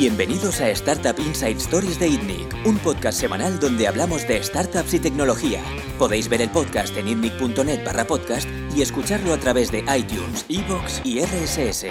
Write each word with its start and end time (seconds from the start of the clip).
Bienvenidos 0.00 0.62
a 0.62 0.70
Startup 0.70 1.14
Inside 1.18 1.58
Stories 1.58 2.00
de 2.00 2.08
ITNIC, 2.08 2.64
un 2.64 2.78
podcast 2.78 3.20
semanal 3.20 3.60
donde 3.60 3.86
hablamos 3.86 4.26
de 4.26 4.42
startups 4.42 4.94
y 4.94 4.98
tecnología. 4.98 5.62
Podéis 5.98 6.26
ver 6.26 6.40
el 6.40 6.48
podcast 6.48 6.96
en 6.96 7.06
itnic.net 7.06 7.84
barra 7.84 8.06
podcast 8.06 8.48
y 8.74 8.80
escucharlo 8.80 9.34
a 9.34 9.36
través 9.36 9.70
de 9.70 9.80
iTunes, 9.94 10.46
iVoox 10.48 11.02
y 11.04 11.20
RSS. 11.20 11.84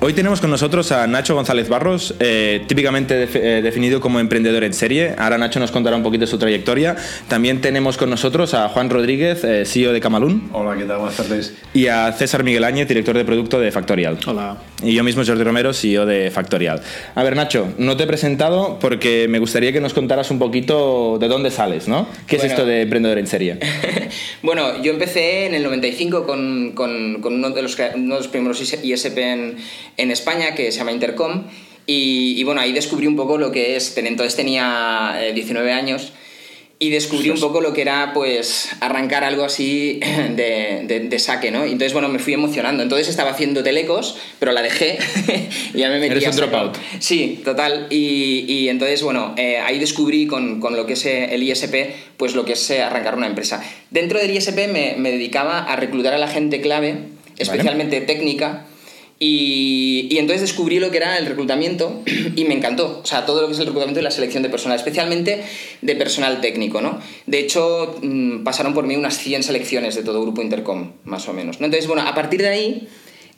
Hoy 0.00 0.12
tenemos 0.12 0.40
con 0.40 0.50
nosotros 0.50 0.92
a 0.92 1.04
Nacho 1.08 1.34
González 1.34 1.68
Barros, 1.68 2.14
eh, 2.20 2.62
típicamente 2.68 3.14
def- 3.14 3.34
eh, 3.34 3.62
definido 3.62 4.00
como 4.00 4.20
emprendedor 4.20 4.62
en 4.62 4.72
serie. 4.72 5.14
Ahora 5.18 5.38
Nacho 5.38 5.58
nos 5.58 5.72
contará 5.72 5.96
un 5.96 6.04
poquito 6.04 6.24
su 6.24 6.38
trayectoria. 6.38 6.94
También 7.26 7.60
tenemos 7.60 7.96
con 7.96 8.08
nosotros 8.08 8.54
a 8.54 8.68
Juan 8.68 8.90
Rodríguez, 8.90 9.42
eh, 9.42 9.64
CEO 9.66 9.92
de 9.92 10.00
Camalún, 10.00 10.50
Hola, 10.52 10.76
¿qué 10.78 10.84
tal? 10.84 10.98
Buenas 10.98 11.16
tardes. 11.16 11.52
y 11.74 11.88
a 11.88 12.12
César 12.12 12.44
Miguel 12.44 12.62
Áñez, 12.62 12.86
director 12.86 13.16
de 13.18 13.24
producto 13.24 13.58
de 13.58 13.72
Factorial. 13.72 14.18
Hola. 14.24 14.58
Y 14.84 14.94
yo 14.94 15.02
mismo, 15.02 15.24
Jordi 15.26 15.42
Romero, 15.42 15.72
CEO 15.74 16.06
de 16.06 16.30
Factorial. 16.30 16.80
A 17.16 17.24
ver, 17.24 17.34
Nacho, 17.34 17.72
no 17.78 17.96
te 17.96 18.04
he 18.04 18.06
presentado 18.06 18.78
porque 18.80 19.26
me 19.28 19.40
gustaría 19.40 19.72
que 19.72 19.80
nos 19.80 19.94
contaras 19.94 20.30
un 20.30 20.38
poquito 20.38 21.18
de 21.18 21.26
dónde 21.26 21.50
sales, 21.50 21.88
¿no? 21.88 22.06
¿Qué 22.28 22.36
es 22.36 22.44
esto 22.44 22.64
de 22.64 22.82
emprendedor 22.82 23.18
en 23.18 23.26
serie? 23.26 23.58
Bueno, 24.40 24.80
yo 24.82 24.92
empecé 24.92 25.46
en 25.46 25.54
el 25.54 25.64
95 25.64 26.24
con, 26.24 26.70
con- 26.72 27.20
con 27.20 27.34
uno, 27.34 27.50
de 27.50 27.60
los, 27.60 27.76
uno 27.96 28.14
de 28.14 28.20
los 28.20 28.28
primeros 28.28 28.60
ISP 28.84 29.18
en, 29.18 29.56
en 29.98 30.10
España, 30.10 30.54
que 30.54 30.72
se 30.72 30.78
llama 30.78 30.92
Intercom, 30.92 31.44
y, 31.86 32.34
y 32.38 32.44
bueno, 32.44 32.60
ahí 32.60 32.72
descubrí 32.72 33.06
un 33.06 33.16
poco 33.16 33.36
lo 33.38 33.52
que 33.52 33.76
es, 33.76 33.96
entonces 33.98 34.34
tenía 34.36 35.16
eh, 35.20 35.32
19 35.34 35.72
años, 35.72 36.12
y 36.80 36.90
descubrí 36.90 37.28
un 37.30 37.40
poco 37.40 37.60
lo 37.60 37.72
que 37.72 37.80
era 37.82 38.12
pues 38.14 38.68
arrancar 38.80 39.24
algo 39.24 39.42
así 39.42 39.98
de, 40.36 40.82
de- 40.84 41.00
de 41.08 41.18
saque, 41.18 41.50
¿no? 41.50 41.66
Y 41.66 41.72
entonces, 41.72 41.92
bueno, 41.92 42.08
me 42.08 42.20
fui 42.20 42.34
emocionando. 42.34 42.84
Entonces 42.84 43.08
estaba 43.08 43.30
haciendo 43.30 43.64
telecos, 43.64 44.16
pero 44.38 44.52
la 44.52 44.62
dejé 44.62 44.96
y 45.74 45.78
ya 45.78 45.88
me 45.88 45.98
metí 45.98 46.12
Eres 46.12 46.26
a 46.26 46.30
un 46.30 46.36
dropout. 46.36 46.76
Sí, 47.00 47.40
total. 47.44 47.88
Y, 47.90 48.44
y 48.46 48.68
entonces, 48.68 49.02
bueno, 49.02 49.34
eh, 49.36 49.58
ahí 49.58 49.80
descubrí 49.80 50.28
con, 50.28 50.60
con 50.60 50.76
lo 50.76 50.86
que 50.86 50.92
es 50.92 51.04
eh, 51.06 51.34
el 51.34 51.42
ISP, 51.42 51.74
pues 52.16 52.36
lo 52.36 52.44
que 52.44 52.52
es 52.52 52.70
eh, 52.70 52.80
arrancar 52.80 53.16
una 53.16 53.26
empresa. 53.26 53.60
Dentro 53.90 54.20
del 54.20 54.30
ISP 54.30 54.68
me, 54.72 54.94
me 54.98 55.10
dedicaba 55.10 55.58
a 55.64 55.74
reclutar 55.74 56.14
a 56.14 56.18
la 56.18 56.28
gente 56.28 56.60
clave, 56.60 56.94
especialmente 57.38 58.00
técnica, 58.02 58.66
y, 59.20 60.06
y 60.10 60.18
entonces 60.18 60.42
descubrí 60.42 60.78
lo 60.78 60.90
que 60.90 60.98
era 60.98 61.18
el 61.18 61.26
reclutamiento 61.26 62.02
y 62.36 62.44
me 62.44 62.54
encantó. 62.54 63.00
O 63.02 63.06
sea, 63.06 63.26
todo 63.26 63.40
lo 63.42 63.46
que 63.48 63.54
es 63.54 63.58
el 63.58 63.66
reclutamiento 63.66 64.00
y 64.00 64.04
la 64.04 64.10
selección 64.10 64.42
de 64.42 64.48
personal, 64.48 64.76
especialmente 64.78 65.42
de 65.82 65.96
personal 65.96 66.40
técnico, 66.40 66.80
¿no? 66.80 67.00
De 67.26 67.40
hecho, 67.40 67.98
mm, 68.02 68.44
pasaron 68.44 68.74
por 68.74 68.86
mí 68.86 68.94
unas 68.96 69.18
100 69.18 69.42
selecciones 69.42 69.94
de 69.96 70.02
todo 70.02 70.22
Grupo 70.22 70.40
Intercom, 70.42 70.92
más 71.04 71.28
o 71.28 71.32
menos. 71.32 71.58
¿no? 71.60 71.66
Entonces, 71.66 71.88
bueno, 71.88 72.02
a 72.06 72.14
partir 72.14 72.40
de 72.42 72.48
ahí 72.48 72.88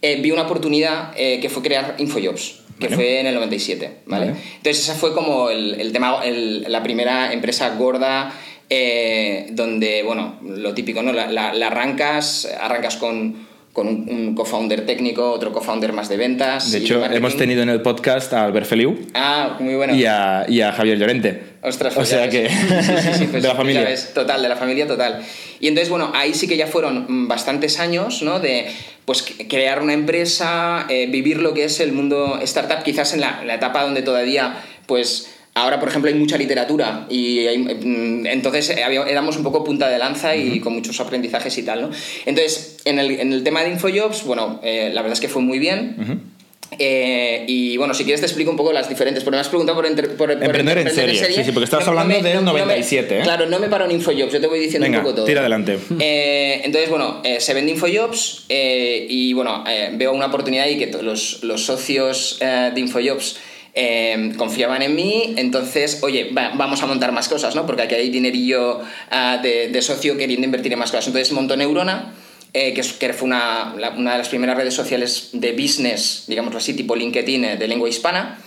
eh, 0.03 0.21
vi 0.21 0.31
una 0.31 0.43
oportunidad 0.43 1.13
eh, 1.17 1.39
que 1.41 1.49
fue 1.49 1.63
crear 1.63 1.95
Infojobs, 1.99 2.61
que 2.79 2.87
Vale. 2.87 2.97
fue 2.97 3.21
en 3.21 3.27
el 3.27 3.35
97, 3.35 3.91
¿vale? 4.07 4.27
Vale. 4.33 4.41
Entonces 4.57 4.83
esa 4.85 4.95
fue 4.95 5.13
como 5.15 5.51
el, 5.51 5.81
el 5.81 5.93
tema, 5.93 6.21
el- 6.25 6.63
la 6.69 6.83
primera 6.83 7.33
empresa 7.33 7.75
gorda 7.77 8.33
eh, 8.71 9.49
donde, 9.53 10.03
bueno, 10.03 10.39
lo 10.43 10.73
típico, 10.75 11.03
¿no? 11.03 11.13
La, 11.13 11.31
la- 11.31 11.53
la 11.53 11.67
arrancas, 11.67 12.49
arrancas 12.61 12.97
con, 12.97 13.49
con 13.73 13.87
un, 13.87 14.07
un 14.11 14.35
co-founder 14.35 14.85
técnico, 14.85 15.31
otro 15.31 15.53
co-founder 15.53 15.93
más 15.93 16.09
de 16.09 16.17
ventas. 16.17 16.73
De 16.73 16.79
hecho, 16.79 17.05
hemos 17.05 17.37
tenido 17.37 17.63
en 17.63 17.69
el 17.69 17.83
podcast 17.83 18.33
a 18.33 18.45
Albert 18.45 18.67
Feliu 18.67 18.99
Ah, 19.15 19.57
muy 19.61 19.75
bueno. 19.77 19.95
y, 19.95 20.05
a, 20.07 20.45
y 20.49 20.61
a 20.61 20.73
Javier 20.73 20.99
Llorente. 20.99 21.43
Ostras, 21.63 21.93
o 21.93 21.97
pues 21.97 22.09
sea 22.09 22.25
ya 22.27 22.31
que... 22.31 22.49
Sí, 22.49 22.57
sí, 22.57 23.19
sí, 23.19 23.25
pues 23.31 23.43
de 23.43 23.49
la 23.49 23.55
familia. 23.55 23.83
ves, 23.85 24.13
total, 24.13 24.43
de 24.43 24.49
la 24.49 24.57
familia 24.57 24.87
total. 24.89 25.23
Y 25.61 25.69
entonces, 25.69 25.89
bueno, 25.89 26.11
ahí 26.15 26.35
sí 26.35 26.49
que 26.49 26.57
ya 26.57 26.67
fueron 26.67 27.29
bastantes 27.29 27.79
años, 27.79 28.23
¿no? 28.23 28.41
De 28.41 28.67
pues 29.05 29.25
crear 29.49 29.83
una 29.83 29.93
empresa, 29.93 30.87
eh, 30.89 31.07
vivir 31.07 31.41
lo 31.41 31.55
que 31.55 31.65
es 31.65 31.79
el 31.81 31.93
mundo 31.93 32.39
startup, 32.43 32.83
quizás 32.83 33.13
en 33.15 33.21
la, 33.21 33.43
la 33.45 33.55
etapa 33.55 33.83
donde 33.83 34.03
todavía, 34.03 34.57
pues... 34.87 35.31
Ahora, 35.61 35.79
por 35.79 35.89
ejemplo, 35.89 36.11
hay 36.11 36.17
mucha 36.17 36.37
literatura 36.39 37.07
y 37.11 37.47
hay- 37.47 37.59
mm, 37.59 38.27
entonces 38.27 38.71
eh, 38.71 38.83
éramos 39.09 39.37
un 39.37 39.43
poco 39.43 39.63
punta 39.63 39.89
de 39.89 39.99
lanza 39.99 40.35
y 40.37 40.59
con 40.61 40.73
muchos 40.75 40.99
aprendizajes 41.01 41.57
y 41.59 41.63
tal, 41.63 41.83
¿no? 41.83 41.91
Entonces, 42.27 42.79
en 42.85 42.99
el, 42.99 43.11
en 43.21 43.33
el 43.33 43.43
tema 43.43 43.63
de 43.63 43.71
Infojobs, 43.71 44.25
bueno, 44.25 44.61
eh, 44.63 44.91
la 44.93 45.03
verdad 45.03 45.15
es 45.15 45.21
que 45.21 45.29
fue 45.29 45.43
muy 45.43 45.59
bien. 45.59 46.31
Eh, 46.79 47.45
y 47.49 47.77
bueno, 47.79 47.95
si 47.95 48.05
quieres 48.05 48.21
te 48.21 48.27
explico 48.27 48.51
un 48.51 48.57
poco 48.57 48.73
las 48.73 48.89
diferentes, 48.89 49.25
porque 49.25 49.37
me 49.37 49.41
has 49.41 49.49
preguntado 49.49 49.77
por, 49.77 49.87
entre- 49.87 50.07
por, 50.11 50.33
por 50.33 50.43
Emprender 50.45 50.79
en 50.79 50.91
serie, 50.95 51.17
sí, 51.35 51.43
sí, 51.45 51.51
porque 51.51 51.65
estabas 51.65 51.89
hablando 51.89 52.15
del 52.23 52.45
97, 52.45 53.19
¿eh? 53.19 53.23
Claro, 53.23 53.47
no 53.47 53.59
me 53.59 53.69
paro 53.69 53.87
en 53.87 53.91
Infojobs, 53.91 54.33
yo 54.33 54.41
te 54.41 54.47
voy 54.47 54.61
diciendo 54.61 54.85
Venga, 54.87 54.99
un 54.99 55.05
poco 55.05 55.17
todo. 55.17 55.27
tira 55.27 55.41
adelante. 55.41 55.79
Eh, 55.99 56.61
entonces, 56.65 56.89
bueno, 56.89 57.23
se 57.39 57.55
vende 57.55 57.73
Infojobs 57.73 58.45
y 58.49 59.33
bueno, 59.33 59.65
veo 59.95 60.13
una 60.13 60.27
oportunidad 60.27 60.69
y 60.69 60.79
que 60.79 60.87
los, 61.03 61.43
los 61.43 61.65
socios 61.67 62.39
de 62.41 62.81
Infojobs 62.81 63.37
eh, 63.75 64.33
confiaban 64.37 64.83
en 64.83 64.95
mí, 64.95 65.35
entonces, 65.37 66.01
oye, 66.03 66.31
va- 66.37 66.53
vamos 66.55 66.83
a 66.83 66.87
montar 66.87 67.13
más 67.13 67.29
cosas, 67.29 67.55
¿no? 67.55 67.67
Porque 67.67 67.83
aquí 67.83 67.95
hay 67.95 68.11
dinerillo 68.11 68.81
ah, 69.11 69.39
de, 69.43 69.69
de 69.69 69.83
socio 69.83 70.17
queriendo 70.17 70.45
invertir 70.45 70.73
en 70.73 70.79
más 70.79 70.91
cosas. 70.91 71.07
Entonces 71.09 71.33
montó 71.33 71.57
Neurona, 71.57 72.13
eh, 72.53 72.75
que, 72.75 72.83
que 72.83 73.13
fue 73.13 73.27
una, 73.27 73.75
la- 73.79 73.91
una 73.91 74.13
de 74.13 74.19
las 74.19 74.29
primeras 74.29 74.57
redes 74.57 74.75
sociales 74.75 75.31
de 75.33 75.53
business, 75.53 76.25
digámoslo 76.27 76.59
así, 76.59 76.75
tipo 76.75 76.97
LinkedIn 76.97 77.45
eh, 77.45 77.57
de 77.57 77.69
lengua 77.69 77.89
hispana, 77.89 78.39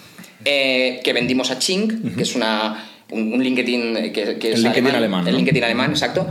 eh, 0.45 0.99
que 1.03 1.13
vendimos 1.13 1.51
a 1.51 1.59
Ching, 1.59 2.15
que 2.17 2.23
es 2.23 2.35
una, 2.35 2.89
un, 3.11 3.33
un 3.33 3.41
LinkedIn 3.43 3.95
eh, 3.97 4.11
que, 4.11 4.37
que 4.37 4.49
es 4.51 4.55
El 4.55 4.63
LinkedIn 4.63 4.91
alemán, 4.95 5.25
El 5.27 5.33
¿no? 5.33 5.37
LinkedIn 5.39 5.63
alemán, 5.63 5.91
exacto. 5.91 6.27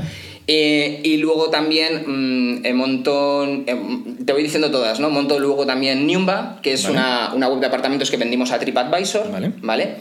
Eh, 0.46 1.00
y 1.04 1.18
luego 1.18 1.50
también 1.50 2.02
mm, 2.06 2.66
eh, 2.66 2.74
montó, 2.74 3.44
eh, 3.44 3.76
te 4.24 4.32
voy 4.32 4.42
diciendo 4.42 4.70
todas, 4.70 4.98
¿no? 4.98 5.08
Montó 5.08 5.38
luego 5.38 5.66
también 5.66 6.06
Niumba, 6.06 6.58
que 6.62 6.72
es 6.72 6.82
Vale. 6.82 6.94
una, 6.94 7.32
una 7.34 7.48
web 7.48 7.60
de 7.60 7.66
apartamentos 7.66 8.10
que 8.10 8.16
vendimos 8.16 8.50
a 8.50 8.58
TripAdvisor, 8.58 9.30
Vale. 9.30 9.52
¿vale? 9.60 9.96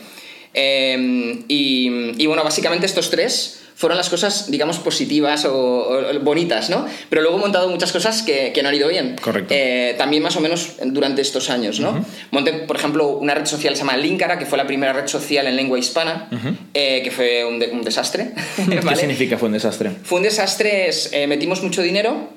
Y, 0.53 2.11
y 2.17 2.25
bueno, 2.25 2.43
básicamente 2.43 2.85
estos 2.85 3.09
tres 3.09 3.60
fueron 3.81 3.97
las 3.97 4.09
cosas, 4.09 4.51
digamos, 4.51 4.77
positivas 4.77 5.43
o, 5.45 5.55
o 5.89 6.19
bonitas, 6.21 6.69
¿no? 6.69 6.85
Pero 7.09 7.23
luego 7.23 7.37
he 7.37 7.39
montado 7.41 7.67
muchas 7.67 7.91
cosas 7.91 8.21
que, 8.21 8.51
que 8.53 8.61
no 8.61 8.69
han 8.69 8.75
ido 8.75 8.87
bien. 8.87 9.15
Correcto. 9.19 9.51
Eh, 9.57 9.95
también 9.97 10.21
más 10.21 10.35
o 10.35 10.39
menos 10.39 10.73
durante 10.85 11.23
estos 11.23 11.49
años, 11.49 11.79
¿no? 11.79 12.05
Monté, 12.29 12.53
por 12.53 12.75
ejemplo, 12.75 13.07
una 13.07 13.33
red 13.33 13.47
social 13.47 13.73
que 13.73 13.77
se 13.77 13.83
llama 13.83 13.97
Linkara, 13.97 14.37
que 14.37 14.45
fue 14.45 14.59
la 14.59 14.67
primera 14.67 14.93
red 14.93 15.07
social 15.07 15.47
en 15.47 15.55
lengua 15.55 15.79
hispana, 15.79 16.29
eh, 16.75 17.01
que 17.03 17.09
fue 17.09 17.43
un, 17.43 17.57
de- 17.57 17.71
un 17.71 17.81
desastre. 17.81 18.33
¿Qué 18.69 18.79
¿vale? 18.81 18.95
significa 18.97 19.37
fue 19.39 19.47
un 19.47 19.53
desastre? 19.53 19.89
Fue 20.03 20.17
un 20.19 20.23
desastre, 20.23 20.87
es, 20.87 21.09
eh, 21.11 21.25
metimos 21.25 21.63
mucho 21.63 21.81
dinero, 21.81 22.29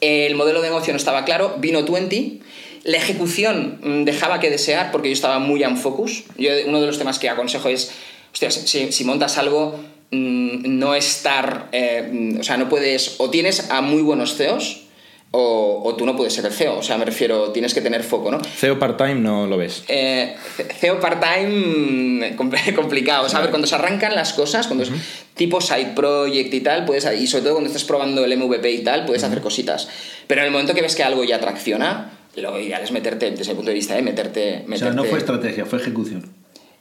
el 0.00 0.34
modelo 0.34 0.60
de 0.60 0.68
negocio 0.70 0.92
no 0.92 0.96
estaba 0.96 1.24
claro, 1.24 1.56
vino 1.58 1.82
20, 1.84 2.40
la 2.84 2.96
ejecución 2.96 3.78
mm, 3.82 4.04
dejaba 4.04 4.40
que 4.40 4.50
desear 4.50 4.90
porque 4.90 5.08
yo 5.08 5.12
estaba 5.14 5.38
muy 5.38 5.62
on 5.64 5.76
focus. 5.76 6.24
Yo, 6.36 6.50
uno 6.66 6.80
de 6.80 6.86
los 6.88 6.98
temas 6.98 7.18
que 7.20 7.28
aconsejo 7.28 7.68
es, 7.68 7.90
si, 8.32 8.92
si 8.92 9.04
montas 9.04 9.38
algo, 9.38 9.78
no 10.10 10.94
estar, 10.94 11.68
eh, 11.72 12.08
mm, 12.10 12.40
o 12.40 12.42
sea, 12.42 12.56
no 12.56 12.68
puedes, 12.68 13.16
o 13.18 13.30
tienes 13.30 13.70
a 13.70 13.80
muy 13.82 14.02
buenos 14.02 14.34
CEOs, 14.36 14.84
o, 15.30 15.82
o 15.84 15.94
tú 15.94 16.06
no 16.06 16.16
puedes 16.16 16.32
ser 16.32 16.46
el 16.46 16.52
CEO, 16.52 16.78
o 16.78 16.82
sea, 16.82 16.96
me 16.96 17.04
refiero, 17.04 17.50
tienes 17.50 17.74
que 17.74 17.82
tener 17.82 18.02
foco, 18.02 18.30
¿no? 18.30 18.40
CEO 18.42 18.78
part-time 18.78 19.16
no 19.16 19.46
lo 19.46 19.58
ves. 19.58 19.84
Eh, 19.88 20.34
CEO 20.80 20.98
part-time 21.00 22.34
compl- 22.38 22.74
complicado. 22.74 23.28
¿sabes? 23.28 23.50
Cuando 23.50 23.66
se 23.66 23.74
arrancan 23.74 24.14
las 24.14 24.32
cosas, 24.32 24.66
cuando 24.66 24.84
es 24.84 24.90
tipo 25.34 25.60
side 25.60 25.92
project 25.94 26.54
y 26.54 26.60
tal, 26.62 26.86
puedes, 26.86 27.06
y 27.20 27.26
sobre 27.26 27.42
todo 27.44 27.52
cuando 27.54 27.68
estás 27.68 27.84
probando 27.84 28.24
el 28.24 28.34
MVP 28.38 28.70
y 28.72 28.78
tal, 28.82 29.04
puedes 29.04 29.22
hacer 29.22 29.42
cositas. 29.42 29.88
Pero 30.26 30.40
en 30.40 30.46
el 30.46 30.50
momento 30.52 30.72
que 30.74 30.80
ves 30.80 30.96
que 30.96 31.02
algo 31.02 31.22
ya 31.24 31.38
tracciona, 31.38 32.12
lo 32.36 32.58
ideal 32.58 32.82
es 32.82 32.92
meterte, 32.92 33.30
desde 33.30 33.50
el 33.50 33.56
punto 33.56 33.68
de 33.70 33.74
vista 33.74 33.94
de 33.96 34.02
meterte, 34.02 34.64
O 34.72 34.76
sea, 34.78 34.90
no 34.92 35.02
meterte- 35.04 35.10
fue 35.10 35.18
estrategia, 35.18 35.66
fue 35.66 35.78
ejecución. 35.78 36.24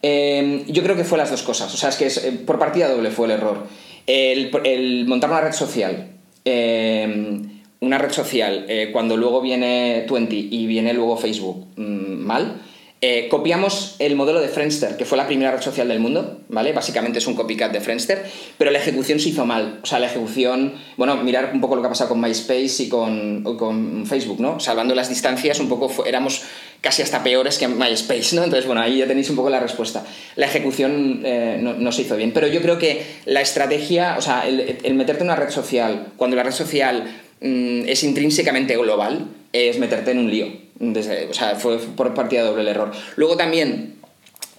Eh, 0.09 0.63
yo 0.67 0.83
creo 0.83 0.95
que 0.95 1.03
fue 1.03 1.17
las 1.17 1.31
dos 1.31 1.43
cosas. 1.43 1.73
O 1.73 1.77
sea, 1.77 1.89
es 1.89 1.97
que 1.97 2.07
eh, 2.07 2.31
por 2.45 2.57
partida 2.57 2.87
doble 2.87 3.11
fue 3.11 3.25
el 3.25 3.33
error. 3.33 3.67
El, 4.05 5.05
montar 5.05 5.29
una 5.29 5.41
red 5.41 5.51
social. 5.51 6.11
eh, 6.45 7.41
una 7.79 7.97
red 7.97 8.11
social, 8.11 8.65
eh, 8.69 8.89
cuando 8.91 9.17
luego 9.17 9.41
viene 9.41 10.05
20 10.09 10.35
y 10.35 10.65
viene 10.65 10.93
luego 10.93 11.17
Facebook 11.17 11.67
mm, 11.75 12.25
mal, 12.25 12.61
eh, 12.99 13.27
copiamos 13.29 13.95
el 13.99 14.15
modelo 14.15 14.41
de 14.41 14.47
Friendster, 14.47 14.97
que 14.97 15.05
fue 15.05 15.19
la 15.19 15.27
primera 15.27 15.51
red 15.51 15.61
social 15.61 15.87
del 15.87 15.99
mundo, 15.99 16.39
¿vale? 16.49 16.73
Básicamente 16.73 17.19
es 17.19 17.27
un 17.27 17.35
copycat 17.35 17.71
de 17.71 17.79
Friendster, 17.79 18.25
pero 18.57 18.71
la 18.71 18.79
ejecución 18.79 19.19
se 19.19 19.29
hizo 19.29 19.45
mal. 19.45 19.81
O 19.83 19.85
sea, 19.85 19.99
la 19.99 20.07
ejecución, 20.07 20.73
bueno, 20.97 21.15
mirar 21.17 21.51
un 21.53 21.61
poco 21.61 21.75
lo 21.75 21.83
que 21.83 21.87
ha 21.87 21.91
pasado 21.91 22.09
con 22.09 22.19
MySpace 22.19 22.83
y 22.83 22.89
con, 22.89 23.43
con 23.57 24.07
Facebook, 24.07 24.39
¿no? 24.39 24.59
Salvando 24.59 24.95
las 24.95 25.09
distancias, 25.09 25.59
un 25.59 25.69
poco 25.69 26.05
éramos 26.05 26.41
casi 26.81 27.03
hasta 27.03 27.21
peores 27.21 27.59
que 27.59 27.67
MySpace, 27.67 28.35
¿no? 28.35 28.43
Entonces, 28.43 28.65
bueno, 28.65 28.81
ahí 28.81 28.97
ya 28.97 29.07
tenéis 29.07 29.29
un 29.29 29.35
poco 29.35 29.51
la 29.51 29.59
respuesta. 29.59 30.03
La 30.35 30.47
ejecución 30.47 31.21
eh, 31.23 31.59
no, 31.61 31.91
se 31.91 32.01
hizo 32.01 32.15
bien, 32.15 32.31
pero 32.31 32.47
yo 32.47 32.63
creo 32.63 32.79
que 32.79 33.05
la 33.25 33.41
estrategia, 33.41 34.15
o 34.17 34.21
sea, 34.23 34.47
el, 34.47 34.79
el 34.81 34.93
meterte 34.95 35.21
en 35.21 35.27
una 35.27 35.35
red 35.35 35.51
social, 35.51 36.13
cuando 36.17 36.35
la 36.35 36.41
red 36.41 36.51
social 36.51 37.03
mm, 37.41 37.81
es 37.87 38.03
intrínsecamente 38.03 38.75
global, 38.75 39.27
es 39.53 39.77
meterte 39.77 40.11
en 40.11 40.19
un 40.19 40.31
lío. 40.31 40.66
Desde- 40.79 41.27
o 41.29 41.33
sea, 41.33 41.55
fue 41.55 41.77
por 41.79 42.13
partida 42.13 42.43
doble 42.43 42.61
el 42.61 42.67
error. 42.67 42.91
Luego 43.15 43.35
también 43.37 43.95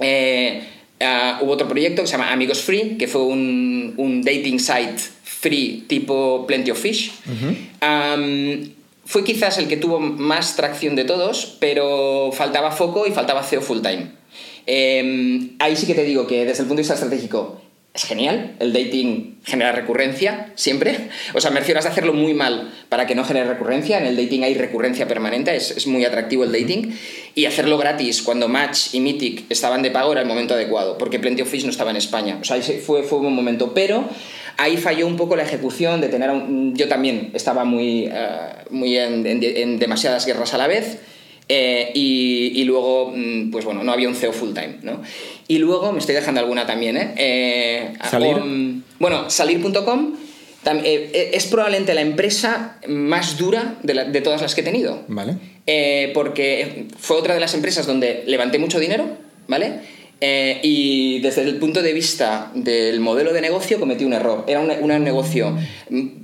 eh, 0.00 0.62
ah, 1.00 1.38
hubo 1.42 1.52
otro 1.52 1.68
proyecto 1.68 2.02
que 2.02 2.08
se 2.08 2.12
llama 2.12 2.32
Amigos 2.32 2.60
Free, 2.62 2.96
que 2.98 3.06
fue 3.08 3.22
un, 3.22 3.94
un 3.96 4.22
dating 4.22 4.58
site 4.58 4.96
free 5.22 5.84
tipo 5.86 6.44
Plenty 6.46 6.70
of 6.72 6.78
Fish. 6.80 7.12
Fue 9.04 9.24
quizás 9.24 9.56
el 9.56 9.68
que 9.68 9.78
tuvo 9.78 10.00
más 10.00 10.54
tracción 10.56 10.94
de 10.94 11.04
todos, 11.04 11.56
pero 11.60 12.30
faltaba 12.32 12.70
foco 12.72 13.06
y 13.06 13.10
faltaba 13.12 13.42
CEO 13.42 13.62
full 13.62 13.80
time. 13.80 14.10
Eh, 14.66 15.52
ahí 15.60 15.76
sí 15.76 15.86
que 15.86 15.94
te 15.94 16.04
digo 16.04 16.26
que 16.26 16.44
desde 16.44 16.62
el 16.62 16.68
punto 16.68 16.74
de 16.74 16.82
vista 16.82 16.92
estratégico 16.94 17.62
es 17.94 18.04
genial. 18.04 18.54
El 18.60 18.72
dating 18.72 19.38
genera 19.44 19.72
recurrencia 19.72 20.52
siempre. 20.54 21.08
O 21.34 21.40
sea, 21.40 21.50
me 21.50 21.60
refiero 21.60 21.80
a 21.80 21.82
hacerlo 21.82 22.12
muy 22.12 22.34
mal 22.34 22.72
para 22.88 23.06
que 23.06 23.14
no 23.14 23.24
genere 23.24 23.48
recurrencia. 23.48 23.98
En 23.98 24.06
el 24.06 24.16
dating 24.16 24.44
hay 24.44 24.54
recurrencia 24.54 25.08
permanente, 25.08 25.54
es, 25.56 25.86
muy 25.86 26.04
atractivo 26.04 26.44
el 26.44 26.52
dating. 26.52 26.96
Y 27.34 27.46
hacerlo 27.46 27.78
gratis 27.78 28.22
cuando 28.22 28.48
Match 28.48 28.94
y 28.94 29.00
Mythic 29.00 29.44
estaban 29.50 29.82
de 29.82 29.90
pago 29.90 30.12
era 30.12 30.20
el 30.20 30.28
momento 30.28 30.54
adecuado, 30.54 30.98
porque 30.98 31.18
Plenty 31.18 31.42
of 31.42 31.48
Fish 31.48 31.64
no 31.64 31.70
estaba 31.70 31.90
en 31.90 31.96
España. 31.96 32.38
O 32.40 32.44
sea, 32.44 32.56
ahí 32.56 32.62
fue, 32.62 33.02
fue 33.02 33.18
un 33.18 33.24
buen 33.24 33.34
momento. 33.34 33.74
Pero 33.74 34.08
ahí 34.56 34.76
falló 34.76 35.06
un 35.06 35.16
poco 35.16 35.34
la 35.34 35.42
ejecución 35.42 36.00
de 36.00 36.08
tener. 36.08 36.30
Un, 36.30 36.76
yo 36.76 36.88
también 36.88 37.30
estaba 37.34 37.64
muy, 37.64 38.06
uh, 38.08 38.72
muy 38.72 38.96
en, 38.96 39.78
demasiadas 39.78 40.26
guerras 40.26 40.54
a 40.54 40.58
la 40.58 40.66
vez. 40.66 40.98
Eh, 41.50 41.92
y, 41.94 42.52
y, 42.60 42.64
luego, 42.64 43.14
pues 43.50 43.64
bueno, 43.64 43.82
no 43.82 43.90
había 43.90 44.06
un 44.06 44.14
CEO 44.14 44.34
full 44.34 44.52
time, 44.52 44.80
¿no? 44.82 45.00
Y 45.50 45.58
luego, 45.58 45.92
me 45.92 45.98
estoy 45.98 46.14
dejando 46.14 46.40
alguna 46.40 46.66
también, 46.66 46.98
¿eh? 46.98 47.14
eh 47.16 47.92
¿Salir? 48.10 48.36
Um, 48.36 48.82
bueno, 48.98 49.30
salir.com 49.30 50.14
eh, 50.84 51.30
es 51.32 51.46
probablemente 51.46 51.94
la 51.94 52.02
empresa 52.02 52.78
más 52.86 53.38
dura 53.38 53.76
de, 53.82 53.94
la, 53.94 54.04
de, 54.04 54.20
todas 54.20 54.42
las 54.42 54.54
que 54.54 54.60
he 54.60 54.64
tenido. 54.64 55.04
Vale. 55.08 55.36
Eh, 55.66 56.10
porque 56.12 56.86
fue 56.98 57.16
otra 57.16 57.32
de 57.32 57.40
las 57.40 57.54
empresas 57.54 57.86
donde 57.86 58.24
levanté 58.26 58.58
mucho 58.58 58.78
dinero, 58.78 59.08
¿vale? 59.48 59.98
y 60.20 61.20
desde 61.20 61.42
el 61.42 61.58
punto 61.58 61.80
de 61.80 61.92
vista 61.92 62.50
del 62.52 62.98
modelo 62.98 63.32
de 63.32 63.40
negocio 63.40 63.78
cometí 63.78 64.04
un 64.04 64.12
error. 64.12 64.44
Era 64.48 64.58
un, 64.58 64.68
un 64.68 65.04
negocio, 65.04 65.56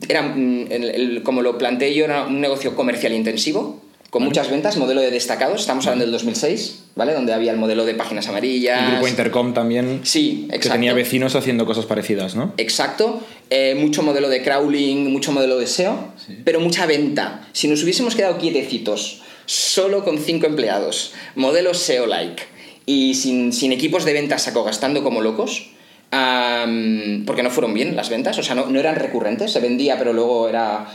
era, 0.09 0.35
el, 0.35 0.91
el, 0.93 1.23
como 1.23 1.43
lo 1.43 1.56
planteé 1.56 1.94
yo, 1.94 2.05
era 2.05 2.25
un 2.25 2.41
negocio 2.41 2.75
comercial 2.75 3.12
intensivo, 3.12 3.83
con 4.14 4.22
Vale. 4.22 4.28
muchas 4.28 4.49
ventas, 4.49 4.76
modelo 4.76 5.00
de 5.00 5.11
destacados, 5.11 5.62
estamos 5.62 5.84
hablando 5.88 6.05
del 6.05 6.12
2006, 6.12 6.84
¿vale? 6.94 7.14
Donde 7.14 7.32
había 7.32 7.50
el 7.50 7.58
modelo 7.58 7.84
de 7.84 7.96
páginas 7.96 8.28
amarillas. 8.28 8.81
El 8.81 8.90
grupo 8.93 9.08
Intercom 9.08 9.52
también. 9.52 10.02
Sí, 10.05 10.44
exacto. 10.44 10.61
Que 10.61 10.69
tenía 10.72 10.94
vecinos 10.94 11.34
haciendo 11.34 11.66
cosas 11.66 11.87
parecidas, 11.87 12.37
¿no? 12.37 12.55
Exacto. 12.56 13.20
Eh, 13.50 13.75
mucho 13.75 14.05
modelo 14.05 14.28
de 14.28 14.40
crawling, 14.40 15.11
mucho 15.11 15.32
modelo 15.32 15.58
de 15.58 15.66
SEO, 15.66 16.12
sí. 16.25 16.38
pero 16.44 16.61
mucha 16.61 16.87
venta. 16.87 17.49
Si 17.52 17.66
nos 17.66 17.82
hubiésemos 17.82 18.14
quedado 18.14 18.38
quietecitos, 18.38 19.22
solo 19.46 20.05
con 20.05 20.19
cinco 20.19 20.46
empleados, 20.46 21.12
modelo 21.34 21.75
SEO-like, 21.75 22.44
y 22.87 23.14
sin, 23.14 23.52
sin 23.52 23.72
equipos 23.72 24.05
de 24.05 24.12
ventas 24.12 24.44
saco 24.44 24.62
gastando 24.62 25.02
como 25.02 25.22
locos, 25.22 25.70
Um, 26.14 27.25
porque 27.25 27.43
no 27.43 27.50
fueron 27.50 27.75
bien 27.75 27.96
las 27.96 28.08
ventas, 28.08 28.38
o 28.38 28.43
sea, 28.43 28.55
no, 28.55 28.66
no, 28.66 28.78
eran 28.78 28.94
recurrentes, 28.94 29.50
se 29.50 29.58
vendía, 29.58 29.99
pero 29.99 30.12
luego 30.12 30.49
era, 30.49 30.87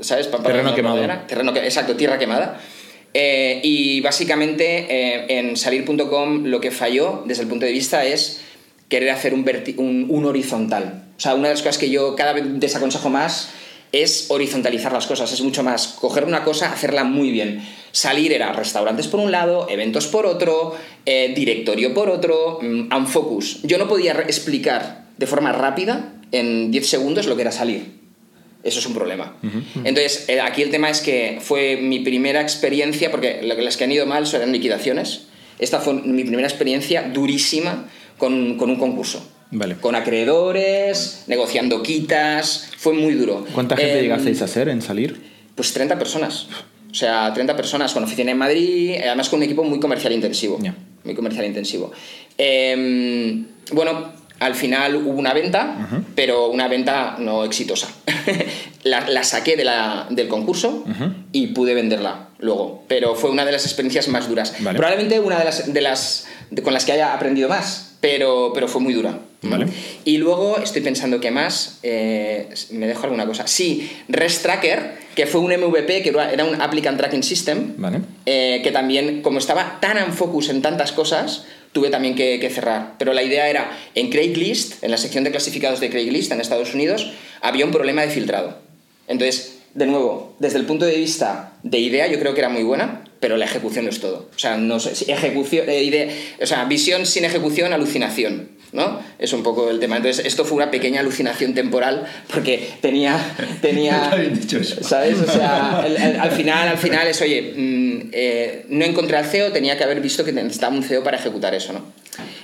¿sabes? 0.00 0.28
Terreno 0.28 0.70
no, 0.70 0.74
quemado. 0.74 0.96
Era, 0.96 1.24
terreno, 1.26 1.54
exacto, 1.54 1.94
tierra 1.94 2.18
quemada. 2.18 2.58
Eh, 3.14 3.60
y 3.62 4.00
básicamente 4.00 4.86
eh, 4.88 5.38
en 5.38 5.56
salir.com 5.56 6.46
lo 6.46 6.60
que 6.60 6.70
falló 6.70 7.22
desde 7.26 7.42
el 7.42 7.48
punto 7.48 7.66
de 7.66 7.72
vista 7.72 8.04
es 8.04 8.40
querer 8.88 9.10
hacer 9.10 9.34
un, 9.34 9.48
un, 9.76 10.06
un, 10.08 10.24
horizontal. 10.24 11.04
O 11.16 11.20
sea, 11.20 11.34
una 11.34 11.48
de 11.48 11.54
las 11.54 11.62
cosas 11.62 11.78
que 11.78 11.90
yo 11.90 12.16
cada 12.16 12.32
vez 12.32 12.44
desaconsejo 12.58 13.08
más 13.08 13.50
es 13.92 14.26
horizontalizar 14.30 14.92
las 14.92 15.06
cosas, 15.06 15.30
es 15.32 15.42
mucho 15.42 15.62
más 15.62 15.88
coger 15.88 16.24
una 16.24 16.44
cosa, 16.44 16.72
hacerla 16.72 17.04
muy 17.04 17.30
bien. 17.30 17.62
Salir 17.92 18.32
era 18.32 18.52
restaurantes 18.52 19.06
por 19.06 19.20
un 19.20 19.30
lado, 19.30 19.66
eventos 19.68 20.06
por 20.06 20.24
otro, 20.24 20.74
eh, 21.04 21.32
directorio 21.36 21.92
por 21.92 22.08
otro, 22.08 22.58
um, 22.58 22.88
unfocus. 22.90 23.60
Yo 23.62 23.76
no 23.76 23.86
podía 23.86 24.12
explicar 24.12 25.04
de 25.18 25.26
forma 25.26 25.52
rápida, 25.52 26.14
en 26.32 26.70
10 26.70 26.88
segundos, 26.88 27.26
lo 27.26 27.36
que 27.36 27.42
era 27.42 27.52
salir. 27.52 28.00
Eso 28.64 28.78
es 28.78 28.86
un 28.86 28.94
problema. 28.94 29.36
Uh 29.42 29.46
-huh. 29.46 29.62
Entonces, 29.84 30.24
eh, 30.28 30.40
aquí 30.40 30.62
el 30.62 30.70
tema 30.70 30.88
es 30.88 31.00
que 31.00 31.38
fue 31.42 31.76
mi 31.76 32.00
primera 32.00 32.40
experiencia, 32.40 33.10
porque 33.10 33.42
las 33.42 33.76
que 33.76 33.84
han 33.84 33.92
ido 33.92 34.06
mal 34.06 34.26
eran 34.32 34.52
liquidaciones. 34.52 35.26
Esta 35.58 35.80
fue 35.80 35.94
mi 35.94 36.24
primera 36.24 36.48
experiencia 36.48 37.02
durísima 37.02 37.88
con, 38.16 38.56
con 38.56 38.70
un 38.70 38.76
concurso. 38.76 39.28
Vale. 39.52 39.76
Con 39.76 39.94
acreedores, 39.94 41.24
negociando 41.26 41.82
quitas, 41.82 42.70
fue 42.78 42.94
muy 42.94 43.14
duro. 43.14 43.44
¿Cuánta 43.54 43.76
gente 43.76 43.98
eh, 43.98 44.02
llegasteis 44.02 44.42
a 44.42 44.48
ser 44.48 44.68
en 44.68 44.82
salir? 44.82 45.20
Pues 45.54 45.72
30 45.72 45.98
personas. 45.98 46.48
O 46.90 46.94
sea, 46.94 47.32
30 47.32 47.54
personas 47.56 47.92
con 47.92 48.02
oficina 48.04 48.32
en 48.32 48.38
Madrid, 48.38 48.96
además 49.02 49.28
con 49.28 49.38
un 49.38 49.44
equipo 49.44 49.62
muy 49.62 49.78
comercial 49.78 50.12
intensivo. 50.12 50.58
Yeah. 50.58 50.74
Muy 51.04 51.14
comercial 51.14 51.44
intensivo. 51.46 51.92
Eh, 52.36 53.44
bueno, 53.72 54.12
al 54.40 54.54
final 54.54 54.96
hubo 54.96 55.12
una 55.18 55.32
venta, 55.32 55.76
uh 55.78 55.94
-huh. 55.96 56.04
pero 56.14 56.48
una 56.48 56.68
venta 56.68 57.16
no 57.18 57.44
exitosa. 57.44 57.88
la, 58.82 59.08
la, 59.08 59.22
saqué 59.22 59.56
de 59.56 59.64
la, 59.64 60.06
del 60.10 60.28
concurso 60.28 60.84
uh 60.86 60.90
-huh. 60.90 61.14
y 61.32 61.48
pude 61.48 61.74
venderla 61.74 62.30
luego. 62.38 62.84
Pero 62.88 63.14
fue 63.14 63.30
una 63.30 63.44
de 63.44 63.52
las 63.52 63.64
experiencias 63.64 64.08
más 64.08 64.28
duras. 64.28 64.54
Vale. 64.60 64.78
Probablemente 64.78 65.20
una 65.20 65.38
de 65.38 65.44
las, 65.44 65.72
de 65.72 65.80
las 65.80 66.26
de, 66.50 66.62
con 66.62 66.72
las 66.74 66.84
que 66.84 66.92
haya 66.92 67.14
aprendido 67.14 67.48
más, 67.48 67.91
pero, 68.02 68.50
pero 68.52 68.66
fue 68.66 68.82
muy 68.82 68.92
dura. 68.92 69.16
Vale. 69.42 69.66
Y 70.04 70.18
luego 70.18 70.58
estoy 70.58 70.82
pensando 70.82 71.20
que 71.20 71.30
más, 71.30 71.78
eh, 71.84 72.48
me 72.72 72.88
dejo 72.88 73.04
alguna 73.04 73.26
cosa. 73.26 73.46
Sí, 73.46 73.90
Rest 74.08 74.42
Tracker, 74.42 74.94
que 75.14 75.26
fue 75.26 75.40
un 75.40 75.52
MVP, 75.52 76.02
que 76.02 76.12
era 76.32 76.44
un 76.44 76.60
Applicant 76.60 76.98
Tracking 76.98 77.22
System, 77.22 77.74
vale. 77.76 78.00
eh, 78.26 78.60
que 78.64 78.72
también, 78.72 79.22
como 79.22 79.38
estaba 79.38 79.78
tan 79.80 79.98
en 79.98 80.12
focus 80.12 80.48
en 80.48 80.62
tantas 80.62 80.90
cosas, 80.90 81.44
tuve 81.70 81.90
también 81.90 82.16
que, 82.16 82.40
que, 82.40 82.50
cerrar. 82.50 82.94
Pero 82.98 83.12
la 83.12 83.22
idea 83.22 83.48
era, 83.48 83.70
en 83.94 84.10
Craigslist, 84.10 84.82
en 84.82 84.90
la 84.90 84.96
sección 84.96 85.22
de 85.22 85.30
clasificados 85.30 85.78
de 85.78 85.88
Craigslist 85.88 86.32
en 86.32 86.40
Estados 86.40 86.74
Unidos, 86.74 87.12
había 87.40 87.64
un 87.64 87.70
problema 87.70 88.02
de 88.02 88.08
filtrado. 88.08 88.58
Entonces, 89.06 89.60
de 89.74 89.86
nuevo, 89.86 90.34
desde 90.40 90.58
el 90.58 90.66
punto 90.66 90.86
de 90.86 90.96
vista 90.96 91.52
de 91.62 91.78
idea, 91.78 92.08
yo 92.08 92.18
creo 92.18 92.34
que 92.34 92.40
era 92.40 92.48
muy 92.48 92.64
buena, 92.64 93.01
pero 93.22 93.36
la 93.36 93.44
ejecución 93.44 93.84
no 93.84 93.90
es 93.92 94.00
todo. 94.00 94.28
O 94.34 94.38
sea, 94.38 94.56
no 94.56 94.80
sé, 94.80 94.90
ejecución, 95.12 95.68
eh, 95.68 95.84
idea, 95.84 96.08
o 96.40 96.46
sea, 96.46 96.64
visión 96.64 97.06
sin 97.06 97.24
ejecución, 97.24 97.72
alucinación. 97.72 98.48
¿no? 98.72 99.00
Es 99.18 99.32
un 99.32 99.44
poco 99.44 99.70
el 99.70 99.78
tema. 99.78 99.98
Entonces, 99.98 100.26
esto 100.26 100.44
fue 100.44 100.56
una 100.56 100.72
pequeña 100.72 101.00
alucinación 101.00 101.54
temporal 101.54 102.04
porque 102.32 102.68
tenía. 102.80 103.16
tenía 103.60 104.10
dicho 104.32 104.58
eso. 104.58 104.82
¿Sabes? 104.82 105.20
O 105.20 105.30
sea, 105.30 105.82
el, 105.86 105.94
el, 105.96 106.18
al 106.18 106.32
final, 106.32 106.66
al 106.66 106.78
final 106.78 107.06
es, 107.06 107.22
oye, 107.22 107.52
mmm, 107.56 108.08
eh, 108.10 108.66
no 108.70 108.84
encontré 108.84 109.16
al 109.18 109.26
CEO, 109.26 109.52
tenía 109.52 109.78
que 109.78 109.84
haber 109.84 110.00
visto 110.00 110.24
que 110.24 110.32
necesitaba 110.32 110.74
un 110.74 110.82
CEO 110.82 111.04
para 111.04 111.16
ejecutar 111.16 111.54
eso, 111.54 111.72
¿no? 111.72 111.84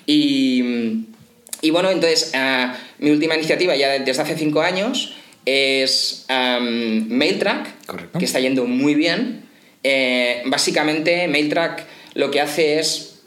Y, 0.07 1.07
y 1.61 1.71
bueno, 1.71 1.91
entonces, 1.91 2.33
uh, 2.35 2.73
mi 3.03 3.11
última 3.11 3.35
iniciativa 3.35 3.75
ya 3.75 3.99
desde 3.99 4.23
hace 4.23 4.37
cinco 4.37 4.61
años 4.61 5.15
es 5.45 6.25
um, 6.29 7.09
MailTrack, 7.09 7.87
Correcto. 7.87 8.19
que 8.21 8.25
está 8.27 8.39
yendo 8.39 8.65
muy 8.65 8.95
bien. 8.95 9.48
Eh, 9.83 10.43
básicamente, 10.47 11.29
MailTrack 11.29 11.87
lo 12.15 12.31
que 12.31 12.41
hace 12.41 12.79
es 12.81 13.21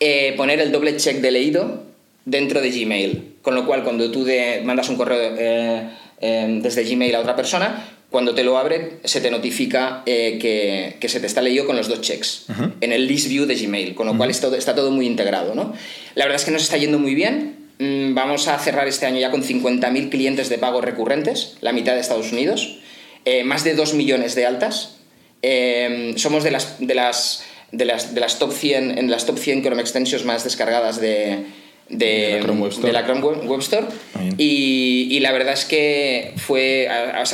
eh, 0.00 0.34
poner 0.36 0.60
el 0.60 0.72
doble 0.72 0.96
check 0.96 1.18
de 1.18 1.30
leído 1.30 1.88
dentro 2.30 2.60
de 2.60 2.70
Gmail. 2.70 3.36
Con 3.42 3.54
lo 3.54 3.66
cual, 3.66 3.84
cuando 3.84 4.10
tú 4.10 4.24
de, 4.24 4.62
mandas 4.64 4.88
un 4.88 4.96
correo 4.96 5.34
eh, 5.38 5.88
eh, 6.20 6.58
desde 6.62 6.84
Gmail 6.84 7.14
a 7.14 7.20
otra 7.20 7.34
persona, 7.34 7.84
cuando 8.10 8.34
te 8.34 8.44
lo 8.44 8.58
abre, 8.58 8.98
se 9.04 9.20
te 9.20 9.30
notifica 9.30 10.02
eh, 10.06 10.38
que, 10.40 10.96
que, 10.98 11.08
se 11.08 11.20
te 11.20 11.26
está 11.26 11.42
leído 11.42 11.66
con 11.66 11.76
los 11.76 11.88
dos 11.88 12.00
checks 12.00 12.44
uh 12.48 12.52
-huh. 12.52 12.72
en 12.80 12.92
el 12.92 13.06
list 13.06 13.28
view 13.28 13.46
de 13.46 13.54
Gmail, 13.54 13.94
con 13.94 14.06
lo 14.06 14.12
uh 14.12 14.14
-huh. 14.14 14.18
cual 14.18 14.30
está, 14.30 14.54
está, 14.56 14.74
todo 14.74 14.90
muy 14.90 15.06
integrado. 15.06 15.54
¿no? 15.54 15.74
La 16.14 16.24
verdad 16.24 16.36
es 16.36 16.44
que 16.44 16.50
nos 16.50 16.62
está 16.62 16.76
yendo 16.76 16.98
muy 16.98 17.14
bien. 17.14 17.56
Mm, 17.78 18.14
vamos 18.14 18.48
a 18.48 18.58
cerrar 18.58 18.88
este 18.88 19.06
año 19.06 19.20
ya 19.20 19.30
con 19.30 19.42
50.000 19.42 20.10
clientes 20.10 20.48
de 20.48 20.58
pago 20.58 20.80
recurrentes, 20.80 21.56
la 21.60 21.72
mitad 21.72 21.94
de 21.94 22.00
Estados 22.00 22.32
Unidos, 22.32 22.78
más 23.44 23.62
de 23.62 23.74
2 23.74 23.92
millones 23.92 24.34
de 24.34 24.46
altas. 24.46 24.97
Eh, 25.42 26.14
somos 26.16 26.44
de 26.44 26.50
las, 26.50 26.76
de, 26.78 26.94
las, 26.94 27.44
de, 27.72 27.84
las, 27.84 28.14
de 28.14 28.20
las 28.20 28.38
top 28.38 28.52
100, 28.52 28.98
en 28.98 29.10
las 29.10 29.26
top 29.26 29.38
100 29.38 29.62
Chrome 29.62 29.80
Extensions 29.80 30.24
más 30.24 30.44
descargadas 30.44 31.00
de, 31.00 31.44
de, 31.88 32.06
de, 32.06 32.32
la 32.32 32.40
Chrome 32.42 32.60
Web 32.62 32.72
Store, 32.72 32.88
de 32.88 32.92
la 32.92 33.04
Chrome 33.04 33.20
Web 33.46 33.60
Store. 33.60 33.86
Y, 34.36 35.08
y, 35.10 35.20
la 35.20 35.32
verdad 35.32 35.54
es 35.54 35.64
que 35.64 36.34
fue, 36.36 36.88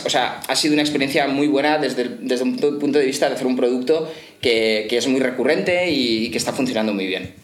o 0.04 0.11
sea, 0.11 0.40
ha 0.46 0.56
sido 0.56 0.75
una 0.75 0.82
experiencia 0.82 1.26
muy 1.28 1.46
buena 1.46 1.78
desde, 1.78 2.08
desde 2.20 2.44
un 2.44 2.56
punto 2.56 2.99
de 2.99 3.06
vista 3.06 3.28
de 3.28 3.34
hacer 3.34 3.46
un 3.46 3.56
producto 3.56 4.12
que, 4.40 4.87
que 4.88 4.99
es 4.99 5.06
muy 5.08 5.20
recurrente 5.20 5.90
y, 5.90 6.26
y, 6.26 6.30
que 6.30 6.38
está 6.38 6.52
funcionando 6.52 6.92
muy 6.92 7.06
bien. 7.06 7.44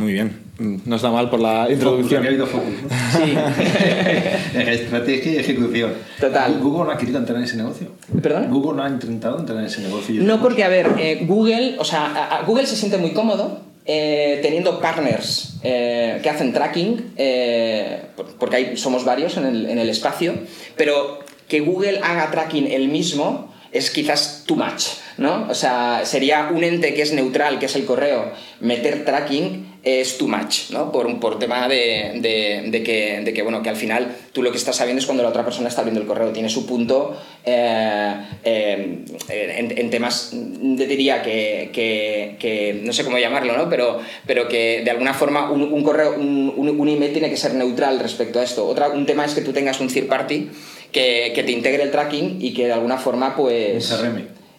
Muy 0.00 0.14
bien, 0.14 0.40
no 0.58 0.96
está 0.96 1.10
mal 1.10 1.30
por 1.30 1.40
la 1.40 1.68
introducción. 1.70 2.22
Focus, 2.22 2.24
ha 2.24 2.28
habido 2.28 2.46
focus, 2.46 2.74
¿no? 2.82 2.88
Sí. 3.12 4.58
Estrategia 4.58 5.32
y 5.32 5.36
ejecución. 5.36 5.92
Total. 6.18 6.58
¿Google 6.60 6.86
no 6.86 6.90
ha 6.90 6.98
querido 6.98 7.18
entrar 7.18 7.38
en 7.38 7.44
ese 7.44 7.56
negocio? 7.56 7.88
¿Perdón? 8.22 8.50
¿Google 8.50 8.76
no 8.76 8.82
ha 8.84 8.88
intentado 8.88 9.38
entrar 9.38 9.58
en 9.58 9.66
ese 9.66 9.82
negocio? 9.82 10.22
No, 10.22 10.40
porque, 10.40 10.64
a 10.64 10.68
ver, 10.68 10.94
eh, 10.98 11.24
Google, 11.26 11.76
o 11.78 11.84
sea, 11.84 12.06
a, 12.06 12.38
a 12.38 12.42
Google 12.44 12.66
se 12.66 12.76
siente 12.76 12.98
muy 12.98 13.12
cómodo 13.12 13.70
eh, 13.86 14.38
teniendo 14.42 14.78
partners 14.78 15.54
eh, 15.62 16.20
que 16.22 16.28
hacen 16.28 16.52
tracking, 16.52 17.14
eh, 17.16 18.02
porque 18.38 18.56
hay, 18.56 18.76
somos 18.76 19.04
varios 19.04 19.38
en 19.38 19.46
el, 19.46 19.66
en 19.70 19.78
el, 19.78 19.88
espacio, 19.88 20.34
pero 20.76 21.18
que 21.48 21.60
Google 21.60 21.98
haga 22.00 22.30
tracking 22.30 22.70
él 22.70 22.88
mismo 22.88 23.52
es 23.72 23.90
quizás 23.90 24.44
too 24.46 24.54
much, 24.54 24.84
¿no? 25.16 25.46
O 25.48 25.54
sea, 25.54 26.02
sería 26.04 26.50
un 26.54 26.62
ente 26.62 26.92
que 26.92 27.02
es 27.02 27.14
neutral, 27.14 27.58
que 27.58 27.66
es 27.66 27.74
el 27.74 27.86
correo, 27.86 28.32
meter 28.60 29.04
tracking 29.04 29.69
es 29.82 30.18
too 30.18 30.28
much, 30.28 30.70
¿no? 30.70 30.92
Por, 30.92 31.18
por 31.20 31.38
tema 31.38 31.66
de, 31.68 32.12
de- 32.20 32.82
que, 32.82 33.20
de 33.24 33.32
que, 33.32 33.42
bueno, 33.42 33.62
que 33.62 33.68
al 33.70 33.76
final 33.76 34.14
tú 34.32 34.42
lo 34.42 34.50
que 34.50 34.58
estás 34.58 34.76
sabiendo 34.76 35.00
es 35.00 35.06
cuando 35.06 35.22
la 35.22 35.30
otra 35.30 35.44
persona 35.44 35.68
está 35.68 35.80
abriendo 35.80 36.00
el 36.00 36.06
correo, 36.06 36.30
tiene 36.32 36.48
su 36.50 36.66
punto 36.66 37.16
eh, 37.46 38.14
eh, 38.44 39.74
en, 39.76 39.90
temas, 39.90 40.32
te 40.76 40.86
diría 40.86 41.22
que, 41.22 41.70
que- 41.72 42.36
que 42.38 42.80
no 42.82 42.92
sé 42.92 43.04
cómo 43.04 43.18
llamarlo, 43.18 43.56
¿no? 43.56 43.68
Pero, 43.70 44.00
pero 44.26 44.48
que 44.48 44.82
de 44.84 44.90
alguna 44.90 45.14
forma 45.14 45.50
un, 45.50 45.82
correo, 45.82 46.14
un, 46.16 46.52
un- 46.56 46.88
email 46.88 47.12
tiene 47.12 47.30
que 47.30 47.36
ser 47.36 47.54
neutral 47.54 47.98
respecto 48.00 48.38
a 48.40 48.44
esto. 48.44 48.66
Otra, 48.66 48.88
un 48.88 49.06
tema 49.06 49.24
es 49.24 49.34
que 49.34 49.40
tú 49.42 49.52
tengas 49.52 49.80
un 49.80 49.88
third 49.88 50.08
party 50.08 50.48
que, 50.92 51.32
que 51.34 51.42
te 51.42 51.52
integre 51.52 51.84
el 51.84 51.90
tracking 51.90 52.38
y 52.40 52.52
que 52.52 52.66
de 52.66 52.72
alguna 52.72 52.98
forma, 52.98 53.34
pues... 53.36 53.88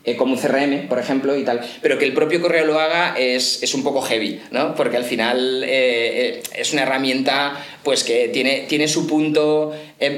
eh, 0.03 0.15
como 0.15 0.33
un 0.33 0.39
CRM, 0.39 0.87
por 0.87 0.99
ejemplo, 0.99 1.35
y 1.37 1.43
tal. 1.43 1.61
Pero 1.81 1.97
que 1.97 2.05
el 2.05 2.13
propio 2.13 2.41
correo 2.41 2.65
lo 2.65 2.79
haga 2.79 3.15
es, 3.17 3.61
es 3.63 3.73
un 3.73 3.83
poco 3.83 4.01
heavy, 4.01 4.39
¿no? 4.51 4.73
Porque 4.75 4.97
al 4.97 5.03
final 5.05 5.63
eh, 5.63 5.69
eh, 5.69 6.43
es 6.55 6.73
una 6.73 6.83
herramienta 6.83 7.63
pues 7.83 8.03
que 8.03 8.27
tiene, 8.29 8.65
tiene 8.69 8.87
su 8.87 9.07
punto 9.07 9.73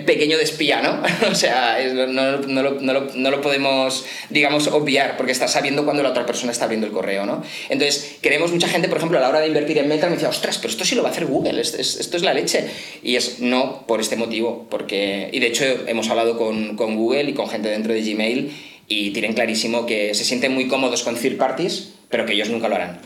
pequeño 0.06 0.38
de 0.38 0.44
espía, 0.44 0.82
¿no? 0.82 1.02
o 1.32 1.36
sea, 1.36 1.78
no, 1.94 2.08
no 2.08 2.62
lo, 2.63 2.72
no 2.82 2.94
lo- 2.94 3.08
no 3.16 3.32
lo 3.32 3.42
podemos, 3.42 4.06
digamos, 4.30 4.68
obviar, 4.68 5.16
porque 5.18 5.32
estás 5.32 5.52
sabiendo 5.52 5.84
cuando 5.86 6.04
la 6.04 6.10
otra 6.10 6.25
persona 6.25 6.52
está 6.52 6.66
abriendo 6.66 6.88
el 6.88 6.94
correo, 6.94 7.25
¿no? 7.25 7.44
Entonces, 7.70 8.18
queremos 8.22 8.52
mucha 8.52 8.68
gente, 8.68 8.88
por 8.90 8.98
ejemplo, 8.98 9.18
a 9.18 9.22
la 9.22 9.30
hora 9.30 9.40
de 9.40 9.48
invertir 9.48 9.78
en 9.78 9.88
Meta, 9.88 10.08
me 10.08 10.13
decía, 10.13 10.30
ostras, 10.30 10.58
pero 10.58 10.72
esto 10.72 10.84
sí 10.86 10.96
lo 10.96 11.04
va 11.04 11.10
a 11.10 11.12
hacer 11.12 11.25
Google, 11.25 11.60
es- 11.62 11.74
es- 11.74 12.00
esto 12.00 12.18
es 12.18 12.24
la 12.24 12.34
leche. 12.34 12.66
Y 13.02 13.16
es 13.16 13.40
no 13.40 13.86
por 13.88 14.00
este 14.02 14.16
motivo, 14.16 14.66
porque... 14.70 15.30
Y 15.32 15.40
de 15.40 15.48
hecho 15.48 15.63
hemos 15.88 16.10
hablado 16.10 16.38
con, 16.38 16.75
con 16.75 16.96
Google 16.98 17.24
y 17.24 17.34
con 17.34 17.50
gente 17.50 17.70
dentro 17.70 17.94
de 17.94 18.02
Gmail 18.02 18.52
y 18.88 19.12
tienen 19.12 19.34
clarísimo 19.34 19.86
que 19.86 20.13
se 20.13 20.24
sienten 20.24 20.54
muy 20.54 20.68
cómodos 20.68 21.04
con 21.04 21.16
third 21.16 21.38
parties, 21.38 21.94
pero 22.10 22.25
que 22.25 22.34
ellos 22.34 22.50
nunca 22.50 22.68
lo 22.68 22.75
harán. 22.75 23.00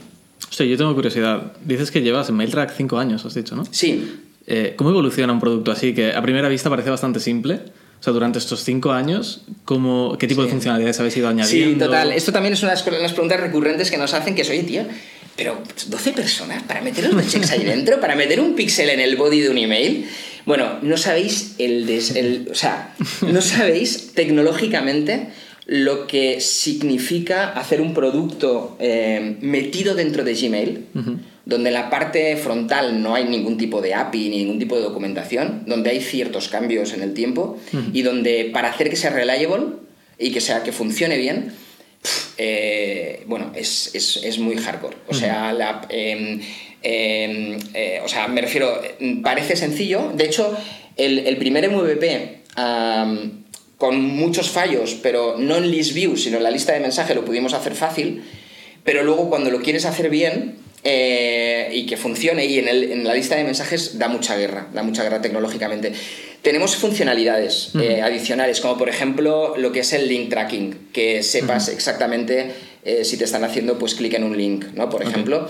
Hostia, 0.49 0.65
yo 0.65 0.77
tengo 0.77 0.93
curiosidad. 0.95 1.53
Dices 1.63 1.91
que 1.91 2.01
llevas 2.01 2.29
en 2.29 2.35
MailTrack 2.35 2.73
5 2.75 2.97
años, 2.99 3.25
has 3.25 3.33
dicho, 3.33 3.55
¿no? 3.55 3.65
Sí, 3.71 4.21
Eh, 4.49 4.75
¿Cómo 4.77 4.91
evoluciona 4.91 5.33
un 5.33 5.41
producto 5.41 5.73
así 5.73 5.93
que 5.93 6.13
a 6.13 6.21
primera 6.21 6.47
vista 6.47 6.69
parece 6.69 6.89
bastante 6.89 7.19
simple? 7.19 7.55
O 7.99 8.03
sea, 8.03 8.13
durante 8.13 8.39
estos 8.39 8.63
5 8.63 8.91
años, 8.93 9.41
¿cómo, 9.65 10.15
¿qué 10.17 10.25
tipo 10.25 10.41
de 10.41 10.47
Sí. 10.47 10.51
funcionalidades 10.53 10.97
habéis 11.01 11.17
ido 11.17 11.27
añadiendo? 11.27 11.73
Sí, 11.73 11.77
total. 11.79 12.13
Esto 12.13 12.31
también 12.31 12.53
es 12.53 12.61
una 12.63 12.73
de 12.73 12.77
las 13.01 13.11
preguntas 13.13 13.41
recurrentes 13.41 13.91
que 13.91 13.97
nos 13.97 14.13
hacen, 14.13 14.35
que 14.35 14.43
es, 14.43 14.49
oye, 14.49 14.63
tío, 14.63 14.83
pero 15.35 15.61
12 15.87 16.11
personas 16.13 16.63
para 16.63 16.79
meter 16.81 17.11
los 17.13 17.27
checks 17.27 17.51
ahí 17.51 17.65
dentro, 17.65 17.99
para 17.99 18.15
meter 18.15 18.39
un 18.39 18.55
píxel 18.55 18.89
en 18.89 19.01
el 19.01 19.17
body 19.17 19.41
de 19.41 19.49
un 19.49 19.57
email. 19.57 20.05
Bueno, 20.45 20.77
no 20.81 20.95
sabéis 20.95 21.55
el, 21.57 21.85
des- 21.85 22.15
el- 22.15 22.47
o 22.49 22.55
sea, 22.55 22.95
no 23.23 23.41
sabéis 23.41 24.13
tecnológicamente 24.13 25.27
lo 25.69 26.07
que 26.07 26.39
significa 26.41 27.49
hacer 27.51 27.81
un 27.81 27.93
producto 27.93 28.75
eh, 28.79 29.35
metido 29.41 29.95
dentro 29.95 30.23
de 30.23 30.33
Gmail, 30.33 30.85
donde 31.45 31.69
en 31.69 31.73
la 31.73 31.89
parte 31.89 32.35
frontal 32.37 33.01
no 33.03 33.15
hay 33.15 33.25
ningún 33.25 33.57
tipo 33.57 33.81
de 33.81 33.93
API 33.93 34.29
ni 34.29 34.37
ningún 34.39 34.59
tipo 34.59 34.75
de 34.77 34.81
documentación, 34.83 35.63
donde 35.65 35.89
hay 35.91 35.99
ciertos 36.01 36.47
cambios 36.47 36.93
en 36.93 37.01
el 37.01 37.13
tiempo 37.13 37.57
y 37.93 38.01
donde 38.01 38.49
para 38.53 38.69
hacer 38.69 38.89
que 38.89 38.95
sea 38.95 39.09
reliable 39.11 39.65
y 40.17 40.31
que 40.31 40.39
sea 40.41 40.63
que 40.63 40.71
funcione 40.71 41.17
bien, 41.17 41.51
eh, 42.37 43.23
bueno, 43.27 43.51
es, 43.55 43.91
es- 43.93 44.21
es 44.23 44.39
muy 44.39 44.55
hardcore. 44.57 44.97
O 45.07 45.13
sea, 45.13 45.51
la, 45.53 45.81
em, 45.89 46.39
em, 46.83 47.59
eh, 47.73 48.01
o 48.03 48.07
sea, 48.07 48.27
me 48.27 48.41
refiero, 48.41 48.79
parece 49.23 49.55
sencillo. 49.55 50.11
De 50.15 50.25
hecho, 50.25 50.55
el, 50.95 51.19
el 51.19 51.37
primer 51.37 51.69
MVP, 51.69 52.39
con 53.77 54.01
muchos 54.01 54.49
fallos, 54.49 54.95
pero 55.03 55.35
no 55.37 55.57
en 55.57 55.69
list 55.69 55.93
view, 55.93 56.17
sino 56.17 56.37
en 56.37 56.43
la 56.43 56.51
lista 56.51 56.73
de 56.73 56.79
mensaje, 56.79 57.13
lo 57.13 57.23
pudimos 57.23 57.53
hacer 57.53 57.75
fácil. 57.75 58.23
Pero 58.83 59.03
luego, 59.03 59.29
cuando 59.29 59.51
lo 59.51 59.61
quieres 59.61 59.85
hacer 59.85 60.09
bien 60.09 60.55
eh, 60.83 61.69
y 61.73 61.85
que 61.85 61.97
funcione, 61.97 62.45
y 62.45 62.57
en, 62.59 62.67
el- 62.67 62.91
en 62.91 63.03
la 63.03 63.13
lista 63.13 63.35
de 63.35 63.43
mensajes 63.43 63.99
da 63.99 64.07
mucha 64.07 64.35
guerra, 64.37 64.67
da 64.73 64.81
mucha 64.83 65.03
guerra 65.03 65.21
tecnológicamente. 65.21 65.91
Tenemos 66.41 66.75
funcionalidades 66.77 67.71
eh, 67.79 68.01
adicionales, 68.01 68.61
como 68.61 68.77
por 68.77 68.87
ejemplo 68.89 69.55
lo 69.57 69.71
que 69.71 69.81
es 69.81 69.91
el 69.93 70.07
link 70.07 70.29
tracking, 70.29 70.89
que 70.93 71.21
sepas 71.23 71.67
exactamente 71.67 72.51
eh, 72.85 73.03
si 73.03 73.17
te 73.17 73.25
están 73.25 73.43
haciendo 73.43 73.77
pues 73.77 73.95
clic 73.95 74.13
en 74.13 74.23
un 74.23 74.37
link, 74.37 74.65
¿no? 74.73 74.89
Por 74.89 75.03
ejemplo. 75.03 75.47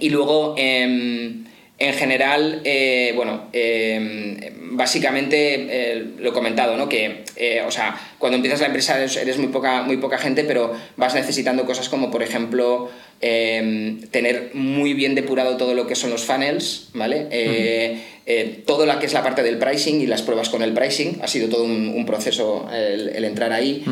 Y 0.00 0.10
luego, 0.10 0.54
em, 0.58 1.44
en 1.78 1.94
general, 1.94 2.60
eh, 2.64 3.12
bueno, 3.16 3.48
em, 3.52 4.36
básicamente 4.76 5.66
eh, 5.68 6.04
lo 6.18 6.30
he 6.30 6.32
comentado, 6.32 6.76
¿no? 6.76 6.88
Que, 6.88 7.24
eh, 7.36 7.62
o 7.66 7.70
sea, 7.70 7.98
cuando 8.18 8.36
empiezas 8.36 8.60
la 8.60 8.66
empresa 8.66 8.96
eres, 8.98 9.16
eres 9.16 9.38
muy, 9.38 9.48
poca, 9.48 9.82
muy 9.82 9.96
poca 9.96 10.18
gente, 10.18 10.44
pero 10.44 10.72
vas 10.96 11.14
necesitando 11.14 11.64
cosas 11.64 11.88
como, 11.88 12.10
por 12.10 12.22
ejemplo, 12.22 12.90
em, 13.20 14.00
tener 14.08 14.50
muy 14.54 14.94
bien 14.94 15.14
depurado 15.14 15.56
todo 15.56 15.74
lo 15.74 15.86
que 15.86 15.96
son 15.96 16.10
los 16.10 16.24
funnels, 16.24 16.90
¿vale? 16.94 17.26
Eh, 17.30 18.00
eh, 18.26 18.62
todo 18.64 18.86
lo 18.86 18.98
que 19.00 19.06
es 19.06 19.12
la 19.12 19.22
parte 19.22 19.42
del 19.42 19.58
pricing 19.58 20.00
y 20.00 20.06
las 20.06 20.22
pruebas 20.22 20.48
con 20.48 20.62
el 20.62 20.72
pricing, 20.72 21.20
ha 21.22 21.26
sido 21.26 21.48
todo 21.48 21.64
un, 21.64 21.88
un 21.88 22.06
proceso 22.06 22.68
el, 22.72 23.08
el 23.08 23.24
entrar 23.24 23.52
ahí. 23.52 23.84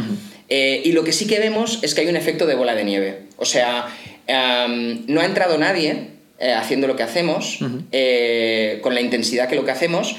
Eh, 0.48 0.82
y 0.84 0.92
lo 0.92 1.04
que 1.04 1.12
sí 1.12 1.26
que 1.26 1.38
vemos 1.38 1.78
es 1.82 1.94
que 1.94 2.02
hay 2.02 2.08
un 2.08 2.16
efecto 2.16 2.46
de 2.46 2.54
bola 2.54 2.74
de 2.74 2.84
nieve. 2.84 3.22
O 3.36 3.44
sea, 3.44 3.88
em, 4.26 5.04
no 5.06 5.20
ha 5.20 5.24
entrado 5.24 5.58
nadie 5.58 6.19
eh, 6.40 6.52
haciendo 6.52 6.86
lo 6.86 6.96
que 6.96 7.02
hacemos, 7.02 7.58
eh, 7.92 8.78
con 8.82 8.94
la 8.94 9.02
intensidad 9.02 9.46
que 9.46 9.56
lo 9.56 9.64
que 9.64 9.72
hacemos, 9.72 10.16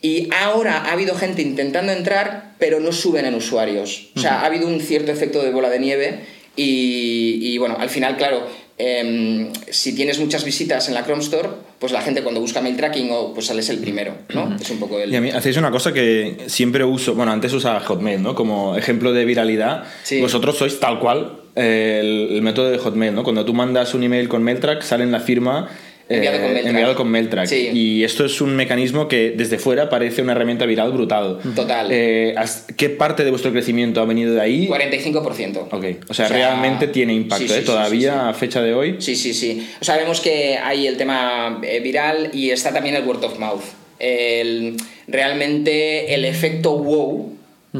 y 0.00 0.28
ahora 0.32 0.84
ha 0.84 0.92
habido 0.92 1.16
gente 1.16 1.42
intentando 1.42 1.90
entrar, 1.90 2.54
pero 2.58 2.78
no 2.78 2.92
suben 2.92 3.26
en 3.26 3.34
usuarios. 3.34 4.10
O 4.14 4.20
sea, 4.20 4.40
ha 4.40 4.46
habido 4.46 4.68
un 4.68 4.80
cierto 4.80 5.10
efecto 5.10 5.42
de 5.42 5.50
bola 5.50 5.70
de 5.70 5.80
nieve 5.80 6.20
y, 6.56 7.40
y, 7.40 7.58
bueno, 7.58 7.76
al 7.78 7.90
final, 7.90 8.16
claro, 8.16 8.46
em, 8.78 9.52
si 9.68 9.94
tienes 9.94 10.18
muchas 10.20 10.44
visitas 10.44 10.86
en 10.88 10.94
la 10.94 11.04
Chrome 11.04 11.22
Store, 11.22 11.48
pues 11.84 11.92
la 11.92 12.00
gente 12.00 12.22
cuando 12.22 12.40
busca 12.40 12.62
mail 12.62 12.78
tracking 12.78 13.10
o 13.12 13.34
pues 13.34 13.44
sales 13.44 13.68
el 13.68 13.76
primero, 13.76 14.14
¿no? 14.32 14.56
Es 14.58 14.70
un 14.70 14.78
poco 14.78 14.98
el... 14.98 15.12
Y 15.12 15.16
a 15.16 15.20
mí 15.20 15.28
hacéis 15.28 15.58
una 15.58 15.70
cosa 15.70 15.92
que 15.92 16.44
siempre 16.46 16.82
uso, 16.82 17.14
bueno, 17.14 17.30
antes 17.30 17.52
usaba 17.52 17.78
Hotmail, 17.80 18.22
¿no? 18.22 18.34
Como 18.34 18.74
ejemplo 18.74 19.12
de 19.12 19.26
viralidad. 19.26 19.84
Sí. 20.02 20.18
Vosotros 20.18 20.56
sois 20.56 20.80
tal 20.80 20.98
cual 20.98 21.42
eh, 21.54 21.98
el, 22.00 22.36
el 22.36 22.40
método 22.40 22.70
de 22.70 22.78
Hotmail, 22.78 23.14
¿no? 23.14 23.22
Cuando 23.22 23.44
tú 23.44 23.52
mandas 23.52 23.92
un 23.92 24.02
email 24.02 24.30
con 24.30 24.42
MailTrack, 24.42 24.80
sale 24.80 25.04
en 25.04 25.12
la 25.12 25.20
firma 25.20 25.68
eh, 26.08 26.16
Enviado 26.16 26.36
con 26.38 26.46
MailTrack. 26.52 26.66
enviado 26.70 26.94
con 26.96 27.08
MailTrack. 27.10 27.46
Sí. 27.46 27.70
Y 27.72 28.04
esto 28.04 28.24
es 28.26 28.40
un 28.40 28.54
mecanismo 28.56 29.08
que 29.08 29.30
desde 29.36 29.58
fuera 29.58 29.88
parece 29.88 30.20
una 30.22 30.32
herramienta 30.32 30.66
viral 30.66 30.92
brutal. 30.92 31.38
Total. 31.56 31.88
Eh, 31.90 32.34
¿has- 32.36 32.66
¿Qué 32.76 32.90
parte 32.90 33.24
de 33.24 33.30
vuestro 33.30 33.52
crecimiento 33.52 34.00
ha 34.00 34.04
venido 34.04 34.34
de 34.34 34.40
ahí? 34.40 34.66
45%. 34.68 35.68
Ok, 35.72 35.84
o 36.08 36.14
sea, 36.14 36.28
realmente 36.28 36.88
tiene 36.88 37.14
impacto, 37.14 37.46
sí, 37.46 37.52
sí, 37.54 37.60
¿eh? 37.60 37.62
Todavía 37.62 38.28
a 38.28 38.34
fecha 38.34 38.60
de 38.62 38.74
hoy. 38.74 38.96
Sí, 38.98 39.16
sí, 39.16 39.32
sí. 39.32 39.66
O 39.80 39.84
sea, 39.84 39.96
vemos 39.96 40.20
que 40.20 40.58
hay 40.58 40.86
el 40.86 40.96
tema 40.96 41.60
eh, 41.62 41.80
viral 41.80 42.30
y 42.34 42.50
está 42.50 42.72
también 42.72 42.94
el 42.96 43.04
word 43.04 43.24
of 43.24 43.38
mouth. 43.38 43.62
El- 43.98 44.76
realmente 45.06 46.14
el 46.14 46.24
efecto 46.24 46.76
wow 46.78 47.32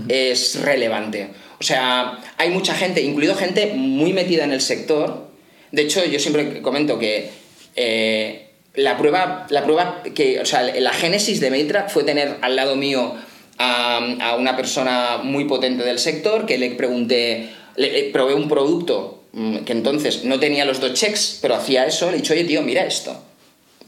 es 0.09 0.61
relevante. 0.63 1.29
O 1.61 1.63
sea, 1.63 2.19
hay 2.37 2.51
mucha 2.51 2.75
gente, 2.75 3.01
incluido 3.01 3.35
gente 3.35 3.73
muy 3.75 4.13
metida 4.13 4.45
en 4.45 4.53
el 4.53 4.61
sector. 4.61 5.29
De 5.73 5.83
hecho, 5.83 6.05
yo 6.05 6.19
siempre 6.19 6.61
comento 6.63 6.99
que 6.99 7.31
eh, 7.77 8.49
la 8.75 8.99
prueba, 8.99 9.47
la 9.51 9.65
prueba 9.65 10.03
que, 10.15 10.41
o 10.41 10.47
sea, 10.47 10.63
la 10.63 10.93
génesis 10.93 11.41
de 11.41 11.51
Mailtrack 11.51 11.91
fue 11.91 12.05
tener 12.05 12.37
al 12.41 12.57
lado 12.57 12.77
mío 12.77 13.15
a, 13.59 14.37
una 14.39 14.57
persona 14.57 15.19
muy 15.23 15.45
potente 15.45 15.85
del 15.85 15.99
sector 15.99 16.47
que 16.47 16.59
le 16.59 16.71
pregunté, 16.73 17.51
le, 17.77 17.93
le 17.93 18.03
probé 18.11 18.35
un 18.35 18.49
producto 18.49 19.23
mm, 19.33 19.59
que 19.59 19.73
entonces 19.73 20.25
no 20.25 20.41
tenía 20.41 20.65
los 20.65 20.81
dos 20.81 20.95
checks, 20.95 21.39
pero 21.41 21.55
hacía 21.55 21.87
eso, 21.87 22.11
le 22.11 22.17
he 22.17 22.21
dicho, 22.21 22.33
oye 22.33 22.45
tío, 22.45 22.63
mira 22.63 22.85
esto. 22.85 23.17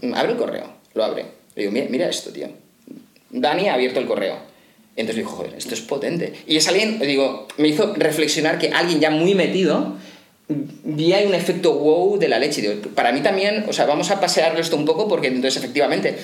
Mm, 0.02 0.14
Abre 0.14 0.32
el 0.32 0.38
correo, 0.38 0.72
lo 0.94 1.04
abre. 1.04 1.24
Le 1.56 1.62
digo, 1.62 1.72
mira, 1.72 1.86
mira 1.88 2.08
esto, 2.08 2.30
tío. 2.30 2.48
Dani 3.30 3.68
ha 3.68 3.74
abierto 3.74 3.98
el 3.98 4.06
correo. 4.06 4.36
Y 4.96 5.00
entonces 5.00 5.24
dijo, 5.24 5.36
joder, 5.36 5.54
esto 5.56 5.74
es 5.74 5.80
potente. 5.80 6.32
Y 6.46 6.56
es 6.56 6.68
alguien, 6.68 6.98
digo, 7.00 7.48
me 7.58 7.68
hizo 7.68 7.92
reflexionar 7.94 8.58
que 8.58 8.70
alguien 8.70 9.00
ya 9.00 9.10
muy 9.10 9.34
metido 9.34 9.96
vi 10.48 11.12
ahí 11.12 11.26
un 11.26 11.34
efecto 11.34 11.74
wow 11.74 12.18
de 12.18 12.28
la 12.28 12.38
leche. 12.38 12.60
Digo, 12.62 12.74
para 12.94 13.12
mí 13.12 13.20
también, 13.20 13.64
o 13.68 13.72
sea, 13.72 13.86
vamos 13.86 14.10
a 14.10 14.20
pasearlo 14.20 14.60
esto 14.60 14.76
un 14.76 14.84
poco 14.84 15.08
porque 15.08 15.28
entonces 15.28 15.56
efectivamente, 15.56 16.16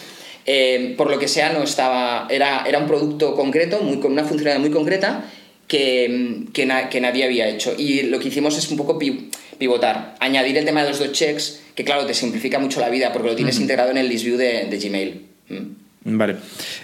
eh, 0.46 0.94
por 0.96 1.10
lo 1.10 1.18
que 1.18 1.28
sea, 1.28 1.52
no 1.52 1.62
estaba, 1.62 2.26
era, 2.30 2.64
era 2.66 2.78
un 2.78 2.86
producto 2.86 3.34
concreto, 3.34 3.80
muy, 3.80 3.98
con 3.98 4.12
una 4.12 4.24
funcionalidad 4.24 4.60
muy 4.60 4.70
concreta 4.70 5.24
que, 5.68 6.44
que, 6.52 6.66
na- 6.66 6.88
que 6.88 7.00
nadie 7.00 7.24
había 7.24 7.48
hecho. 7.48 7.74
Y 7.76 8.02
lo 8.02 8.18
que 8.20 8.28
hicimos 8.28 8.56
es 8.58 8.70
un 8.70 8.76
poco 8.76 8.98
pi- 8.98 9.30
pivotar, 9.58 10.14
añadir 10.20 10.56
el 10.58 10.64
tema 10.64 10.82
de 10.82 10.90
los 10.90 10.98
dos 10.98 11.12
checks, 11.12 11.60
que 11.74 11.84
claro, 11.84 12.04
te 12.06 12.14
simplifica 12.14 12.58
mucho 12.58 12.80
la 12.80 12.90
vida 12.90 13.12
porque 13.12 13.28
lo 13.28 13.36
tienes 13.36 13.58
integrado 13.58 13.90
en 13.90 13.96
el 13.96 14.08
list 14.08 14.24
view 14.24 14.36
de, 14.36 14.66
de 14.66 14.78
Gmail. 14.78 15.22
Mm. 15.48 16.16
Vale. 16.18 16.36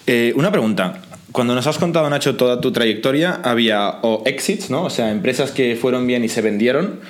Eh, 0.06 0.32
una 0.36 0.50
pregunta. 0.50 1.02
Cuando 1.32 1.54
nos 1.54 1.66
has 1.66 1.78
contado, 1.78 2.08
Nacho, 2.08 2.36
toda 2.36 2.60
tu 2.60 2.72
trayectoria, 2.72 3.40
había 3.44 3.98
o 4.02 4.22
exits, 4.24 4.70
¿no? 4.70 4.84
O 4.84 4.90
sea, 4.90 5.10
empresas 5.10 5.50
que 5.50 5.76
fueron 5.76 6.06
bien 6.06 6.24
y 6.24 6.28
se 6.28 6.40
vendieron, 6.40 7.00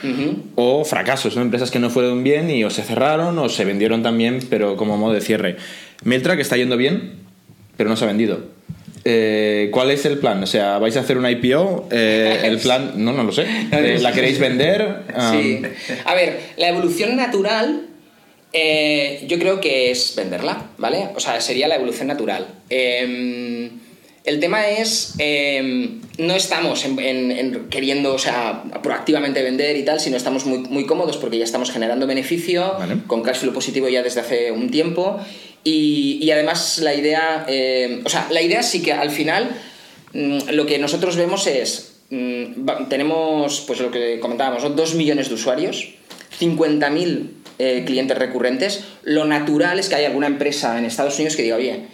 o 0.56 0.84
fracasos, 0.84 1.37
¿no? 1.37 1.42
Empresas 1.42 1.70
que 1.70 1.78
no 1.78 1.88
fueron 1.88 2.25
bien 2.25 2.50
y 2.50 2.64
o 2.64 2.70
se 2.70 2.82
cerraron 2.82 3.38
o 3.38 3.48
se 3.48 3.64
vendieron 3.64 4.02
también, 4.02 4.40
pero 4.50 4.76
como 4.76 4.96
modo 4.96 5.12
de 5.12 5.20
cierre. 5.20 5.56
Mailtrack 6.04 6.40
está 6.40 6.56
yendo 6.56 6.76
bien, 6.76 7.12
pero 7.76 7.88
no 7.88 7.96
se 7.96 8.04
ha 8.04 8.08
vendido. 8.08 8.40
Eh, 9.04 9.68
¿Cuál 9.72 9.92
es 9.92 10.04
el 10.04 10.18
plan? 10.18 10.42
O 10.42 10.46
sea, 10.46 10.78
¿vais 10.78 10.96
a 10.96 11.00
hacer 11.00 11.16
una 11.16 11.30
IPO? 11.30 11.88
Eh, 11.92 12.40
¿El 12.42 12.58
plan? 12.58 12.92
No, 12.96 13.12
no 13.12 13.22
lo 13.22 13.32
sé. 13.32 13.46
Eh, 13.72 13.98
¿La 14.00 14.12
queréis 14.12 14.40
vender? 14.40 15.04
Sí. 15.30 15.62
A 16.04 16.14
ver, 16.14 16.40
la 16.56 16.68
evolución 16.68 17.16
natural 17.16 17.84
yo 18.52 19.38
creo 19.38 19.60
que 19.60 19.92
es 19.92 20.14
venderla, 20.16 20.70
¿vale? 20.78 21.10
O 21.14 21.20
sea, 21.20 21.40
sería 21.40 21.68
la 21.68 21.76
evolución 21.76 22.08
natural. 22.08 22.48
Eh, 22.68 23.70
el 24.25 24.40
tema 24.40 24.68
es, 24.68 25.14
eh, 25.18 25.98
no 26.18 26.34
estamos 26.34 26.84
en, 26.84 26.98
en- 26.98 27.30
en 27.30 27.68
queriendo, 27.70 28.14
o 28.14 28.18
sea, 28.18 28.62
proactivamente 28.82 29.42
vender 29.42 29.76
y 29.76 29.84
tal, 29.84 30.00
sino 30.00 30.16
estamos 30.16 30.44
muy, 30.46 30.58
muy 30.58 30.84
cómodos 30.87 31.16
porque 31.16 31.38
ya 31.38 31.44
estamos 31.44 31.70
generando 31.70 32.06
beneficio, 32.06 32.75
Vale. 32.78 32.96
con 33.06 33.22
cash 33.22 33.38
flow 33.38 33.52
positivo 33.54 33.88
ya 33.88 34.02
desde 34.02 34.20
hace 34.20 34.52
un 34.52 34.70
tiempo. 34.70 35.18
Y, 35.64 36.18
y 36.22 36.30
además 36.30 36.78
la 36.78 36.94
idea, 36.94 37.44
eh, 37.48 38.00
o 38.04 38.08
sea, 38.08 38.26
la 38.30 38.42
idea 38.42 38.62
sí 38.62 38.82
que 38.82 38.92
al 38.92 39.10
final 39.10 39.50
mm, 40.12 40.50
lo 40.52 40.66
que 40.66 40.78
nosotros 40.78 41.16
vemos 41.16 41.46
es, 41.46 42.00
mm, 42.10 42.87
tenemos, 42.88 43.64
pues 43.66 43.80
lo 43.80 43.90
que 43.90 44.20
comentábamos, 44.20 44.62
¿no? 44.62 44.70
2 44.70 44.94
millones 44.94 45.28
de 45.28 45.34
usuarios, 45.34 45.94
50.000 46.40 47.30
eh, 47.58 47.82
clientes 47.87 48.16
recurrentes. 48.16 48.84
Lo 49.02 49.25
natural 49.25 49.78
es 49.78 49.88
que 49.88 49.96
haya 49.96 50.08
alguna 50.08 50.26
empresa 50.28 50.78
en 50.78 50.84
Estados 50.84 51.16
Unidos 51.16 51.34
que 51.37 51.42
diga, 51.42 51.56
oye, 51.56 51.87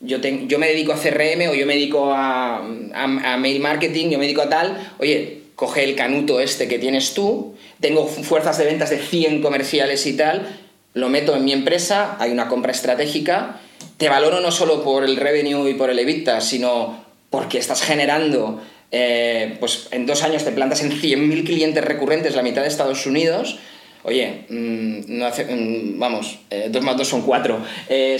yo, 0.00 0.18
yo 0.18 0.58
me 0.58 0.68
dedico 0.68 0.92
a 0.92 0.96
CRM 0.96 1.48
o 1.50 1.54
yo 1.54 1.66
me 1.66 1.74
dedico 1.74 2.12
a, 2.12 2.58
a- 2.94 3.36
mail 3.38 3.60
marketing, 3.60 4.10
yo 4.10 4.18
me 4.18 4.24
dedico 4.24 4.42
a 4.42 4.48
tal, 4.48 4.92
oye, 4.98 5.38
coge 5.54 5.84
el 5.84 5.94
canuto 5.94 6.40
este 6.40 6.68
que 6.68 6.78
tienes 6.78 7.12
tú, 7.14 7.54
tengo 7.80 8.06
fu- 8.06 8.22
fuerzas 8.22 8.56
de 8.58 8.64
ventas 8.64 8.90
de 8.90 8.98
100 8.98 9.42
comerciales 9.42 10.06
y 10.06 10.14
tal, 10.16 10.56
lo 10.94 11.08
meto 11.08 11.36
en 11.36 11.44
mi 11.44 11.52
empresa, 11.52 12.16
hay 12.18 12.30
una 12.30 12.48
compra 12.48 12.72
estratégica, 12.72 13.60
te 13.98 14.08
valoro 14.08 14.40
no 14.40 14.50
solo 14.50 14.82
por 14.82 15.04
el 15.04 15.16
revenue 15.16 15.68
y 15.70 15.74
por 15.74 15.90
el 15.90 15.98
EBITDA, 15.98 16.40
sino 16.40 17.04
porque 17.28 17.58
estás 17.58 17.82
generando, 17.82 18.60
eh, 18.90 19.56
pues 19.60 19.88
en 19.92 20.06
dos 20.06 20.22
años 20.22 20.44
te 20.44 20.50
plantas 20.52 20.82
en 20.82 20.90
100.000 20.92 21.44
clientes 21.44 21.84
recurrentes, 21.84 22.34
la 22.34 22.42
mitad 22.42 22.62
de 22.62 22.68
Estados 22.68 23.04
Unidos, 23.06 23.58
oye, 24.02 24.46
mm, 24.48 25.00
no 25.18 25.26
hace- 25.26 25.44
mm, 25.44 25.98
vamos, 25.98 26.38
eh, 26.50 26.68
dos 26.70 26.82
más 26.82 26.96
dos 26.96 27.06
son 27.08 27.20
cuatro. 27.22 27.60
Eh, 27.88 28.18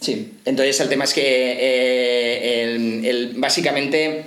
Sí, 0.00 0.34
entonces 0.44 0.78
el 0.80 0.88
tema 0.88 1.04
es 1.04 1.14
que 1.14 1.22
eh, 1.58 2.62
el- 2.64 3.04
el- 3.04 3.32
básicamente, 3.36 4.24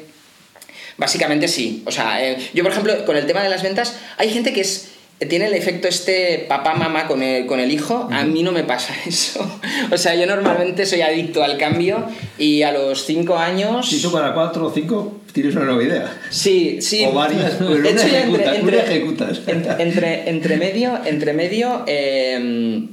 básicamente 0.97 1.47
sí. 1.47 1.83
O 1.85 1.91
sea, 1.91 2.23
eh, 2.25 2.37
yo 2.53 2.63
por 2.63 2.71
ejemplo, 2.71 3.05
con 3.05 3.15
el 3.15 3.25
tema 3.25 3.43
de 3.43 3.49
las 3.49 3.63
ventas, 3.63 3.95
hay 4.17 4.29
gente 4.31 4.53
que 4.53 4.61
es 4.61 4.89
tiene 5.27 5.47
el 5.47 5.53
efecto 5.53 5.89
este 5.89 6.45
papá 6.47 6.75
mamá 6.75 7.05
con 7.05 7.21
el, 7.21 7.45
con 7.45 7.59
el 7.59 7.69
hijo, 7.73 8.07
a 8.09 8.23
mí 8.23 8.41
no 8.41 8.53
me 8.53 8.63
pasa 8.63 8.93
eso. 9.05 9.59
O 9.91 9.97
sea, 9.97 10.15
yo 10.15 10.25
normalmente 10.25 10.85
soy 10.85 11.01
adicto 11.01 11.43
al 11.43 11.57
cambio 11.57 12.05
y 12.37 12.61
a 12.61 12.71
los 12.71 13.05
cinco 13.05 13.37
años... 13.37 13.89
Si 13.89 14.01
tú 14.01 14.13
para 14.13 14.33
4 14.33 14.65
o 14.65 14.71
5 14.73 15.21
tienes 15.33 15.55
una 15.57 15.65
nueva 15.65 15.83
idea. 15.83 16.21
Sí, 16.29 16.81
sí. 16.81 17.03
O 17.05 17.11
varias, 17.11 17.55
pero 17.55 17.69
una 17.79 17.89
ejecutas, 17.89 18.59
una 18.63 18.77
ejecutas. 18.77 19.41
Entre, 19.45 19.83
entre, 19.83 20.29
entre 20.29 20.55
medio, 20.55 20.97
entre 21.05 21.33
medio 21.33 21.83
eh, 21.85 22.85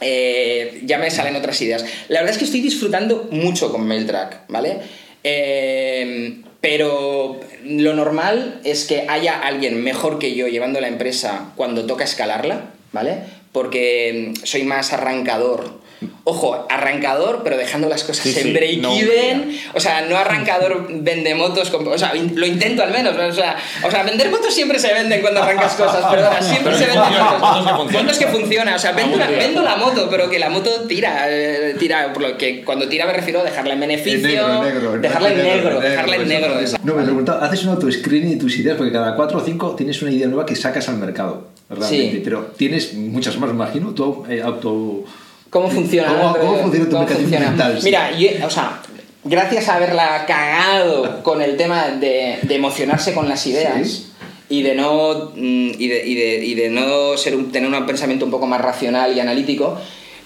eh, 0.00 0.80
ya 0.84 0.98
me 0.98 1.10
salen 1.10 1.36
otras 1.36 1.60
ideas. 1.60 1.84
La 2.08 2.20
verdad 2.20 2.32
es 2.32 2.38
que 2.38 2.44
estoy 2.44 2.60
disfrutando 2.60 3.28
mucho 3.30 3.70
con 3.70 3.86
MailTrack, 3.86 4.48
¿vale? 4.48 4.78
Eh, 5.22 6.42
pero 6.60 7.40
lo 7.64 7.94
normal 7.94 8.60
es 8.64 8.84
que 8.84 9.06
haya 9.08 9.40
alguien 9.40 9.82
mejor 9.82 10.18
que 10.18 10.34
yo 10.34 10.46
llevando 10.48 10.80
la 10.80 10.88
empresa 10.88 11.52
cuando 11.56 11.86
toca 11.86 12.04
escalarla, 12.04 12.70
¿vale? 12.92 13.18
Porque 13.52 14.34
mm, 14.34 14.44
soy 14.44 14.64
más 14.64 14.92
arrancador. 14.92 15.79
Ojo, 16.24 16.66
arrancador, 16.70 17.42
pero 17.44 17.56
dejando 17.58 17.88
las 17.88 18.04
cosas 18.04 18.22
Sí, 18.24 18.30
en 18.38 18.42
sí, 18.44 18.52
break-even. 18.52 19.48
no, 19.50 19.58
o 19.74 19.80
sea, 19.80 20.02
no 20.02 20.16
arrancador 20.16 20.86
vende 20.90 21.34
motos. 21.34 21.68
con- 21.70 21.86
o 21.86 21.98
sea, 21.98 22.12
lo 22.14 22.46
intento 22.46 22.82
al 22.82 22.90
menos. 22.90 23.16
¿no? 23.16 23.26
O, 23.26 23.32
sea, 23.32 23.56
o 23.84 23.90
sea, 23.90 24.02
vender 24.02 24.30
motos 24.30 24.54
siempre 24.54 24.78
se 24.78 24.92
venden 24.94 25.20
cuando 25.20 25.42
arrancas 25.42 25.74
cosas, 25.74 26.04
perdona, 26.06 26.40
siempre 26.40 26.72
Pero 26.72 26.78
se 26.78 26.86
venden 26.86 27.02
funciona, 27.04 27.72
motos. 27.76 27.92
motos 27.92 28.18
que 28.18 28.26
funciona. 28.28 28.74
O 28.76 28.78
sea, 28.78 28.92
vendo, 28.92 29.16
la, 29.18 29.26
bien. 29.26 29.38
vendo 29.40 29.62
la 29.62 29.76
moto, 29.76 30.08
pero 30.10 30.30
que 30.30 30.38
la 30.38 30.48
moto 30.48 30.70
tira. 30.88 31.26
eh, 31.28 31.74
tira 31.78 32.12
por 32.12 32.22
lo 32.22 32.38
que 32.38 32.64
cuando 32.64 32.88
tira 32.88 33.06
me 33.06 33.12
refiero 33.12 33.40
a 33.40 33.44
dejarla 33.44 33.74
en 33.74 33.80
beneficio. 33.80 34.26
Negro, 34.28 34.62
negro. 34.64 34.92
dejarla 34.98 35.28
en 35.32 35.42
negro, 35.42 35.80
dejarla 35.80 36.16
en 36.16 36.28
negro. 36.28 36.54
No, 36.82 36.94
me 36.94 37.02
preguntaba, 37.02 37.44
haces 37.44 37.64
un 37.64 37.70
auto-screening 37.70 38.30
de 38.32 38.36
tus 38.36 38.56
ideas 38.58 38.76
porque 38.76 38.92
cada 38.92 39.14
4 39.16 39.38
o 39.38 39.44
5 39.44 39.74
tienes 39.76 40.00
una 40.02 40.10
idea 40.12 40.26
nueva 40.28 40.46
que 40.46 40.56
sacas 40.56 40.88
al 40.88 40.96
mercado. 40.96 41.48
Realmente. 41.68 42.16
Sí. 42.16 42.20
Pero 42.24 42.52
tienes 42.56 42.94
muchas 42.94 43.36
más, 43.38 43.50
imagino. 43.50 43.90
Tú 43.90 44.24
eh, 44.28 44.40
auto. 44.42 45.04
¿Cómo 45.50 45.68
funciona? 45.68 46.08
¿Cómo- 46.38 46.58
funciona 46.62 46.84
tu 46.88 46.96
¿Cómo 46.96 47.06
funciona? 47.08 47.48
mental? 47.48 47.76
Sí. 47.78 47.84
Mira, 47.84 48.16
yo- 48.16 48.46
o 48.46 48.50
sea, 48.50 48.80
gracias 49.24 49.68
a 49.68 49.74
haberla 49.76 50.24
cagado 50.26 51.22
con 51.22 51.42
el 51.42 51.56
tema 51.56 51.88
de, 51.88 52.38
de 52.42 52.54
emocionarse 52.54 53.12
con 53.14 53.28
las 53.28 53.46
ideas 53.46 53.88
Sí. 53.88 54.06
y 54.48 54.62
de 54.62 54.74
no 54.74 55.32
mm, 55.34 55.70
y 55.78 55.88
de, 55.88 56.06
y 56.06 56.14
de- 56.14 56.44
y 56.44 56.54
de 56.54 56.70
no 56.70 57.16
ser 57.16 57.34
un- 57.36 57.50
tener 57.52 57.68
un 57.70 57.86
pensamiento 57.86 58.24
un 58.24 58.30
poco 58.30 58.46
más 58.46 58.60
racional 58.60 59.16
y 59.16 59.20
analítico, 59.20 59.78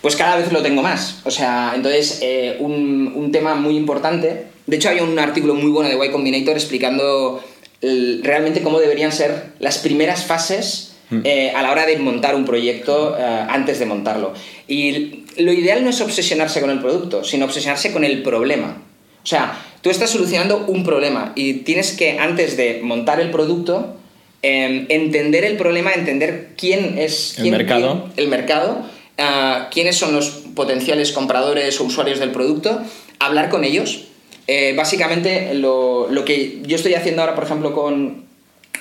pues 0.03 0.17
cada 0.17 0.37
vez 0.37 0.53
lo 0.53 0.63
tengo 0.63 0.83
más. 0.83 1.21
O 1.25 1.31
sea, 1.31 1.73
entonces 1.75 2.19
eh, 2.23 2.57
un, 2.61 3.13
un 3.17 3.33
tema 3.33 3.55
muy 3.55 3.77
importante. 3.77 4.47
De 4.67 4.77
hecho, 4.77 4.89
hay 4.91 5.01
un 5.01 5.19
artículo 5.19 5.55
muy 5.55 5.71
bueno 5.71 5.89
de 5.89 6.07
Y 6.07 6.11
Combinator 6.11 6.55
explicando 6.55 7.43
el- 7.81 8.21
realmente 8.23 8.63
cómo 8.63 8.79
deberían 8.79 9.13
ser 9.13 9.53
las 9.59 9.79
primeras 9.79 10.25
fases 10.25 10.94
eh, 11.25 11.53
a 11.55 11.63
la 11.63 11.71
hora 11.73 11.87
de 11.87 11.97
montar 11.99 12.35
un 12.35 12.45
proyecto 12.45 13.17
eh, 13.19 13.23
antes 13.49 13.79
de 13.79 13.87
montarlo. 13.87 14.33
Y 14.69 15.25
lo 15.39 15.53
ideal 15.53 15.85
no 15.85 15.91
es 15.91 16.01
obsesionarse 16.01 16.61
con 16.61 16.71
el 16.71 16.81
producto, 16.81 17.25
sino 17.25 17.45
obsesionarse 17.45 17.93
con 17.93 18.05
el 18.05 18.23
problema. 18.23 18.83
O 19.23 19.27
sea, 19.27 19.59
tú 19.83 19.91
estás 19.91 20.11
solucionando 20.11 20.65
un 20.67 20.85
problema 20.85 21.33
y 21.35 21.55
tienes 21.65 21.93
que, 21.93 22.19
antes 22.19 22.57
de 22.57 22.81
montar 22.83 23.21
el 23.21 23.31
producto, 23.31 23.97
eh, 24.43 24.87
entender 24.91 25.45
el 25.45 25.57
problema, 25.57 25.93
entender 25.95 26.51
quién 26.59 26.99
es 26.99 27.35
El 27.39 27.43
quién- 27.45 27.53
mercado. 27.57 28.03
quién- 28.15 28.25
el 28.25 28.29
mercado, 28.29 28.83
ah, 29.19 29.69
quiénes 29.73 29.97
son 29.97 30.15
los 30.15 30.29
potenciales 30.55 31.13
compradores 31.13 31.81
o 31.81 31.85
usuarios 31.85 32.19
del 32.19 32.31
producto, 32.31 32.83
hablar 33.19 33.49
con 33.49 33.65
ellos. 33.65 34.05
Eh, 34.47 34.75
básicamente, 34.77 35.55
lo, 35.55 36.09
lo 36.11 36.25
que 36.27 36.59
yo 36.67 36.77
estoy 36.77 36.93
haciendo 36.95 37.23
ahora, 37.23 37.35
por 37.35 37.45
ejemplo, 37.45 37.73
con, 37.75 38.25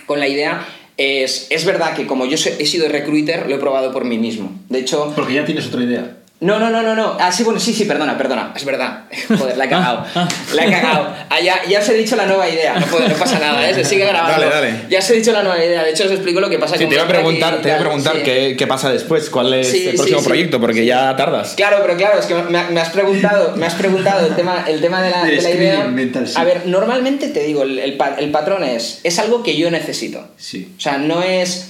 con 0.05 0.19
la 0.19 0.27
idea 0.27 0.67
es, 0.97 1.47
es 1.49 1.65
verdad 1.65 1.95
que 1.95 2.05
como 2.05 2.25
yo 2.25 2.35
he 2.35 2.65
sido 2.65 2.87
recruiter, 2.87 3.47
lo 3.47 3.55
he 3.55 3.59
probado 3.59 3.91
por 3.91 4.05
mí 4.05 4.17
mismo. 4.17 4.51
De 4.69 4.79
hecho, 4.79 5.11
Porque 5.15 5.33
ya 5.33 5.45
tienes 5.45 5.67
otra 5.67 5.83
idea. 5.83 6.17
No, 6.43 6.59
no, 6.59 6.69
no, 6.69 6.81
no, 6.83 6.95
no. 6.95 7.17
Ah, 7.19 7.31
sí, 7.31 7.43
bueno, 7.43 7.59
sí, 7.59 7.73
sí, 7.73 7.85
perdona, 7.85 8.17
perdona. 8.17 8.51
Es 8.55 8.65
verdad. 8.65 9.03
Joder, 9.27 9.57
la 9.57 9.65
he 9.65 9.69
cagado. 9.69 10.05
La 10.53 10.65
he 10.65 10.69
cagado. 10.71 11.13
Ah, 11.29 11.39
ya, 11.39 11.63
ya 11.67 11.79
os 11.79 11.89
he 11.89 11.93
dicho 11.93 12.15
la 12.15 12.25
nueva 12.25 12.47
idea. 12.49 12.75
No, 12.79 12.85
puede- 12.87 13.07
no 13.09 13.15
pasa 13.15 13.39
nada, 13.39 13.69
¿eh? 13.69 13.73
Se 13.73 13.83
sigue 13.85 14.05
grabando. 14.05 14.39
Dale, 14.41 14.53
dale. 14.53 14.73
Ya 14.89 14.99
os 14.99 15.09
he 15.09 15.13
dicho 15.15 15.31
la 15.31 15.41
nueva 15.43 15.63
idea. 15.63 15.83
De 15.83 15.91
hecho, 15.91 16.05
os 16.05 16.11
explico 16.11 16.39
lo 16.39 16.49
que 16.49 16.59
pasa 16.59 16.75
Sí, 16.77 16.83
con 16.83 16.89
te 16.89 16.95
iba 16.95 17.03
a 17.05 17.07
preguntar, 17.07 17.61
te 17.61 17.67
iba 17.69 17.77
a 17.77 17.79
preguntar 17.81 18.15
sí. 18.17 18.21
qué, 18.23 18.55
qué 18.57 18.67
pasa 18.67 18.91
después, 18.91 19.29
cuál 19.29 19.53
es 19.53 19.69
Sí, 19.71 19.87
el 19.87 19.95
próximo 19.95 20.19
sí. 20.19 20.25
proyecto, 20.27 20.59
porque 20.59 20.85
ya 20.85 21.15
tardas. 21.15 21.53
Claro, 21.55 21.77
pero 21.81 21.95
claro, 21.97 22.19
es 22.19 22.25
que 22.25 22.35
me, 22.35 22.63
me 22.69 22.79
has 22.81 22.89
preguntado, 22.89 23.55
me 23.55 23.65
has 23.65 23.73
preguntado 23.75 24.27
el 24.27 24.35
tema, 24.35 24.65
el 24.67 24.81
tema 24.81 25.01
de 25.01 25.09
la, 25.09 25.23
de 25.25 25.35
idea. 25.35 25.85
mental, 25.85 26.27
sí. 26.27 26.33
A 26.37 26.43
ver, 26.43 26.67
normalmente 26.67 27.29
te 27.29 27.41
digo, 27.43 27.63
el, 27.63 27.79
el 27.79 27.97
el 28.19 28.31
patrón 28.31 28.63
es, 28.63 28.99
es 29.03 29.17
algo 29.19 29.43
que 29.43 29.55
yo 29.57 29.71
necesito. 29.71 30.27
Sí. 30.37 30.73
O 30.77 30.81
sea, 30.81 30.97
no 30.97 31.23
es. 31.23 31.69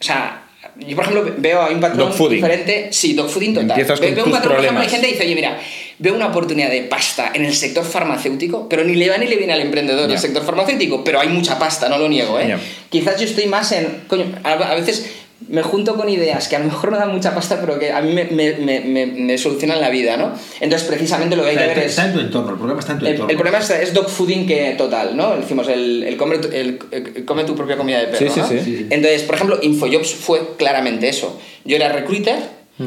O 0.00 0.04
sea, 0.04 0.42
yo 0.86 0.96
por 0.96 1.04
ejemplo 1.04 1.34
veo 1.38 1.62
hay 1.62 1.74
un 1.74 1.80
patrón 1.80 2.12
diferente. 2.30 2.88
Sí, 2.92 3.14
dogfooding 3.14 3.54
total. 3.54 3.70
Empiezas 3.70 4.00
Ve- 4.00 4.06
con 4.08 4.14
veo 4.16 4.24
un 4.26 4.30
patrón, 4.32 4.54
por 4.54 4.64
ejemplo, 4.64 4.82
hay 4.82 4.88
gente 4.88 5.06
que 5.06 5.12
dice, 5.14 5.24
oye, 5.26 5.34
mira, 5.34 5.58
veo 5.98 6.14
una 6.14 6.26
oportunidad 6.28 6.70
de 6.70 6.82
pasta 6.82 7.32
en 7.34 7.44
el 7.44 7.54
sector 7.54 7.84
farmacéutico, 7.84 8.68
pero 8.68 8.84
ni 8.84 8.94
le 8.94 9.08
va 9.10 9.18
ni 9.18 9.26
le 9.26 9.36
viene 9.36 9.52
al 9.52 9.60
emprendedor 9.60 10.02
del 10.02 10.12
Ya. 10.12 10.18
sector 10.18 10.44
farmacéutico, 10.44 11.02
pero 11.02 11.20
hay 11.20 11.28
mucha 11.28 11.58
pasta, 11.58 11.88
no 11.88 11.98
lo 11.98 12.08
niego, 12.08 12.38
¿eh? 12.38 12.56
Quizás 12.90 13.18
yo 13.20 13.26
estoy 13.26 13.46
más 13.46 13.72
en. 13.72 14.04
Coño, 14.06 14.24
a 14.44 14.74
veces 14.74 15.17
me 15.48 15.62
junto 15.62 15.94
con 15.94 16.08
ideas 16.08 16.48
que 16.48 16.56
a 16.56 16.58
lo 16.58 16.64
mejor 16.64 16.90
no 16.90 16.98
dan 16.98 17.12
mucha 17.12 17.32
pasta, 17.34 17.60
pero 17.60 17.78
que 17.78 17.92
a 17.92 18.00
mí 18.00 18.12
me, 18.12 18.24
me, 18.24 18.54
me, 18.54 18.80
me- 18.80 19.06
me 19.06 19.38
solucionan 19.38 19.80
la 19.80 19.88
vida, 19.88 20.16
¿no? 20.16 20.32
Entonces, 20.60 20.88
precisamente 20.88 21.36
lo 21.36 21.44
que 21.44 21.50
hay 21.50 21.56
O 21.56 21.58
sea, 21.60 21.68
que 21.68 21.74
ver 21.74 21.84
es. 21.84 21.90
está 21.92 22.06
en 22.06 22.12
tu 22.14 22.20
entorno, 22.20 22.50
el 22.50 22.56
problema 22.56 22.80
está 22.80 22.92
en 22.94 22.98
tu 22.98 23.04
El, 23.06 23.12
entorno. 23.12 23.30
el 23.30 23.36
problema 23.36 23.58
es, 23.58 23.70
es 23.70 23.94
dogfooding 23.94 24.46
que 24.46 24.74
total, 24.76 25.16
¿no? 25.16 25.36
Decimos, 25.36 25.68
el, 25.68 26.02
el 26.02 26.16
come, 26.16 26.38
tu- 26.38 26.48
el- 26.48 26.78
el 26.90 27.24
come 27.24 27.44
tu 27.44 27.54
propia 27.54 27.76
comida 27.76 28.00
de 28.00 28.06
perro, 28.08 28.18
Sí, 28.18 28.28
sí, 28.34 28.40
¿no? 28.40 28.48
sí. 28.48 28.58
Sí, 28.64 28.76
sí. 28.78 28.86
Entonces, 28.90 29.22
por 29.22 29.36
ejemplo, 29.36 29.58
Infojobs 29.62 30.12
fue 30.12 30.40
claramente 30.58 31.08
eso. 31.08 31.40
Yo 31.64 31.76
era 31.76 31.88
recruiter, 31.92 32.38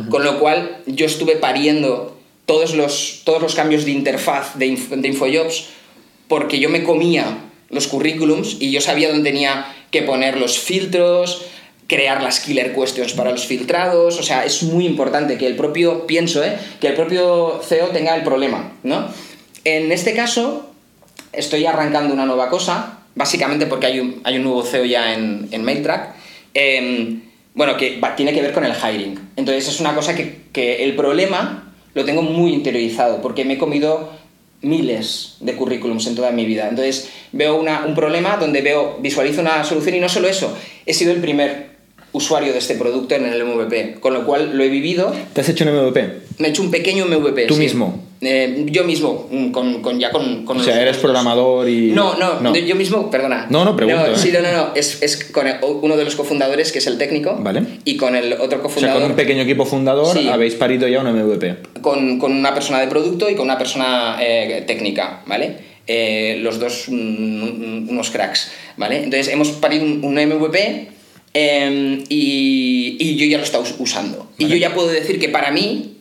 con 0.09 0.23
lo 0.23 0.39
cual 0.39 0.77
yo 0.85 1.05
estuve 1.05 1.35
pariendo 1.37 2.17
todos 2.45 2.75
los, 2.75 3.21
todos 3.23 3.41
los 3.41 3.55
cambios 3.55 3.85
de 3.85 3.91
interfaz 3.91 4.57
de, 4.57 4.67
Inf- 4.67 4.89
de 4.89 5.07
Infojobs 5.07 5.67
porque 6.27 6.59
yo 6.59 6.69
me 6.69 6.83
comía 6.83 7.37
los 7.69 7.87
currículums 7.87 8.57
y 8.59 8.71
yo 8.71 8.81
sabía 8.81 9.09
dónde 9.09 9.29
tenía 9.31 9.65
que 9.91 10.01
poner 10.01 10.37
los 10.37 10.57
filtros, 10.57 11.43
crear 11.91 12.23
las 12.23 12.39
killer 12.39 12.73
questions 12.73 13.11
para 13.11 13.31
los 13.31 13.45
filtrados, 13.45 14.17
o 14.17 14.23
sea, 14.23 14.45
es 14.45 14.63
muy 14.63 14.85
importante 14.85 15.37
que 15.37 15.45
el 15.45 15.57
propio, 15.57 16.07
pienso, 16.07 16.41
¿eh? 16.41 16.57
que 16.79 16.87
el 16.87 16.93
propio 16.93 17.59
CEO 17.67 17.87
tenga 17.87 18.15
el 18.15 18.23
problema, 18.23 18.71
¿no? 18.83 19.09
En 19.65 19.91
este 19.91 20.13
caso, 20.13 20.71
estoy 21.33 21.65
arrancando 21.65 22.13
una 22.13 22.25
nueva 22.25 22.47
cosa, 22.49 22.99
básicamente 23.15 23.65
porque 23.65 23.87
hay 23.87 23.99
un, 23.99 24.21
nuevo 24.41 24.63
CEO 24.63 24.85
ya 24.85 25.13
en, 25.13 25.63
MailTrack, 25.65 26.15
em, 26.53 27.23
bueno, 27.55 27.75
que 27.75 27.99
tiene 28.15 28.31
que 28.33 28.41
ver 28.41 28.53
con 28.53 28.63
el 28.63 28.71
hiring. 28.73 29.19
Entonces 29.35 29.67
es 29.67 29.81
una 29.81 29.93
cosa 29.93 30.15
que, 30.15 30.43
que 30.53 30.85
el 30.85 30.95
problema 30.95 31.73
lo 31.93 32.05
tengo 32.05 32.21
muy 32.21 32.53
interiorizado, 32.53 33.21
porque 33.21 33.43
me 33.43 33.55
he 33.55 33.57
comido 33.57 34.13
miles 34.61 35.35
de 35.41 35.55
currículums 35.55 36.07
en 36.07 36.15
toda 36.15 36.31
mi 36.31 36.45
vida. 36.45 36.69
Entonces 36.69 37.09
veo 37.33 37.59
una- 37.59 37.83
un 37.85 37.95
problema 37.95 38.37
donde 38.37 38.61
veo, 38.61 38.97
visualizo 39.01 39.41
una 39.41 39.65
solución 39.65 39.95
y 39.95 39.99
no 39.99 40.07
solo 40.07 40.29
eso, 40.29 40.55
he 40.85 40.93
sido 40.93 41.11
el 41.11 41.19
primer 41.19 41.70
usuario 42.13 42.51
de 42.51 42.59
este 42.59 42.75
producto 42.75 43.15
en 43.15 43.25
el 43.25 43.43
MVP, 43.43 43.95
con 43.99 44.13
lo 44.13 44.25
cual 44.25 44.51
lo 44.57 44.63
he 44.63 44.69
vivido. 44.69 45.13
¿Te 45.33 45.41
has 45.41 45.49
hecho 45.49 45.63
un 45.65 45.73
MVP? 45.75 46.01
Me 46.39 46.47
he 46.47 46.49
hecho 46.51 46.61
un 46.61 46.71
pequeño 46.71 47.05
MVP. 47.05 47.45
¿Tú 47.45 47.53
sí. 47.55 47.59
mismo? 47.61 48.03
Eh, 48.23 48.65
yo 48.69 48.83
mismo, 48.83 49.27
mm, 49.31 49.49
con, 49.49 49.81
con- 49.81 49.99
ya 49.99 50.11
con, 50.11 50.45
con 50.45 50.59
O 50.59 50.63
sea, 50.63 50.79
eres 50.79 50.97
programador 50.97 51.67
y... 51.67 51.91
No, 51.91 52.15
no, 52.17 52.53
yo 52.55 52.75
mismo, 52.75 53.09
perdona. 53.09 53.47
No, 53.49 53.65
no, 53.65 53.75
pregunto, 53.75 54.11
¿eh? 54.11 54.15
Sí, 54.15 54.31
no, 54.31 54.41
no, 54.41 54.51
no, 54.51 54.75
es, 54.75 55.01
es 55.01 55.25
con 55.31 55.47
uno 55.81 55.97
de 55.97 56.03
los 56.05 56.15
cofundadores, 56.15 56.71
que 56.71 56.77
es 56.79 56.85
el 56.87 56.99
técnico, 56.99 57.35
Vale. 57.39 57.63
y 57.83 57.97
con 57.97 58.15
el 58.15 58.33
otro 58.33 58.45
O 58.45 58.49
sea, 58.49 58.59
cofundador, 58.61 59.01
con 59.01 59.11
un 59.11 59.15
pequeño 59.17 59.41
equipo 59.41 59.65
fundador 59.65 60.15
Sí. 60.15 60.27
habéis 60.27 60.53
parido 60.53 60.87
ya 60.87 60.99
un 61.01 61.07
MVP. 61.11 61.55
con, 61.81 62.19
con 62.19 62.31
una 62.33 62.53
persona 62.53 62.79
de 62.79 62.87
producto 62.87 63.27
y 63.27 63.33
con 63.35 63.45
una 63.45 63.57
persona 63.57 64.17
eh, 64.21 64.63
técnica, 64.67 65.23
¿vale? 65.25 65.71
Eh, 65.87 66.37
los 66.43 66.59
dos 66.59 66.85
mm, 66.89 66.93
mm, 66.93 67.89
unos 67.89 68.11
cracks, 68.11 68.51
¿vale? 68.77 68.97
Entonces 68.97 69.29
hemos 69.29 69.49
parido 69.49 69.83
un, 69.83 70.03
un 70.05 70.13
MVP 70.13 70.89
eh, 71.33 72.03
y, 72.09 72.97
y 72.99 73.15
yo 73.15 73.25
ya 73.25 73.37
lo 73.37 73.61
us- 73.61 73.75
usando. 73.79 74.29
Y 74.37 74.47
yo 74.47 74.55
ya 74.55 74.73
puedo 74.73 74.87
decir 74.89 75.19
que 75.19 75.29
para 75.29 75.51
mí 75.51 75.97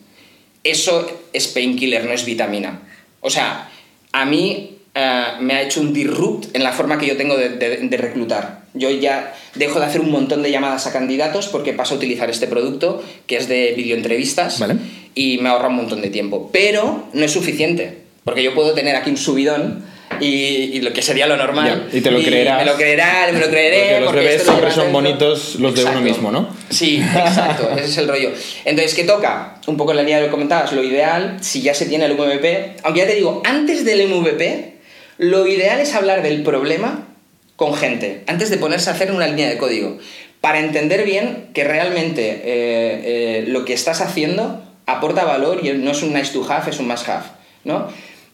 eso 0.63 1.09
es 1.33 1.47
painkiller, 1.47 2.05
no 2.05 2.13
es 2.13 2.25
vitamina. 2.25 2.81
O 3.21 3.29
sea, 3.29 3.69
a 4.11 4.25
mí 4.25 4.77
eh, 4.93 5.23
me 5.39 5.53
ha 5.53 5.61
hecho 5.61 5.81
un 5.81 5.93
disrupt 5.93 6.55
en 6.55 6.63
la 6.63 6.71
forma 6.71 6.97
que 6.97 7.07
yo 7.07 7.17
tengo 7.17 7.37
de, 7.37 7.49
de- 7.49 7.77
de 7.77 7.97
reclutar. 7.97 8.61
Yo 8.73 8.89
ya 8.89 9.35
dejo 9.55 9.79
de 9.79 9.85
hacer 9.85 9.99
un 10.01 10.11
montón 10.11 10.43
de 10.43 10.51
llamadas 10.51 10.87
a 10.87 10.93
candidatos 10.93 11.47
porque 11.49 11.73
paso 11.73 11.93
a 11.95 11.97
utilizar 11.97 12.29
este 12.29 12.47
producto 12.47 13.03
que 13.27 13.35
es 13.37 13.49
de 13.49 13.73
videoentrevistas 13.75 14.59
Vale. 14.59 14.75
y 15.13 15.39
me 15.39 15.49
ahorra 15.49 15.67
un 15.67 15.75
montón 15.75 16.01
de 16.01 16.09
tiempo. 16.09 16.49
Pero 16.53 17.07
no 17.13 17.25
es 17.25 17.31
suficiente, 17.31 17.97
porque 18.23 18.43
yo 18.43 18.53
puedo 18.55 18.73
tener 18.73 18.95
aquí 18.95 19.09
un 19.09 19.17
subidón 19.17 19.83
y, 20.19 20.27
y 20.73 20.81
lo 20.81 20.93
que 20.93 21.01
sería 21.01 21.27
lo 21.27 21.37
normal. 21.37 21.87
Ya, 21.91 21.97
y 21.97 22.01
te 22.01 22.11
lo 22.11 22.21
creerás. 22.21 22.59
Me 22.59 22.65
lo 22.65 22.75
creerá, 22.77 23.29
me 23.31 23.39
lo 23.39 23.49
creeré. 23.49 24.05
Porque 24.05 24.05
los 24.05 24.13
bebés 24.13 24.37
lo 24.39 24.43
siempre 24.43 24.69
lleva 24.69 24.83
son 24.83 24.93
bonitos 24.93 25.55
los 25.55 25.75
de 25.75 25.81
uno 25.81 25.91
Exacto. 25.91 26.09
mismo, 26.09 26.31
¿no? 26.31 26.55
Sí, 26.69 26.97
exacto, 26.97 27.69
ese 27.71 27.85
es 27.85 27.97
el 27.97 28.07
rollo. 28.07 28.31
Entonces, 28.65 28.93
¿qué 28.93 29.03
toca? 29.03 29.55
Un 29.67 29.77
poco 29.77 29.91
en 29.91 29.97
la 29.97 30.03
línea 30.03 30.17
de 30.17 30.23
lo 30.23 30.27
que 30.27 30.31
comentabas, 30.31 30.73
lo 30.73 30.83
ideal, 30.83 31.37
si 31.41 31.61
ya 31.61 31.73
se 31.73 31.85
tiene 31.85 32.05
el 32.05 32.13
MVP, 32.15 32.77
aunque 32.83 32.99
ya 33.01 33.07
te 33.07 33.15
digo, 33.15 33.41
antes 33.45 33.85
del 33.85 34.07
MVP, 34.07 34.75
lo 35.17 35.47
ideal 35.47 35.79
es 35.79 35.93
hablar 35.93 36.23
del 36.23 36.43
problema 36.43 37.07
con 37.55 37.75
gente, 37.75 38.23
antes 38.27 38.49
de 38.49 38.57
ponerse 38.57 38.89
a 38.89 38.93
hacer 38.93 39.11
una 39.11 39.27
línea 39.27 39.47
de 39.47 39.57
código, 39.57 39.99
para 40.41 40.59
entender 40.59 41.05
bien 41.05 41.49
que 41.53 41.63
realmente 41.63 42.31
eh, 42.31 42.41
eh, 42.43 43.43
lo 43.47 43.63
que 43.65 43.73
estás 43.73 44.01
haciendo 44.01 44.63
aporta 44.87 45.23
valor 45.23 45.59
y 45.63 45.71
no 45.73 45.91
es 45.91 46.01
un 46.01 46.13
nice 46.13 46.33
to 46.33 46.43
have, 46.51 46.69
es 46.69 46.79
un 46.79 46.87
must 46.87 47.07
have, 47.07 47.25
¿no? 47.63 47.87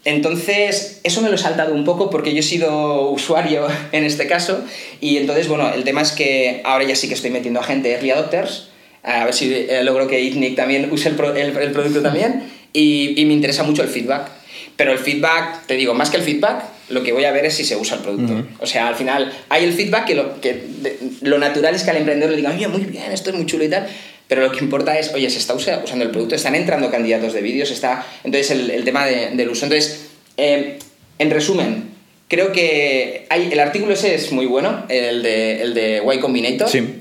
Entonces, 0.07 0.99
eso 1.03 1.21
me 1.21 1.29
lo 1.29 1.35
he 1.35 1.37
saltado 1.37 1.73
un 1.73 1.83
poco 1.83 2.09
porque 2.09 2.33
yo 2.33 2.39
he 2.39 2.43
sido 2.43 3.09
usuario 3.11 3.67
en 3.91 4.03
este 4.03 4.25
caso 4.25 4.63
y 5.01 5.17
entonces, 5.17 5.47
bueno, 5.47 5.71
el 5.73 5.83
tema 5.83 6.01
es 6.01 6.11
que 6.11 6.61
ahora 6.63 6.85
ya 6.85 6.95
sí 6.95 7.07
que 7.07 7.13
estoy 7.13 7.29
metiendo 7.29 7.59
a 7.59 7.63
gente 7.63 7.91
early 7.91 8.11
adopters, 8.11 8.69
a 9.03 9.25
ver 9.25 9.33
si 9.33 9.53
eh, 9.53 9.81
logro 9.83 10.07
que 10.07 10.19
ITNIC 10.21 10.55
también 10.55 10.89
use 10.91 11.09
el, 11.09 11.15
pro- 11.15 11.35
el- 11.35 11.55
el 11.57 11.71
producto 11.71 12.01
también 12.01 12.43
y, 12.73 13.19
y 13.21 13.25
me 13.25 13.33
interesa 13.33 13.63
mucho 13.63 13.83
el 13.83 13.89
feedback. 13.89 14.29
Pero 14.75 14.91
el 14.91 14.99
feedback, 14.99 15.65
te 15.65 15.75
digo, 15.75 15.93
más 15.93 16.09
que 16.09 16.17
el 16.17 16.23
feedback, 16.23 16.63
lo 16.89 17.03
que 17.03 17.11
voy 17.11 17.25
a 17.25 17.31
ver 17.31 17.45
es 17.45 17.55
si 17.55 17.63
se 17.65 17.75
usa 17.75 17.97
el 17.97 18.03
producto. 18.03 18.45
O 18.59 18.65
sea, 18.67 18.87
al 18.87 18.95
final 18.95 19.31
hay 19.49 19.63
el 19.65 19.73
feedback 19.73 20.05
que 20.05 20.15
lo, 20.15 20.39
que 20.39 20.53
de- 20.53 20.97
lo 21.21 21.37
natural 21.39 21.73
es 21.75 21.83
que 21.83 21.89
al 21.91 21.97
emprendedor 21.97 22.31
le 22.31 22.37
digan, 22.37 22.55
oye, 22.55 22.67
muy 22.67 22.81
bien, 22.85 23.11
esto 23.11 23.31
es 23.31 23.35
muy 23.35 23.45
chulo 23.45 23.63
y 23.63 23.69
tal. 23.69 23.87
Pero 24.27 24.41
lo 24.41 24.51
que 24.51 24.59
importa 24.59 24.97
es, 24.99 25.13
oye, 25.13 25.29
se 25.29 25.37
está 25.39 25.53
usa- 25.53 25.81
usando 25.83 26.03
el 26.03 26.11
producto, 26.11 26.35
están 26.35 26.55
entrando 26.55 26.91
candidatos 26.91 27.33
de 27.33 27.41
vídeos, 27.41 27.71
está. 27.71 28.05
Entonces, 28.23 28.51
el, 28.51 28.69
el 28.71 28.83
tema 28.83 29.05
de- 29.05 29.31
del 29.31 29.49
uso. 29.49 29.65
Entonces, 29.65 30.07
eh, 30.35 30.79
en 31.19 31.29
resumen, 31.31 31.85
creo 32.27 32.51
que 32.51 33.25
hay, 33.29 33.49
el 33.51 33.59
artículo 33.59 33.93
ese 33.93 34.15
es 34.15 34.31
muy 34.31 34.45
bueno, 34.45 34.83
el 34.89 35.23
de, 35.23 35.61
el 35.61 35.73
de 35.73 36.01
Y 36.13 36.19
Combinator. 36.19 36.67
Sí. 36.69 36.99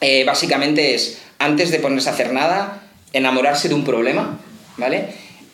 Eh, 0.00 0.24
básicamente 0.24 0.94
es, 0.94 1.18
antes 1.38 1.70
de 1.70 1.78
ponerse 1.78 2.08
a 2.08 2.12
hacer 2.12 2.32
nada, 2.32 2.82
enamorarse 3.12 3.68
de 3.68 3.74
un 3.74 3.84
problema, 3.84 4.40
¿vale? 4.78 5.04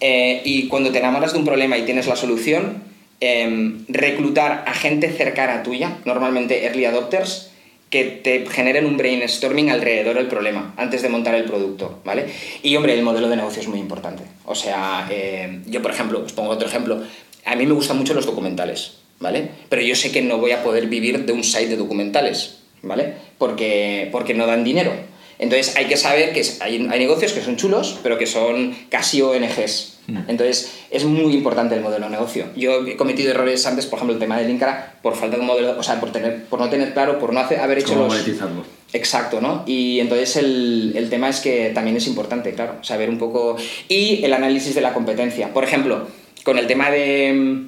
Eh, 0.00 0.40
y 0.44 0.68
cuando 0.68 0.92
te 0.92 0.98
enamoras 1.00 1.32
de 1.32 1.38
un 1.40 1.44
problema 1.44 1.76
y 1.76 1.82
tienes 1.82 2.06
la 2.06 2.14
solución, 2.14 2.84
em, 3.20 3.84
reclutar 3.88 4.62
a 4.66 4.72
gente 4.72 5.10
cercana 5.10 5.64
tuya, 5.64 5.98
normalmente 6.04 6.64
early 6.64 6.84
adopters, 6.84 7.47
que 7.90 8.04
te 8.04 8.46
generen 8.46 8.84
un 8.86 8.96
brainstorming 8.96 9.70
alrededor 9.70 10.16
del 10.16 10.26
problema 10.26 10.74
antes 10.76 11.02
de 11.02 11.08
montar 11.08 11.34
el 11.34 11.44
producto, 11.44 12.00
¿vale? 12.04 12.26
Y 12.62 12.76
hombre, 12.76 12.94
el 12.94 13.02
modelo 13.02 13.28
de 13.28 13.36
negocio 13.36 13.62
es 13.62 13.68
muy 13.68 13.78
importante. 13.78 14.24
O 14.44 14.54
sea, 14.54 15.08
eh, 15.10 15.60
yo 15.66 15.80
por 15.80 15.90
ejemplo, 15.90 16.22
os 16.24 16.32
pongo 16.32 16.50
otro 16.50 16.68
ejemplo, 16.68 17.02
a 17.44 17.56
mí 17.56 17.66
me 17.66 17.72
gustan 17.72 17.96
mucho 17.96 18.14
los 18.14 18.26
documentales, 18.26 18.98
¿vale? 19.20 19.48
Pero 19.68 19.82
yo 19.82 19.94
sé 19.94 20.12
que 20.12 20.22
no 20.22 20.38
voy 20.38 20.52
a 20.52 20.62
poder 20.62 20.86
vivir 20.86 21.24
de 21.24 21.32
un 21.32 21.44
site 21.44 21.68
de 21.68 21.76
documentales, 21.76 22.58
¿vale? 22.82 23.14
Porque, 23.38 24.08
porque 24.12 24.34
no 24.34 24.46
dan 24.46 24.64
dinero. 24.64 24.92
Entonces 25.38 25.76
hay 25.76 25.86
que 25.86 25.96
saber 25.96 26.32
que 26.32 26.42
hay, 26.60 26.88
hay 26.90 26.98
negocios 26.98 27.32
que 27.32 27.40
son 27.40 27.56
chulos, 27.56 27.98
pero 28.02 28.18
que 28.18 28.26
son 28.26 28.76
casi 28.90 29.22
ONGs. 29.22 29.97
Entonces 30.26 30.86
es 30.90 31.04
muy 31.04 31.34
importante 31.34 31.74
el 31.74 31.82
modelo 31.82 32.06
de 32.06 32.12
negocio. 32.12 32.46
Yo 32.56 32.86
he 32.86 32.96
cometido 32.96 33.30
errores 33.30 33.66
antes, 33.66 33.84
por 33.84 33.98
ejemplo, 33.98 34.14
el 34.14 34.20
tema 34.20 34.38
del 34.38 34.48
Incara, 34.48 34.94
por 35.02 35.14
falta 35.14 35.36
de 35.36 35.42
un 35.42 35.46
modelo, 35.46 35.78
o 35.78 35.82
sea, 35.82 36.00
por, 36.00 36.12
tener, 36.12 36.44
por 36.44 36.58
no 36.58 36.70
tener 36.70 36.94
claro, 36.94 37.18
por 37.18 37.34
no 37.34 37.40
hacer, 37.40 37.60
haber 37.60 37.78
hecho 37.78 37.90
¿Cómo 37.90 38.04
los... 38.04 38.14
monetizarlo? 38.14 38.64
Exacto, 38.94 39.42
¿no? 39.42 39.64
Y 39.66 40.00
entonces 40.00 40.36
el, 40.36 40.94
el 40.96 41.10
tema 41.10 41.28
es 41.28 41.40
que 41.40 41.72
también 41.74 41.96
es 41.98 42.06
importante, 42.06 42.54
claro, 42.54 42.82
saber 42.82 43.10
un 43.10 43.18
poco... 43.18 43.56
Y 43.86 44.24
el 44.24 44.32
análisis 44.32 44.74
de 44.74 44.80
la 44.80 44.94
competencia. 44.94 45.52
Por 45.52 45.64
ejemplo, 45.64 46.08
con 46.42 46.58
el 46.58 46.66
tema 46.66 46.90
de... 46.90 47.66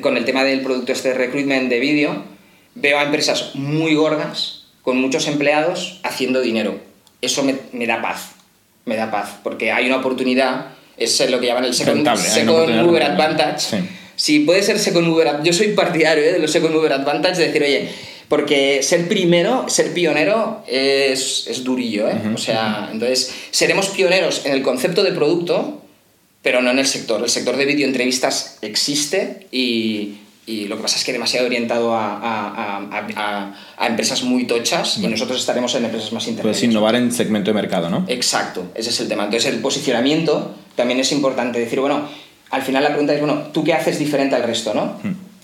Con 0.00 0.16
el 0.16 0.24
tema 0.24 0.44
del 0.44 0.60
producto 0.60 0.92
este 0.92 1.08
de 1.08 1.14
recruitment 1.14 1.68
de 1.68 1.80
vídeo, 1.80 2.22
veo 2.76 2.98
a 2.98 3.02
empresas 3.02 3.54
muy 3.54 3.94
gordas, 3.94 4.66
con 4.82 5.00
muchos 5.00 5.26
empleados, 5.26 5.98
haciendo 6.04 6.40
dinero. 6.40 6.78
Eso 7.20 7.42
me, 7.42 7.56
me 7.72 7.86
da 7.86 8.00
paz, 8.00 8.32
me 8.84 8.94
da 8.96 9.10
paz, 9.10 9.40
porque 9.42 9.72
hay 9.72 9.86
una 9.86 9.96
oportunidad, 9.96 10.77
es 10.98 11.30
lo 11.30 11.40
que 11.40 11.46
llaman 11.46 11.64
el 11.64 11.74
second, 11.74 11.96
Rentable, 11.96 12.22
second 12.22 12.66
rentable. 12.68 13.04
advantage. 13.04 13.60
Sí. 13.60 13.76
Si 14.16 14.40
puede 14.40 14.62
ser 14.62 14.78
second 14.78 15.06
ad- 15.26 15.42
yo 15.44 15.52
soy 15.52 15.68
partidario 15.68 16.24
¿eh? 16.24 16.32
de 16.32 16.38
los 16.40 16.50
second 16.50 16.74
mover 16.74 16.92
advantage, 16.92 17.36
de 17.38 17.46
decir, 17.46 17.62
oye, 17.62 17.88
porque 18.28 18.82
ser 18.82 19.08
primero, 19.08 19.66
ser 19.68 19.94
pionero 19.94 20.64
es, 20.66 21.46
es 21.48 21.64
durillo, 21.64 22.08
¿eh? 22.08 22.20
O 22.34 22.38
sea, 22.38 22.88
entonces 22.92 23.32
seremos 23.52 23.88
pioneros 23.88 24.44
en 24.44 24.52
el 24.52 24.62
concepto 24.62 25.02
de 25.04 25.12
producto, 25.12 25.82
pero 26.42 26.60
no 26.60 26.70
en 26.70 26.78
el 26.78 26.86
sector. 26.86 27.22
El 27.22 27.30
sector 27.30 27.56
de 27.56 27.64
videoentrevistas 27.64 28.58
existe 28.60 29.46
y, 29.50 30.18
y 30.46 30.66
lo 30.66 30.76
que 30.76 30.82
pasa 30.82 30.96
es 30.98 31.04
que 31.04 31.12
demasiado 31.12 31.46
orientado 31.46 31.94
a, 31.94 32.16
a- 32.18 32.88
a- 33.16 33.54
a- 33.78 33.86
empresas 33.86 34.22
muy 34.24 34.46
tochas 34.46 34.98
y 34.98 35.06
nosotros 35.06 35.38
estaremos 35.40 35.74
en 35.76 35.84
empresas 35.86 36.12
más 36.12 36.26
intermedias. 36.26 36.58
Puedes 36.58 36.70
innovar 36.70 36.96
en 36.96 37.12
segmento 37.12 37.50
de 37.50 37.54
mercado, 37.54 37.88
¿no? 37.88 38.04
Exacto, 38.08 38.66
ese 38.74 38.90
es 38.90 39.00
el 39.00 39.08
tema. 39.08 39.24
Entonces 39.24 39.50
el 39.52 39.60
posicionamiento 39.60 40.54
también 40.78 40.98
es 41.00 41.12
importante. 41.12 41.58
Decir, 41.60 41.80
bueno, 41.80 42.08
al 42.50 42.62
final 42.62 42.82
la 42.82 42.88
pregunta 42.88 43.12
es, 43.12 43.20
bueno, 43.20 43.42
¿tú 43.52 43.62
qué 43.62 43.74
haces 43.74 43.98
diferente 43.98 44.34
al 44.34 44.44
resto, 44.44 44.72
no? 44.72 44.98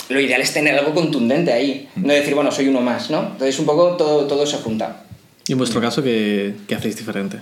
Lo 0.08 0.20
ideal 0.20 0.40
es 0.40 0.52
tener 0.54 0.74
algo 0.78 0.94
contundente 0.94 1.52
ahí, 1.52 1.88
no 1.96 2.12
decir, 2.12 2.34
bueno, 2.34 2.50
soy 2.50 2.68
uno 2.68 2.80
más, 2.80 3.10
¿no? 3.10 3.20
Entonces 3.32 3.58
un 3.58 3.66
poco 3.66 3.96
todo, 3.96 4.26
todo 4.26 4.46
se 4.46 4.56
junta. 4.58 5.02
¿Y 5.46 5.52
en 5.52 5.58
vuestro 5.58 5.80
caso 5.82 6.02
qué, 6.02 6.54
qué 6.66 6.74
hacéis 6.74 6.96
diferente? 6.96 7.38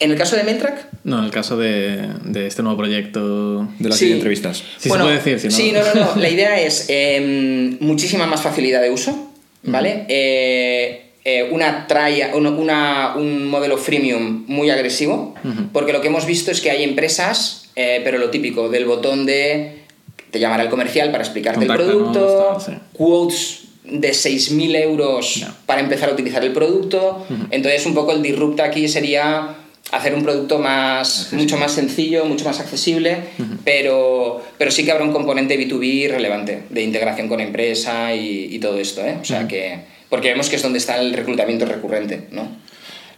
En 0.00 0.10
el 0.10 0.18
caso 0.18 0.36
de 0.36 0.44
Meltrack, 0.44 0.88
No, 1.04 1.18
en 1.18 1.24
el 1.24 1.30
caso 1.30 1.56
de, 1.56 2.08
de 2.24 2.46
este 2.46 2.62
nuevo 2.62 2.76
proyecto. 2.78 3.66
De 3.78 3.88
las 3.88 3.98
Sí. 3.98 4.12
entrevistas. 4.12 4.58
Sí, 4.78 4.88
se 4.90 4.96
puede 4.98 5.14
decir, 5.14 5.40
si 5.40 5.46
no- 5.48 5.52
Sí, 5.54 5.72
no, 5.72 5.80
no, 5.94 6.14
no. 6.14 6.16
La 6.20 6.28
idea 6.28 6.60
es 6.60 6.86
eh, 6.88 7.76
muchísima 7.80 8.26
más 8.26 8.42
facilidad 8.42 8.82
de 8.82 8.90
uso, 8.90 9.32
¿vale? 9.62 10.04
Eh, 10.08 11.05
eh, 11.28 11.48
una 11.50 11.88
traya, 11.88 12.30
una, 12.36 12.50
una- 12.50 13.14
un 13.16 13.46
modelo 13.48 13.76
freemium 13.78 14.44
muy 14.46 14.70
agresivo, 14.70 15.34
porque 15.72 15.92
lo 15.92 16.00
que 16.00 16.06
hemos 16.06 16.24
visto 16.24 16.52
es 16.52 16.60
que 16.60 16.70
hay 16.70 16.84
empresas, 16.84 17.68
eh, 17.74 18.00
pero 18.04 18.18
lo 18.18 18.30
típico, 18.30 18.68
del 18.68 18.84
botón 18.86 19.26
de 19.26 19.82
te 20.30 20.38
llamará 20.38 20.62
el 20.62 20.68
comercial 20.68 21.10
para 21.10 21.24
explicarte 21.24 21.62
el 21.64 21.66
Contáctanos, 21.68 22.12
producto, 22.12 22.58
tal, 22.64 22.74
sí. 22.74 22.80
quotes 22.92 23.60
de 23.84 24.10
6.000 24.12 24.76
euros 24.82 25.34
Ya. 25.36 25.52
para 25.66 25.80
empezar 25.80 26.10
a 26.10 26.12
utilizar 26.12 26.44
el 26.44 26.52
producto. 26.52 27.26
Entonces, 27.50 27.84
un 27.86 27.94
poco 27.94 28.12
el 28.12 28.22
disrupt 28.22 28.60
aquí 28.60 28.86
sería 28.88 29.56
hacer 29.92 30.14
un 30.14 30.22
producto 30.22 30.58
más, 30.58 31.28
mucho 31.32 31.56
más 31.56 31.72
sencillo, 31.72 32.24
mucho 32.24 32.44
más 32.44 32.58
accesible, 32.60 33.18
pero, 33.64 34.42
pero 34.58 34.70
sí 34.70 34.84
que 34.84 34.90
habrá 34.92 35.04
un 35.04 35.12
componente 35.12 35.58
B2B 35.58 36.08
relevante 36.10 36.62
de 36.70 36.82
integración 36.82 37.28
con 37.28 37.40
empresa 37.40 38.14
y, 38.14 38.48
y 38.54 38.58
todo 38.58 38.78
esto. 38.78 39.00
¿eh? 39.04 39.16
O 39.20 39.24
sea 39.24 39.46
que, 39.48 39.95
porque 40.08 40.28
vemos 40.28 40.48
que 40.48 40.56
es 40.56 40.62
donde 40.62 40.78
está 40.78 41.00
el 41.00 41.12
reclutamiento 41.12 41.64
recurrente. 41.66 42.28
¿no? 42.30 42.48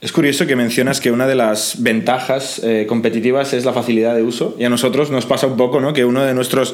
Es 0.01 0.13
curioso 0.13 0.47
que 0.47 0.55
mencionas 0.55 1.01
que 1.01 1.11
una 1.11 1.27
de 1.27 1.35
las 1.35 1.83
ventajas 1.83 2.61
eh, 2.63 2.87
competitivas 2.89 3.53
es 3.53 3.65
la 3.65 3.73
facilidad 3.73 4.15
de 4.15 4.23
uso 4.23 4.55
y 4.57 4.63
a 4.63 4.71
nosotros 4.71 5.11
nos 5.11 5.27
pasa 5.27 5.49
un 5.49 5.57
poco, 5.57 5.81
¿no? 5.81 5.93
Que 5.93 6.05
uno 6.05 6.23
de 6.23 6.35
nuestros 6.35 6.73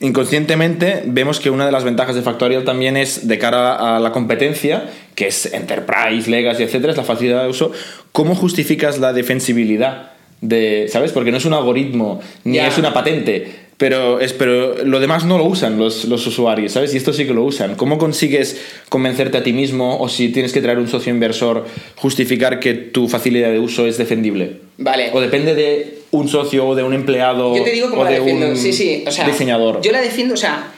inconscientemente 0.00 1.02
vemos 1.06 1.40
que 1.40 1.48
una 1.48 1.64
de 1.64 1.72
las 1.72 1.84
ventajas 1.84 2.14
de 2.14 2.20
Factorial 2.20 2.64
también 2.64 2.98
es 2.98 3.26
de 3.28 3.38
cara 3.38 3.96
a 3.96 3.98
la 3.98 4.12
competencia, 4.12 4.90
que 5.14 5.28
es 5.28 5.46
Enterprise, 5.54 6.30
Legacy, 6.30 6.64
etcétera, 6.64 6.90
es 6.92 6.98
la 6.98 7.04
facilidad 7.04 7.44
de 7.44 7.48
uso. 7.48 7.72
¿Cómo 8.12 8.34
justificas 8.34 8.98
la 8.98 9.14
defensibilidad 9.14 10.10
de, 10.42 10.86
sabes? 10.90 11.12
Porque 11.12 11.30
no 11.30 11.38
es 11.38 11.46
un 11.46 11.54
algoritmo 11.54 12.20
ni 12.44 12.56
Ya. 12.56 12.68
es 12.68 12.76
una 12.76 12.92
patente. 12.92 13.65
Pero, 13.78 14.20
es, 14.20 14.32
pero 14.32 14.84
lo 14.86 15.00
demás 15.00 15.24
no 15.26 15.36
lo 15.36 15.44
usan 15.44 15.78
los, 15.78 16.06
los 16.06 16.26
usuarios, 16.26 16.72
¿sabes? 16.72 16.94
Y 16.94 16.96
esto 16.96 17.12
sí 17.12 17.26
que 17.26 17.34
lo 17.34 17.44
usan. 17.44 17.74
¿Cómo 17.74 17.98
consigues 17.98 18.58
convencerte 18.88 19.36
a 19.36 19.42
ti 19.42 19.52
mismo 19.52 19.98
o 20.00 20.08
si 20.08 20.30
tienes 20.30 20.54
que 20.54 20.62
traer 20.62 20.78
un 20.78 20.88
socio 20.88 21.12
inversor, 21.12 21.66
justificar 21.96 22.58
que 22.58 22.72
tu 22.72 23.06
facilidad 23.06 23.50
de 23.50 23.58
uso 23.58 23.86
es 23.86 23.98
defendible? 23.98 24.60
Vale. 24.78 25.10
O 25.12 25.20
depende 25.20 25.54
de 25.54 25.98
un 26.12 26.26
socio 26.28 26.66
o 26.66 26.74
de 26.74 26.84
un 26.84 26.94
empleado 26.94 27.54
Yo 27.54 27.64
te 27.64 27.72
digo 27.72 27.90
cómo 27.90 28.00
o 28.00 28.04
la 28.04 28.12
de 28.12 28.18
defiendo. 28.20 28.46
un 28.48 28.56
Sí, 28.56 28.72
sí. 28.72 29.04
O 29.06 29.10
sea, 29.10 29.26
diseñador. 29.26 29.82
Yo 29.82 29.92
la 29.92 30.00
defiendo, 30.00 30.32
o 30.34 30.38
sea. 30.38 30.72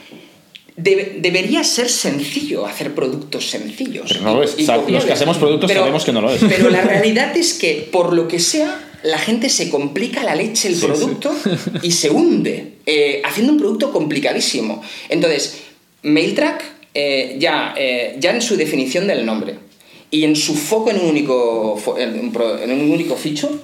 debe- 0.76 1.18
debería 1.20 1.62
ser 1.64 1.88
sencillo 1.88 2.66
hacer 2.66 2.94
productos 2.94 3.48
sencillos. 3.48 4.06
Pero 4.08 4.22
no 4.24 4.34
lo 4.36 4.42
es. 4.42 4.56
y- 4.58 4.62
y 4.62 4.66
Sab- 4.66 4.88
los 4.88 5.04
que 5.04 5.12
hacemos 5.12 5.36
productos 5.38 5.70
sabemos 5.70 6.04
que 6.04 6.12
no 6.12 6.20
lo 6.20 6.30
es. 6.32 6.40
Pero 6.48 6.68
la 6.70 6.82
realidad 6.82 7.36
es 7.36 7.54
que, 7.54 7.88
por 7.92 8.12
lo 8.12 8.26
que 8.26 8.38
sea, 8.40 8.87
la 9.02 9.18
gente 9.18 9.48
se 9.48 9.70
complica 9.70 10.22
la 10.22 10.34
leche 10.34 10.68
el 10.68 10.76
Sí, 10.76 10.86
producto 10.86 11.32
y 11.82 11.92
se 11.92 12.10
hunde 12.10 12.74
eh, 12.86 13.22
haciendo 13.24 13.52
un 13.52 13.58
producto 13.58 13.92
complicadísimo. 13.92 14.82
Entonces, 15.08 15.58
MailTrack, 16.02 16.64
eh, 16.94 17.36
ya, 17.38 17.74
eh, 17.76 18.16
ya 18.18 18.32
en 18.32 18.42
su 18.42 18.56
definición 18.56 19.06
del 19.06 19.24
nombre 19.24 19.56
y 20.10 20.24
en 20.24 20.36
su 20.36 20.54
foco 20.54 20.90
en 20.90 21.00
un 21.00 21.06
único, 21.06 21.80
en 21.98 22.30
un, 22.30 22.90
único 22.90 23.14
ficho, 23.16 23.60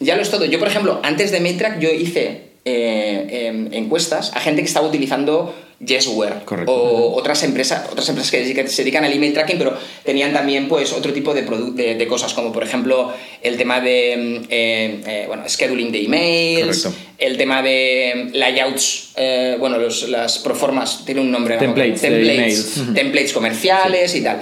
ya 0.00 0.16
lo 0.16 0.22
es 0.22 0.30
todo. 0.30 0.44
Yo, 0.44 0.58
por 0.58 0.68
ejemplo, 0.68 1.00
antes 1.02 1.30
de 1.30 1.40
MailTrack, 1.40 1.80
yo 1.80 1.90
hice 1.90 2.42
em, 2.64 3.72
encuestas 3.72 4.32
a 4.34 4.40
gente 4.40 4.62
que 4.62 4.68
estaba 4.68 4.86
utilizando 4.86 5.54
Yesware 5.84 6.44
Correcto. 6.44 6.72
o 6.72 7.14
otras 7.16 7.42
empresas, 7.42 7.86
otras 7.90 8.08
empresas 8.08 8.30
que 8.30 8.68
se- 8.68 8.82
dedican 8.82 9.04
al 9.04 9.12
email 9.12 9.32
tracking, 9.32 9.58
pero 9.58 9.76
tenían 10.04 10.32
también 10.32 10.68
pues 10.68 10.92
otro 10.92 11.12
tipo 11.12 11.34
de, 11.34 11.42
de, 11.42 11.94
de 11.94 12.06
cosas, 12.06 12.32
como 12.34 12.52
por 12.52 12.62
ejemplo 12.62 13.12
el 13.42 13.56
tema 13.56 13.80
de 13.80 14.12
eh, 14.48 15.00
eh, 15.06 15.24
bueno, 15.26 15.42
scheduling 15.48 15.92
de 15.92 16.04
emails, 16.04 16.82
Correcto. 16.84 17.02
el 17.18 17.36
tema 17.36 17.62
de 17.62 18.30
layouts, 18.32 19.10
eh, 19.16 19.56
bueno, 19.58 19.78
los, 19.78 20.08
las 20.08 20.38
proformas, 20.38 21.04
tiene 21.04 21.20
un 21.20 21.30
nombre. 21.30 21.54
¿no? 21.54 21.60
Templates 21.60 22.02
de 22.02 22.08
templates, 22.10 22.74
templates 22.94 23.32
comerciales 23.32 24.14
y 24.14 24.22
tal. 24.22 24.40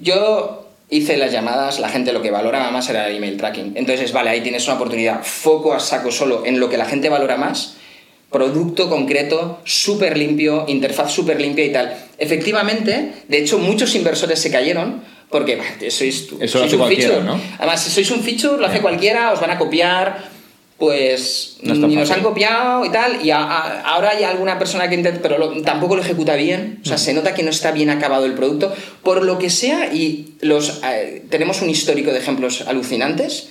Yo 0.00 0.68
hice 0.90 1.16
las 1.16 1.32
llamadas, 1.32 1.78
la 1.80 1.88
gente 1.88 2.12
lo 2.12 2.20
que 2.22 2.30
valoraba 2.30 2.70
más 2.70 2.88
era 2.90 3.08
el 3.08 3.16
email 3.16 3.36
tracking. 3.36 3.72
Entonces, 3.76 4.12
vale, 4.12 4.30
ahí 4.30 4.40
tienes 4.42 4.66
una 4.66 4.76
oportunidad, 4.76 5.22
foco 5.22 5.72
a 5.74 5.80
saco 5.80 6.10
solo 6.12 6.44
en 6.44 6.60
lo 6.60 6.68
que 6.68 6.76
la 6.76 6.84
gente 6.84 7.08
valora 7.08 7.36
más, 7.36 7.76
producto 8.32 8.88
concreto, 8.88 9.60
súper 9.64 10.16
limpio, 10.16 10.64
interfaz 10.68 11.12
súper 11.12 11.40
limpia 11.40 11.64
y 11.66 11.72
tal. 11.72 11.94
Efectivamente, 12.18 13.12
de 13.28 13.38
hecho, 13.38 13.58
muchos 13.58 13.94
inversores 13.94 14.38
se 14.40 14.50
cayeron 14.50 15.02
porque 15.28 15.56
bah, 15.56 15.64
sois, 15.90 16.26
tú- 16.28 16.38
Eso 16.40 16.58
lo 16.58 16.64
sois 16.64 16.66
hace 16.66 16.74
un 16.76 16.80
cualquiera, 16.80 17.14
feature. 17.14 17.26
¿no? 17.26 17.40
Además, 17.58 17.82
si 17.82 17.90
sois 17.90 18.10
un 18.10 18.20
feature, 18.22 18.58
lo 18.58 18.66
hace 18.66 18.80
cualquiera, 18.80 19.32
os 19.32 19.40
van 19.40 19.50
a 19.50 19.58
copiar, 19.58 20.30
pues 20.78 21.58
No 21.62 21.74
ni 21.86 21.94
nos 21.94 22.10
han 22.10 22.22
copiado 22.22 22.84
y 22.84 22.90
tal, 22.90 23.24
y 23.24 23.30
a- 23.30 23.38
a- 23.42 23.80
ahora 23.82 24.10
hay 24.10 24.24
alguna 24.24 24.58
persona 24.58 24.88
que 24.88 24.96
intenta, 24.96 25.20
pero 25.22 25.38
lo- 25.38 25.62
tampoco 25.62 25.94
lo 25.96 26.02
ejecuta 26.02 26.34
bien, 26.34 26.80
o 26.84 26.88
sea, 26.88 26.98
se 26.98 27.14
nota 27.14 27.34
que 27.34 27.42
no 27.44 27.50
está 27.50 27.70
bien 27.70 27.88
acabado 27.88 28.26
el 28.26 28.34
producto, 28.34 28.74
por 29.02 29.24
lo 29.24 29.38
que 29.38 29.48
sea, 29.48 29.92
y 29.94 30.34
los, 30.40 30.80
eh, 30.84 31.22
tenemos 31.30 31.62
un 31.62 31.70
histórico 31.70 32.10
de 32.12 32.18
ejemplos 32.18 32.64
alucinantes, 32.66 33.48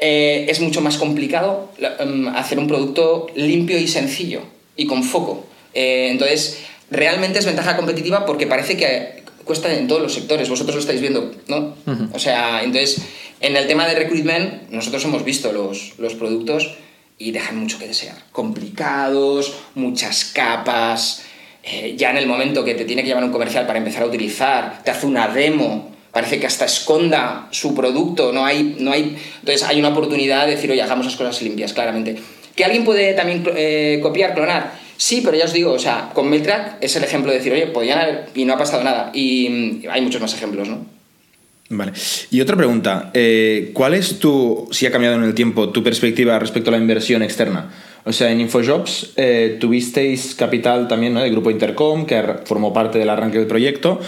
eh, 0.00 0.46
es 0.48 0.60
mucho 0.60 0.80
más 0.80 0.96
complicado 0.96 1.70
em, 1.98 2.28
hacer 2.28 2.58
un 2.58 2.66
producto 2.66 3.26
limpio 3.34 3.78
y 3.78 3.86
sencillo 3.86 4.42
y 4.76 4.86
con 4.86 5.02
foco. 5.04 5.46
Eh, 5.74 6.08
entonces, 6.10 6.58
realmente 6.90 7.38
es 7.38 7.46
ventaja 7.46 7.76
competitiva 7.76 8.24
porque 8.24 8.46
parece 8.46 8.76
que 8.76 9.22
cuesta 9.44 9.72
en 9.72 9.88
todos 9.88 10.02
los 10.02 10.14
sectores, 10.14 10.48
vosotros 10.48 10.76
lo 10.76 10.80
estáis 10.80 11.00
viendo, 11.00 11.32
¿no? 11.48 11.74
O 12.12 12.18
sea, 12.18 12.62
entonces, 12.62 13.02
en 13.40 13.56
el 13.56 13.66
tema 13.66 13.86
de 13.86 13.94
recruitment, 13.94 14.70
nosotros 14.70 15.04
hemos 15.04 15.24
visto 15.24 15.52
los, 15.52 15.94
los 15.98 16.14
productos 16.14 16.74
y 17.18 17.32
dejan 17.32 17.56
mucho 17.58 17.78
que 17.78 17.88
desear. 17.88 18.16
Complicados, 18.32 19.54
muchas 19.74 20.24
capas. 20.24 21.22
eh, 21.62 21.94
ya 21.96 22.10
en 22.10 22.16
el 22.16 22.26
momento 22.26 22.64
que 22.64 22.74
te 22.74 22.84
tiene 22.84 23.02
que 23.02 23.08
llevar 23.08 23.24
un 23.24 23.32
comercial 23.32 23.66
para 23.66 23.78
empezar 23.78 24.02
a 24.02 24.06
utilizar, 24.06 24.82
te 24.82 24.90
hace 24.90 25.06
una 25.06 25.28
demo, 25.28 25.90
parece 26.12 26.40
que 26.40 26.46
hasta 26.46 26.64
esconda 26.64 27.48
su 27.50 27.74
producto, 27.74 28.32
no 28.32 28.44
hay, 28.44 28.76
no 28.78 28.92
hay, 28.92 29.16
entonces 29.40 29.62
hay 29.62 29.78
una 29.78 29.90
oportunidad 29.90 30.46
de 30.46 30.52
decir, 30.56 30.70
oye, 30.70 30.82
hagamos 30.82 31.06
las 31.06 31.16
cosas 31.16 31.40
limpias, 31.42 31.72
claramente. 31.72 32.16
¿Que 32.56 32.64
alguien 32.64 32.84
puede 32.84 33.14
también 33.14 33.44
eh, 33.56 34.00
copiar, 34.02 34.34
clonar? 34.34 34.72
Sí, 34.96 35.22
pero 35.24 35.36
ya 35.36 35.46
os 35.46 35.52
digo, 35.52 35.72
o 35.72 35.78
sea, 35.78 36.10
con 36.12 36.28
MailTrack 36.28 36.76
es 36.82 36.94
el 36.96 37.04
ejemplo 37.04 37.32
de 37.32 37.38
decir, 37.38 37.52
oye, 37.52 37.68
podían 37.68 37.98
haber, 37.98 38.26
y 38.34 38.44
no 38.44 38.52
ha 38.52 38.58
pasado 38.58 38.84
nada. 38.84 39.10
Y 39.14 39.86
hay 39.88 40.02
muchos 40.02 40.20
más 40.20 40.34
ejemplos, 40.34 40.68
¿no? 40.68 40.84
Vale. 41.70 41.92
Y 42.30 42.40
otra 42.40 42.56
pregunta, 42.56 43.10
eh, 43.14 43.70
¿cuál 43.72 43.94
es 43.94 44.18
tu, 44.18 44.68
si 44.72 44.86
ha 44.86 44.90
cambiado 44.90 45.16
en 45.16 45.22
el 45.22 45.34
tiempo, 45.34 45.70
tu 45.70 45.84
perspectiva 45.84 46.38
respecto 46.38 46.70
a 46.70 46.72
la 46.72 46.78
inversión 46.78 47.22
externa? 47.22 47.70
O 48.04 48.12
sea, 48.12 48.30
en 48.32 48.40
Infojobs 48.40 49.12
eh, 49.16 49.56
tuvisteis 49.60 50.34
capital 50.34 50.88
también 50.88 51.14
¿no? 51.14 51.20
del 51.20 51.30
grupo 51.30 51.50
Intercom, 51.50 52.06
que 52.06 52.22
formó 52.44 52.72
parte 52.72 52.98
del 52.98 53.08
arranque 53.08 53.38
del 53.38 53.46
proyecto. 53.46 54.00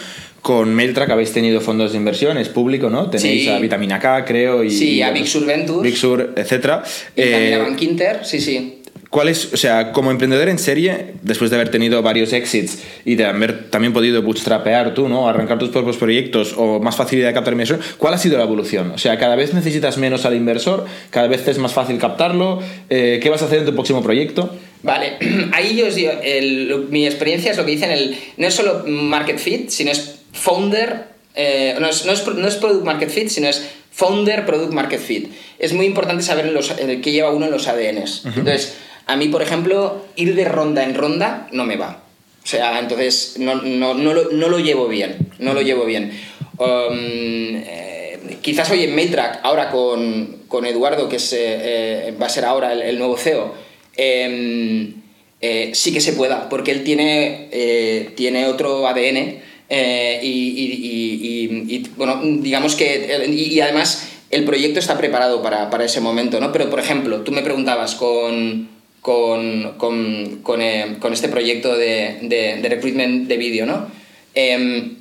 Con 0.42 0.74
Mailtrack 0.74 1.08
habéis 1.10 1.32
tenido 1.32 1.60
fondos 1.60 1.92
de 1.92 1.98
inversión, 1.98 2.36
es 2.36 2.48
público, 2.48 2.90
¿no? 2.90 3.08
Tenéis 3.08 3.44
Sí. 3.44 3.48
a 3.48 3.58
Vitamina 3.60 4.00
K, 4.00 4.24
creo, 4.24 4.64
y... 4.64 4.70
Sí, 4.70 4.94
y 4.96 5.02
a 5.02 5.10
Big 5.12 5.28
Sur 5.28 5.46
Ventures. 5.46 5.82
Big 5.84 5.96
Sur, 5.96 6.32
etcétera. 6.36 6.82
Y 7.16 7.20
también 7.22 7.42
Eh, 7.44 7.54
a 7.54 7.58
Bank 7.58 7.80
Inter, 7.82 8.20
sí, 8.24 8.40
sí. 8.40 8.78
¿Cuál 9.08 9.28
es, 9.28 9.52
o 9.52 9.56
sea, 9.58 9.92
como 9.92 10.10
emprendedor 10.10 10.48
en 10.48 10.58
serie, 10.58 11.12
después 11.22 11.50
de 11.50 11.56
haber 11.56 11.68
tenido 11.70 12.00
varios 12.02 12.32
exits 12.32 12.78
y 13.04 13.14
de 13.16 13.26
haber 13.26 13.68
también 13.68 13.92
podido 13.92 14.22
bootstrapear 14.22 14.94
tú, 14.94 15.06
¿no? 15.08 15.28
Arrancar 15.28 15.58
tus 15.58 15.68
propios 15.68 15.98
proyectos 15.98 16.54
o 16.56 16.80
más 16.80 16.96
facilidad 16.96 17.28
de 17.28 17.34
captar 17.34 17.52
inversión, 17.52 17.78
¿cuál 17.98 18.14
ha 18.14 18.18
sido 18.18 18.38
la 18.38 18.44
evolución? 18.44 18.90
O 18.92 18.96
sea, 18.98 19.18
cada 19.18 19.36
vez 19.36 19.52
necesitas 19.52 19.98
menos 19.98 20.24
al 20.24 20.34
inversor, 20.34 20.86
cada 21.10 21.28
vez 21.28 21.46
es 21.46 21.58
más 21.58 21.74
fácil 21.74 21.98
captarlo, 21.98 22.60
eh, 22.88 23.20
¿qué 23.22 23.28
vas 23.28 23.42
a 23.42 23.44
hacer 23.44 23.58
en 23.60 23.66
tu 23.66 23.74
próximo 23.74 24.02
proyecto? 24.02 24.50
Vale, 24.82 25.12
ahí 25.52 25.76
yo 25.76 25.86
os 25.88 25.94
digo, 25.94 26.12
el- 26.22 26.86
mi 26.88 27.06
experiencia 27.06 27.50
es 27.52 27.58
lo 27.58 27.66
que 27.66 27.72
dicen, 27.72 27.90
el, 27.92 28.16
no 28.38 28.46
es 28.48 28.54
solo 28.54 28.82
market 28.88 29.38
fit, 29.38 29.68
sino 29.68 29.90
es 29.90 30.21
founder, 30.32 31.06
eh, 31.34 31.76
no, 31.78 31.88
es, 31.88 32.04
no, 32.04 32.12
es, 32.12 32.26
no 32.26 32.48
es 32.48 32.56
product 32.56 32.84
market 32.84 33.10
fit, 33.10 33.28
sino 33.28 33.48
es 33.48 33.62
founder 33.90 34.44
product 34.44 34.72
market 34.72 35.00
fit. 35.00 35.32
Es 35.58 35.72
muy 35.72 35.86
importante 35.86 36.22
saber 36.22 36.46
los, 36.46 36.70
eh, 36.70 37.00
qué 37.02 37.12
lleva 37.12 37.30
uno 37.30 37.46
en 37.46 37.52
los 37.52 37.68
ADNs. 37.68 38.24
Entonces, 38.24 38.74
a 39.06 39.16
mí, 39.16 39.28
por 39.28 39.42
ejemplo, 39.42 40.04
ir 40.16 40.34
de 40.34 40.44
ronda 40.44 40.82
en 40.82 40.94
ronda 40.94 41.48
no 41.52 41.64
me 41.64 41.76
va. 41.76 42.02
O 42.42 42.46
sea, 42.46 42.80
entonces 42.80 43.36
no, 43.38 43.56
no, 43.56 43.94
no, 43.94 44.14
lo, 44.14 44.30
no 44.32 44.48
lo 44.48 44.58
llevo 44.58 44.88
bien, 44.88 45.16
no 45.38 45.54
lo 45.54 45.62
llevo 45.62 45.84
bien. 45.84 46.10
Um, 46.58 47.62
eh, 47.64 48.38
quizás 48.40 48.70
hoy 48.70 48.84
en 48.84 48.94
Mailtrack, 48.94 49.40
ahora 49.44 49.70
con, 49.70 50.42
con 50.48 50.66
Eduardo, 50.66 51.08
que 51.08 51.16
es, 51.16 51.32
eh, 51.36 52.14
va 52.20 52.26
a 52.26 52.30
ser 52.30 52.44
ahora 52.44 52.72
el, 52.72 52.82
el 52.82 52.98
nuevo 52.98 53.16
CEO, 53.16 53.54
em, 53.96 54.94
eh, 55.40 55.70
sí 55.74 55.92
que 55.92 56.00
se 56.00 56.14
pueda, 56.14 56.48
porque 56.48 56.72
él 56.72 56.82
tiene, 56.82 58.12
tiene 58.16 58.46
otro 58.46 58.86
ADN 58.88 59.40
eh, 59.74 60.20
y, 60.22 61.88
bueno, 61.96 62.20
digamos 62.22 62.76
que, 62.76 63.24
y, 63.26 63.54
y 63.54 63.60
además 63.62 64.06
el 64.30 64.44
proyecto 64.44 64.78
está 64.78 64.98
preparado 64.98 65.42
para, 65.42 65.70
para 65.70 65.86
ese 65.86 66.02
momento, 66.02 66.38
¿no? 66.40 66.52
Pero, 66.52 66.68
por 66.68 66.78
ejemplo, 66.78 67.22
tú 67.22 67.32
me 67.32 67.40
preguntabas 67.40 67.94
con, 67.94 68.68
con, 69.00 69.72
con, 69.78 70.60
eh, 70.60 70.98
este 71.10 71.28
proyecto 71.28 71.74
de, 71.74 72.18
de, 72.20 72.68
recruitment 72.68 73.26
de 73.28 73.36
vídeo, 73.38 73.64
¿no? 73.64 73.86
Em, 74.34 74.96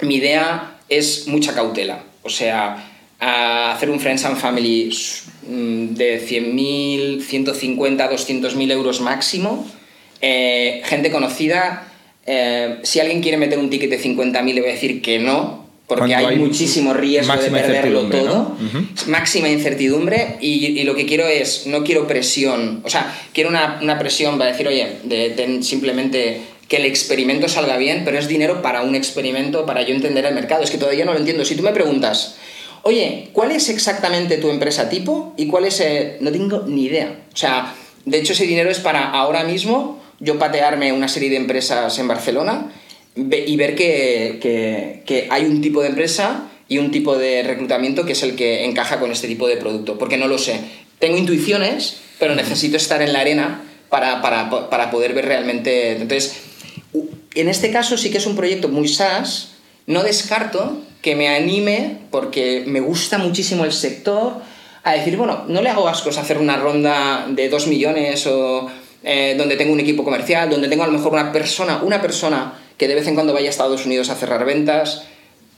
mi 0.00 0.14
idea 0.14 0.78
es 0.88 1.28
mucha 1.28 1.54
cautela, 1.54 2.02
o 2.22 2.30
sea, 2.30 2.82
hacer 3.20 3.90
un 3.90 4.00
Friends 4.00 4.24
and 4.24 4.38
Family 4.38 4.88
mm, 5.46 5.94
de 5.96 6.26
100.000, 6.26 7.20
150, 7.20 8.10
200.000 8.10 8.72
euros 8.72 9.02
máximo, 9.02 9.70
eh, 10.22 10.80
gente 10.86 11.10
conocida, 11.10 11.90
eh, 12.26 12.78
si 12.82 13.00
alguien 13.00 13.20
quiere 13.22 13.36
meter 13.36 13.58
un 13.58 13.70
ticket 13.70 13.90
de 13.90 14.00
50.000 14.00 14.54
le 14.54 14.60
voy 14.60 14.70
a 14.70 14.72
decir 14.74 15.02
que 15.02 15.18
no, 15.18 15.64
porque 15.86 16.14
hay, 16.14 16.24
hay 16.24 16.36
muchísimo 16.38 16.94
riesgo 16.94 17.32
de 17.34 17.50
perderlo 17.50 18.00
todo, 18.22 18.56
¿no? 18.56 18.56
Máxima 19.08 19.48
incertidumbre 19.50 20.36
y, 20.40 20.66
y 20.80 20.84
lo 20.84 20.94
que 20.94 21.04
quiero 21.04 21.26
es, 21.26 21.66
no 21.66 21.84
quiero 21.84 22.06
presión, 22.06 22.80
o 22.84 22.88
sea, 22.90 23.14
quiero 23.34 23.50
una, 23.50 23.78
una 23.82 23.98
presión 23.98 24.38
para 24.38 24.50
decir, 24.52 24.66
oye, 24.66 24.86
de, 25.04 25.30
de 25.30 25.62
simplemente 25.62 26.40
que 26.68 26.76
el 26.78 26.86
experimento 26.86 27.46
salga 27.50 27.76
bien, 27.76 28.02
pero 28.06 28.18
es 28.18 28.26
dinero 28.28 28.62
para 28.62 28.80
un 28.82 28.94
experimento, 28.94 29.66
para 29.66 29.82
yo 29.82 29.94
entender 29.94 30.24
el 30.24 30.34
mercado, 30.34 30.62
es 30.62 30.70
que 30.70 30.78
todavía 30.78 31.04
no 31.04 31.12
lo 31.12 31.18
entiendo. 31.18 31.44
Si 31.44 31.54
tú 31.54 31.62
me 31.62 31.72
preguntas, 31.72 32.36
oye, 32.84 33.28
¿cuál 33.34 33.50
es 33.50 33.68
exactamente 33.68 34.38
tu 34.38 34.48
empresa 34.48 34.88
tipo 34.88 35.34
y 35.36 35.46
cuál 35.46 35.66
es... 35.66 35.80
eh, 35.80 36.16
No 36.20 36.32
tengo 36.32 36.64
ni 36.66 36.84
idea. 36.84 37.18
O 37.32 37.36
sea, 37.36 37.74
de 38.06 38.18
hecho 38.18 38.32
ese 38.32 38.46
dinero 38.46 38.70
es 38.70 38.78
para 38.80 39.10
ahora 39.10 39.44
mismo 39.44 40.02
yo 40.24 40.38
patearme 40.38 40.92
una 40.92 41.08
serie 41.08 41.30
de 41.30 41.36
empresas 41.36 41.98
en 41.98 42.08
Barcelona 42.08 42.72
y 43.16 43.56
ver 43.56 43.74
que, 43.76 44.38
que- 44.42 45.02
que 45.06 45.28
hay 45.30 45.44
un 45.44 45.60
tipo 45.60 45.80
de 45.82 45.88
empresa 45.88 46.48
y 46.68 46.78
un 46.78 46.90
tipo 46.90 47.16
de 47.16 47.42
reclutamiento 47.42 48.04
que 48.04 48.12
es 48.12 48.22
el 48.22 48.34
que 48.34 48.64
encaja 48.64 48.98
con 48.98 49.12
este 49.12 49.28
tipo 49.28 49.46
de 49.46 49.56
producto, 49.56 49.98
porque 49.98 50.16
no 50.16 50.26
lo 50.26 50.38
sé. 50.38 50.58
Tengo 50.98 51.16
intuiciones, 51.18 51.98
pero 52.18 52.34
necesito 52.34 52.76
estar 52.76 53.02
en 53.02 53.12
la 53.12 53.20
arena 53.20 53.62
para, 53.90 54.20
para, 54.22 54.48
para 54.70 54.90
poder 54.90 55.12
ver 55.14 55.26
realmente... 55.26 55.92
Entonces, 55.92 56.36
en 57.34 57.48
este 57.48 57.70
caso 57.70 57.96
sí 57.98 58.10
que 58.10 58.18
es 58.18 58.26
un 58.26 58.34
proyecto 58.36 58.68
muy 58.68 58.88
SaaS, 58.88 59.50
no 59.86 60.02
descarto 60.02 60.78
que 61.02 61.14
me 61.14 61.28
anime, 61.28 61.98
porque 62.10 62.64
me 62.66 62.80
gusta 62.80 63.18
muchísimo 63.18 63.64
el 63.64 63.72
sector, 63.72 64.36
a 64.82 64.92
decir, 64.94 65.16
bueno, 65.16 65.44
no 65.48 65.60
le 65.62 65.68
hago 65.68 65.86
ascos 65.88 66.16
hacer 66.18 66.38
una 66.38 66.56
ronda 66.56 67.26
de 67.28 67.48
2 67.48 67.66
millones 67.66 68.26
o 68.26 68.70
eh, 69.04 69.34
donde 69.38 69.56
tengo 69.56 69.72
un 69.72 69.80
equipo 69.80 70.02
comercial, 70.04 70.50
donde 70.50 70.68
tengo 70.68 70.82
a 70.82 70.86
lo 70.86 70.92
mejor 70.92 71.12
una 71.12 71.30
persona, 71.32 71.80
una 71.82 72.00
persona 72.00 72.54
que 72.76 72.88
de 72.88 72.94
vez 72.94 73.06
en 73.06 73.14
cuando 73.14 73.32
vaya 73.32 73.46
a 73.46 73.50
Estados 73.50 73.86
Unidos 73.86 74.10
a 74.10 74.14
cerrar 74.14 74.44
ventas. 74.44 75.04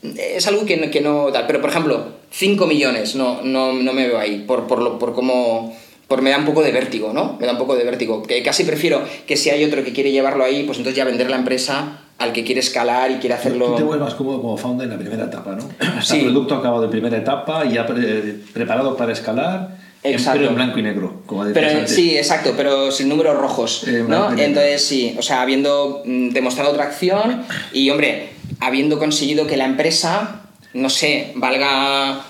Es 0.02 0.46
algo 0.46 0.66
que 0.66 0.76
no, 0.76 0.90
que 0.90 1.00
no 1.00 1.26
tal. 1.32 1.46
Pero, 1.46 1.60
por 1.60 1.70
ejemplo, 1.70 2.04
5 2.30 2.66
millones, 2.66 3.16
no, 3.16 3.40
no, 3.42 3.72
no 3.72 3.92
me 3.92 4.06
veo 4.06 4.18
ahí, 4.18 4.44
por, 4.46 4.66
por, 4.66 4.80
lo- 4.82 4.98
por 4.98 5.14
cómo... 5.14 5.74
Por 6.06 6.22
me 6.22 6.30
da 6.30 6.38
un 6.38 6.44
poco 6.44 6.62
de 6.62 6.70
vértigo, 6.70 7.12
¿no? 7.12 7.36
Me 7.40 7.46
da 7.46 7.52
un 7.52 7.58
poco 7.58 7.74
de 7.74 7.82
vértigo. 7.82 8.22
Que 8.22 8.40
casi 8.40 8.62
prefiero 8.62 9.02
que 9.26 9.36
si 9.36 9.50
hay 9.50 9.64
otro 9.64 9.82
que 9.82 9.92
quiere 9.92 10.12
llevarlo 10.12 10.44
ahí, 10.44 10.62
pues 10.62 10.78
entonces 10.78 10.96
ya 10.96 11.04
vender 11.04 11.28
la 11.30 11.36
empresa 11.36 11.98
al 12.18 12.32
que 12.32 12.44
quiere 12.44 12.60
escalar 12.60 13.10
y 13.10 13.14
quiere 13.16 13.34
hacerlo... 13.34 13.70
Tú 13.70 13.76
te 13.78 13.82
vuelves 13.82 14.04
más 14.04 14.14
cómodo 14.14 14.40
como 14.40 14.56
founder 14.56 14.84
en 14.84 14.92
la 14.92 14.98
primera 15.00 15.24
etapa, 15.24 15.56
¿no? 15.56 15.68
Sí. 16.02 16.18
el 16.18 16.24
producto 16.26 16.54
acabado 16.54 16.82
de 16.82 16.88
primera 16.88 17.16
etapa, 17.16 17.64
ya 17.64 17.84
pre- 17.86 18.36
preparado 18.54 18.96
para 18.96 19.12
escalar, 19.12 19.76
Exacto. 20.12 20.38
pero 20.40 20.50
en 20.50 20.54
blanco 20.56 20.78
y 20.78 20.82
negro, 20.82 21.22
como 21.26 21.44
Pero 21.52 21.68
antes. 21.68 21.94
sí, 21.94 22.16
exacto, 22.16 22.54
pero 22.56 22.90
sin 22.90 23.08
números 23.08 23.36
rojos, 23.38 23.84
Eh, 23.86 24.04
¿no? 24.06 24.30
Entonces 24.36 24.84
sí, 24.84 25.14
o 25.18 25.22
sea, 25.22 25.42
habiendo 25.42 26.02
mm, 26.04 26.30
demostrado 26.30 26.72
tracción 26.72 27.42
y, 27.72 27.90
hombre, 27.90 28.30
habiendo 28.60 28.98
conseguido 28.98 29.46
que 29.46 29.56
la 29.56 29.64
empresa, 29.66 30.42
no 30.74 30.88
sé, 30.90 31.32
valga 31.36 32.22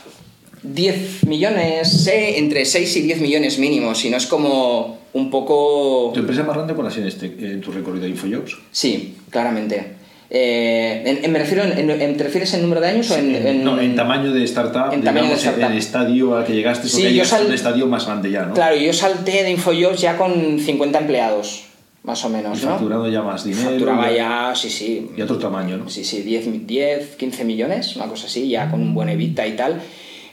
10 0.62 1.24
millones, 1.26 2.06
entre 2.12 2.64
6 2.64 2.96
y 2.96 3.02
10 3.02 3.20
millones 3.20 3.58
mínimo, 3.58 3.94
si 3.94 4.10
no 4.10 4.16
es 4.16 4.26
como 4.26 4.98
un 5.12 5.30
poco... 5.30 6.10
¿Tu 6.12 6.20
empresa 6.20 6.42
más 6.42 6.56
grande 6.56 6.74
cuál 6.74 6.88
ha 6.88 6.90
sido 6.90 7.06
este, 7.06 7.26
en 7.26 7.60
tu 7.60 7.72
recorrido 7.72 8.04
de 8.04 8.10
InfoJobs? 8.10 8.58
Sí, 8.70 9.16
claramente. 9.30 9.94
Eh, 10.28 11.02
en- 11.06 11.24
en- 11.24 11.32
¿Me 11.32 11.38
refiero, 11.38 11.62
en, 11.64 11.88
en- 11.90 12.16
¿te 12.16 12.24
refieres 12.24 12.52
en 12.54 12.62
número 12.62 12.80
de 12.80 12.88
años 12.88 13.10
o 13.10 13.16
en, 13.16 13.62
no, 13.62 13.80
en 13.80 13.94
tamaño 13.94 14.32
de 14.32 14.42
startup, 14.44 14.92
en 14.92 15.02
tamaño 15.04 15.28
de 15.28 15.34
digamos, 15.36 15.44
startup. 15.44 15.70
el 15.70 15.78
estadio 15.78 16.36
al 16.36 16.44
que 16.44 16.52
llegaste, 16.54 16.88
Sí, 16.88 17.14
yo 17.14 17.24
sal- 17.24 17.46
un 17.46 17.52
estadio 17.52 17.86
más 17.86 18.06
grande 18.06 18.30
ya, 18.30 18.42
¿no? 18.44 18.54
Claro, 18.54 18.76
yo 18.76 18.92
salté 18.92 19.44
de 19.44 19.50
InfoJobs 19.52 20.00
ya 20.00 20.16
con 20.16 20.58
50 20.58 20.98
empleados, 20.98 21.64
más 22.02 22.24
o 22.24 22.28
menos, 22.28 22.60
Y 22.60 22.64
¿no? 22.64 22.70
facturando 22.72 23.08
ya 23.08 23.22
más 23.22 23.44
dinero. 23.44 23.70
Facturaba 23.70 24.10
ya- 24.10 24.16
ya, 24.50 24.52
sí, 24.56 24.68
sí. 24.68 25.10
Y 25.16 25.22
otro 25.22 25.38
tamaño, 25.38 25.76
¿no? 25.76 25.88
Sí, 25.88 26.04
sí, 26.04 26.22
10, 26.22 26.66
10, 26.66 27.16
15 27.16 27.44
millones, 27.44 27.94
una 27.94 28.06
cosa 28.06 28.26
así, 28.26 28.48
ya 28.48 28.68
con 28.70 28.80
un 28.82 28.94
buen 28.94 29.08
evita 29.08 29.46
y 29.46 29.52
tal. 29.52 29.80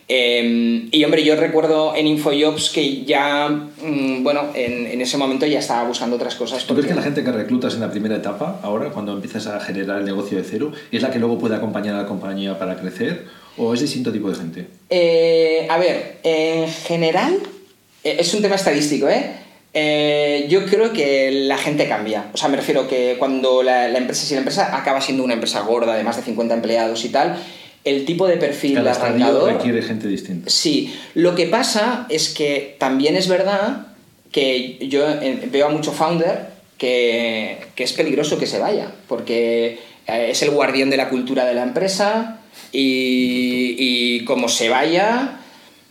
Eh, 0.07 0.87
y 0.91 1.03
hombre, 1.03 1.23
yo 1.23 1.35
recuerdo 1.35 1.95
en 1.95 2.07
InfoJobs 2.07 2.69
que 2.71 3.03
ya, 3.05 3.49
mm, 3.49 4.23
bueno, 4.23 4.49
en, 4.53 4.87
en 4.87 5.01
ese 5.01 5.17
momento 5.17 5.45
ya 5.45 5.59
estaba 5.59 5.87
buscando 5.87 6.15
otras 6.17 6.35
cosas. 6.35 6.65
¿Tú 6.65 6.73
crees 6.73 6.87
que 6.87 6.95
la 6.95 7.01
gente 7.01 7.23
que 7.23 7.31
reclutas 7.31 7.73
en 7.75 7.81
la 7.81 7.91
primera 7.91 8.15
etapa, 8.15 8.59
ahora, 8.63 8.89
cuando 8.89 9.13
empiezas 9.13 9.47
a 9.47 9.59
generar 9.59 9.99
el 9.99 10.05
negocio 10.05 10.37
de 10.37 10.43
cero, 10.43 10.71
es 10.91 11.01
la 11.01 11.11
que 11.11 11.19
luego 11.19 11.39
puede 11.39 11.55
acompañar 11.55 11.95
a 11.95 12.01
la 12.03 12.07
compañía 12.07 12.59
para 12.59 12.75
crecer? 12.75 13.25
¿O 13.57 13.73
es 13.73 13.81
distinto 13.81 14.11
tipo 14.11 14.29
de 14.29 14.35
gente? 14.35 14.67
Eh, 14.89 15.67
a 15.69 15.77
ver, 15.77 16.17
en 16.23 16.67
general, 16.67 17.37
eh, 18.03 18.17
es 18.19 18.33
un 18.33 18.41
tema 18.41 18.55
estadístico, 18.55 19.07
¿eh? 19.07 19.31
Eh, 19.75 20.45
yo 20.49 20.65
creo 20.65 20.93
que 20.93 21.31
la 21.31 21.57
gente 21.57 21.87
cambia. 21.87 22.25
O 22.33 22.37
sea, 22.37 22.47
me 22.49 22.57
refiero 22.57 22.87
que 22.87 23.15
cuando 23.17 23.63
la, 23.63 23.87
la 23.87 23.97
empresa, 23.97 24.25
si 24.25 24.33
la 24.33 24.39
empresa 24.41 24.75
acaba 24.75 25.01
siendo 25.01 25.23
una 25.23 25.33
empresa 25.33 25.61
gorda 25.61 25.95
de 25.95 26.03
más 26.03 26.15
de 26.15 26.21
50 26.23 26.53
empleados 26.53 27.03
y 27.05 27.09
tal, 27.09 27.37
el 27.83 28.05
tipo 28.05 28.27
de 28.27 28.37
perfil 28.37 28.75
Cada 28.75 28.91
de 28.93 28.97
arrancador... 28.97 29.53
requiere 29.53 29.81
gente 29.81 30.07
distinta. 30.07 30.49
Sí, 30.49 30.93
lo 31.15 31.35
que 31.35 31.47
pasa 31.47 32.05
es 32.09 32.29
que 32.29 32.75
también 32.79 33.15
es 33.15 33.27
verdad 33.27 33.87
que 34.31 34.77
yo 34.89 35.07
eh, 35.09 35.47
veo 35.51 35.67
a 35.67 35.69
mucho 35.69 35.91
founder 35.91 36.47
que, 36.77 37.57
que 37.75 37.83
es 37.83 37.93
peligroso 37.93 38.37
que 38.39 38.47
se 38.47 38.59
vaya, 38.59 38.91
porque 39.07 39.79
eh, 40.07 40.27
es 40.31 40.41
el 40.41 40.51
guardián 40.51 40.89
de 40.89 40.97
la 40.97 41.09
cultura 41.09 41.45
de 41.45 41.53
la 41.53 41.63
empresa 41.63 42.39
y, 42.71 43.75
y 43.77 44.25
como 44.25 44.49
se 44.49 44.69
vaya, 44.69 45.39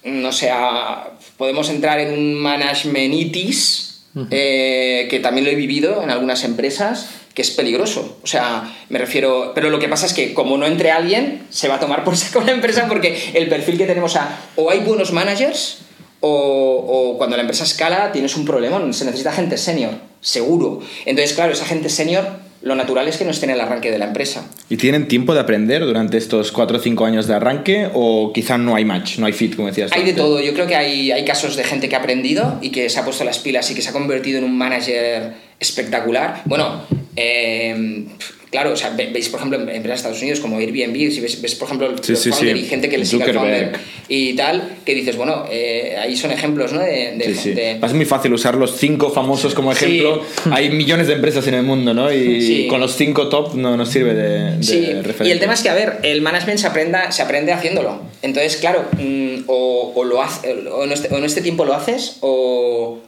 no 0.04 0.32
sé, 0.32 0.50
a- 0.50 1.10
podemos 1.36 1.68
entrar 1.70 2.00
en 2.00 2.12
un 2.12 2.34
managementitis, 2.34 4.02
eh, 4.30 5.06
que 5.10 5.20
también 5.20 5.44
lo 5.46 5.50
he 5.50 5.54
vivido 5.54 6.02
en 6.02 6.10
algunas 6.10 6.44
empresas, 6.44 7.08
que 7.34 7.42
es 7.42 7.50
peligroso. 7.50 8.18
O 8.22 8.26
sea, 8.26 8.74
me 8.88 8.98
refiero. 8.98 9.52
Pero 9.54 9.70
lo 9.70 9.78
que 9.78 9.88
pasa 9.88 10.06
es 10.06 10.12
que, 10.12 10.34
como 10.34 10.56
no 10.58 10.66
entre 10.66 10.90
alguien, 10.90 11.42
se 11.50 11.68
va 11.68 11.76
a 11.76 11.80
tomar 11.80 12.04
por 12.04 12.16
saco 12.16 12.40
la 12.44 12.52
empresa 12.52 12.86
porque 12.88 13.32
el 13.34 13.48
perfil 13.48 13.78
que 13.78 13.86
tenemos 13.86 14.16
a. 14.16 14.38
O 14.56 14.70
hay 14.70 14.80
buenos 14.80 15.12
managers, 15.12 15.78
o, 16.20 16.30
o 16.30 17.18
cuando 17.18 17.36
la 17.36 17.42
empresa 17.42 17.64
escala 17.64 18.12
tienes 18.12 18.36
un 18.36 18.44
problema. 18.44 18.80
Se 18.92 19.04
necesita 19.04 19.32
gente 19.32 19.56
senior, 19.56 19.94
seguro. 20.20 20.80
Entonces, 21.06 21.34
claro, 21.34 21.52
esa 21.52 21.64
gente 21.64 21.88
senior, 21.88 22.24
lo 22.62 22.76
natural 22.76 23.08
es 23.08 23.16
que 23.16 23.24
no 23.24 23.32
esté 23.32 23.46
en 23.46 23.52
el 23.52 23.60
arranque 23.60 23.90
de 23.90 23.98
la 23.98 24.06
empresa. 24.06 24.46
¿Y 24.68 24.76
tienen 24.76 25.08
tiempo 25.08 25.34
de 25.34 25.40
aprender 25.40 25.84
durante 25.84 26.16
estos 26.16 26.52
4 26.52 26.78
o 26.78 26.80
5 26.80 27.04
años 27.04 27.26
de 27.26 27.34
arranque 27.34 27.90
o 27.92 28.32
quizá 28.32 28.56
no 28.56 28.76
hay 28.76 28.84
match, 28.84 29.18
no 29.18 29.26
hay 29.26 29.32
fit, 29.32 29.56
como 29.56 29.68
decías? 29.68 29.90
Hay 29.92 30.04
de 30.04 30.12
todo. 30.12 30.40
Yo 30.40 30.54
creo 30.54 30.66
que 30.66 30.76
hay, 30.76 31.10
hay 31.10 31.24
casos 31.24 31.56
de 31.56 31.64
gente 31.64 31.88
que 31.88 31.96
ha 31.96 31.98
aprendido 31.98 32.58
y 32.62 32.70
que 32.70 32.88
se 32.88 33.00
ha 33.00 33.04
puesto 33.04 33.24
las 33.24 33.40
pilas 33.40 33.70
y 33.70 33.74
que 33.74 33.82
se 33.82 33.88
ha 33.88 33.92
convertido 33.92 34.38
en 34.38 34.44
un 34.44 34.56
manager 34.56 35.34
espectacular. 35.58 36.42
Bueno, 36.44 36.82
eh, 37.16 38.04
claro, 38.50 38.72
o 38.72 38.76
sea, 38.76 38.90
ve- 38.90 39.10
veis, 39.12 39.28
por 39.28 39.38
ejemplo, 39.40 39.58
en 39.60 39.68
empresas 39.68 39.84
de 39.84 39.94
Estados 39.94 40.20
Unidos 40.22 40.40
como 40.40 40.58
Airbnb, 40.58 41.10
si 41.10 41.20
ves, 41.20 41.40
ves, 41.40 41.54
por 41.54 41.66
ejemplo, 41.68 41.88
el 41.90 42.02
Sí, 42.04 42.16
sí, 42.16 42.30
founder 42.30 42.56
sí. 42.56 42.64
y 42.64 42.66
gente 42.66 42.88
que 42.88 42.98
le 42.98 43.04
sigue 43.06 43.24
al 43.24 43.34
founder 43.34 43.72
y 44.08 44.34
tal, 44.34 44.76
que 44.84 44.94
dices, 44.94 45.16
bueno, 45.16 45.44
eh, 45.50 45.96
ahí 45.98 46.16
son 46.16 46.30
ejemplos, 46.32 46.72
¿no? 46.72 46.80
De. 46.80 47.78
Es 47.82 47.92
muy 47.94 48.04
fácil 48.04 48.32
usar 48.34 48.54
los 48.56 48.76
cinco 48.76 49.10
famosos 49.10 49.54
como 49.54 49.72
ejemplo. 49.72 50.22
Hay 50.50 50.70
millones 50.70 51.06
de 51.06 51.14
empresas 51.14 51.46
en 51.48 51.54
el 51.54 51.62
mundo, 51.62 51.94
¿no? 51.94 52.12
Y 52.12 52.66
con 52.68 52.80
los 52.80 52.94
cinco 52.96 53.28
top 53.28 53.54
no 53.54 53.76
nos 53.76 53.88
sirve 53.88 54.14
de, 54.14 54.56
referencia. 55.02 55.26
y 55.26 55.30
el 55.30 55.38
tema 55.40 55.54
es 55.54 55.62
que, 55.62 55.68
a 55.70 55.74
ver, 55.74 55.98
el 56.02 56.20
management 56.22 56.58
se, 56.58 56.66
aprenda, 56.66 57.10
se 57.12 57.22
aprende 57.22 57.52
haciéndolo. 57.52 58.00
Entonces, 58.22 58.56
claro, 58.56 58.84
mm, 58.98 59.44
o, 59.46 59.92
o 59.94 60.04
lo 60.04 60.22
hace, 60.22 60.52
o, 60.70 60.84
en 60.84 60.92
este, 60.92 61.08
o 61.14 61.18
en 61.18 61.24
este 61.24 61.40
tiempo 61.40 61.64
lo 61.64 61.74
haces 61.74 62.18
o, 62.20 62.98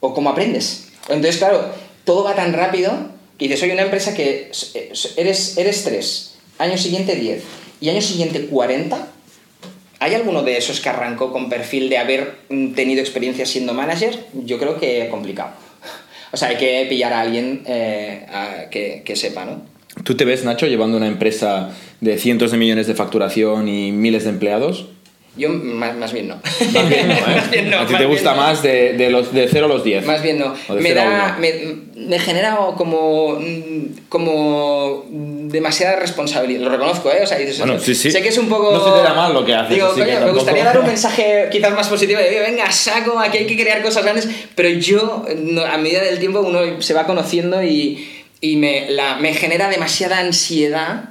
o 0.00 0.14
cómo 0.14 0.30
aprendes. 0.30 0.88
Entonces, 1.08 1.36
claro, 1.38 1.64
todo 2.04 2.24
va 2.24 2.34
tan 2.34 2.52
rápido 2.52 2.92
que 3.40 3.46
dices, 3.46 3.60
soy 3.60 3.70
una 3.70 3.82
empresa 3.82 4.14
que 4.14 4.48
s- 4.50 4.78
eres, 5.16 5.56
eres 5.58 5.84
3, 5.84 6.34
año 6.58 6.76
siguiente 6.78 7.14
10 7.16 7.42
y 7.80 7.88
año 7.88 8.00
siguiente 8.02 8.46
40. 8.46 9.08
¿Hay 9.98 10.14
alguno 10.14 10.42
de 10.42 10.56
esos 10.56 10.80
que 10.80 10.88
arrancó 10.88 11.30
con 11.32 11.48
perfil 11.50 11.88
de 11.90 11.98
haber 11.98 12.36
tenido 12.74 13.00
experiencia 13.00 13.44
siendo 13.44 13.74
manager? 13.74 14.18
Yo 14.44 14.58
creo 14.58 14.78
que 14.78 15.08
complicado. 15.10 15.50
O 16.32 16.36
sea, 16.36 16.48
hay 16.48 16.56
que 16.56 16.86
pillar 16.88 17.12
a 17.12 17.20
alguien 17.20 17.64
eh, 17.66 18.24
que, 18.70 19.02
que 19.04 19.16
sepa, 19.16 19.44
¿no? 19.44 19.62
¿Tú 20.04 20.16
te 20.16 20.24
ves, 20.24 20.44
Nacho, 20.44 20.66
llevando 20.66 20.96
una 20.96 21.08
empresa 21.08 21.70
de 22.00 22.16
cientos 22.18 22.52
de 22.52 22.56
millones 22.56 22.86
de 22.86 22.94
facturación 22.94 23.68
y 23.68 23.90
miles 23.92 24.24
de 24.24 24.30
empleados? 24.30 24.86
Yo 25.40 25.48
más, 25.48 25.96
más 25.96 26.12
bien 26.12 26.28
no. 26.28 26.36
Más 26.36 26.88
bien 26.88 27.08
no, 27.08 27.14
¿eh? 27.14 27.34
Más 27.36 27.50
bien 27.50 27.70
no, 27.70 27.78
A 27.78 27.86
ti 27.86 27.94
te 27.94 28.04
gusta 28.04 28.32
no. 28.32 28.42
más 28.42 28.62
de, 28.62 28.92
de 28.92 29.08
los, 29.08 29.32
de 29.32 29.48
0 29.48 29.64
a 29.64 29.68
los 29.68 29.82
10. 29.82 30.04
Más 30.04 30.22
bien 30.22 30.38
no. 30.38 30.54
Me, 30.68 30.92
da, 30.92 31.38
me, 31.40 31.50
me 31.94 32.18
genera 32.18 32.58
como, 32.76 33.38
como 34.10 35.06
demasiada 35.08 35.96
responsabilidad. 35.96 36.60
Lo 36.60 36.68
reconozco, 36.68 37.10
¿eh? 37.10 37.20
O 37.22 37.26
sea, 37.26 37.38
dices, 37.38 37.58
Bueno, 37.58 37.78
sí, 37.78 37.94
sí. 37.94 38.10
Sé 38.10 38.20
que 38.20 38.28
es 38.28 38.36
un 38.36 38.50
poco... 38.50 38.70
No 38.70 38.84
se 38.84 39.00
te 39.00 39.02
da 39.02 39.14
mal 39.14 39.32
lo 39.32 39.44
que 39.44 39.54
haces, 39.54 39.74
Digo, 39.74 39.86
así 39.86 40.02
que 40.02 40.12
coño, 40.12 40.26
me 40.26 40.32
gustaría 40.32 40.64
dar 40.64 40.78
un 40.78 40.86
mensaje 40.88 41.48
quizás 41.50 41.72
más 41.72 41.88
positivo 41.88 42.20
de, 42.20 42.40
venga, 42.40 42.70
saco, 42.70 43.18
aquí 43.18 43.38
hay 43.38 43.46
que 43.46 43.56
crear 43.56 43.82
cosas 43.82 44.02
grandes, 44.02 44.28
pero 44.54 44.68
yo, 44.68 45.24
a 45.66 45.78
medida 45.78 46.02
del 46.02 46.18
tiempo, 46.18 46.40
uno 46.40 46.82
se 46.82 46.92
va 46.92 47.06
conociendo 47.06 47.62
y, 47.62 48.06
y 48.40 48.56
me, 48.56 48.90
la, 48.90 49.16
me 49.16 49.32
genera 49.32 49.70
demasiada 49.70 50.18
ansiedad 50.18 51.09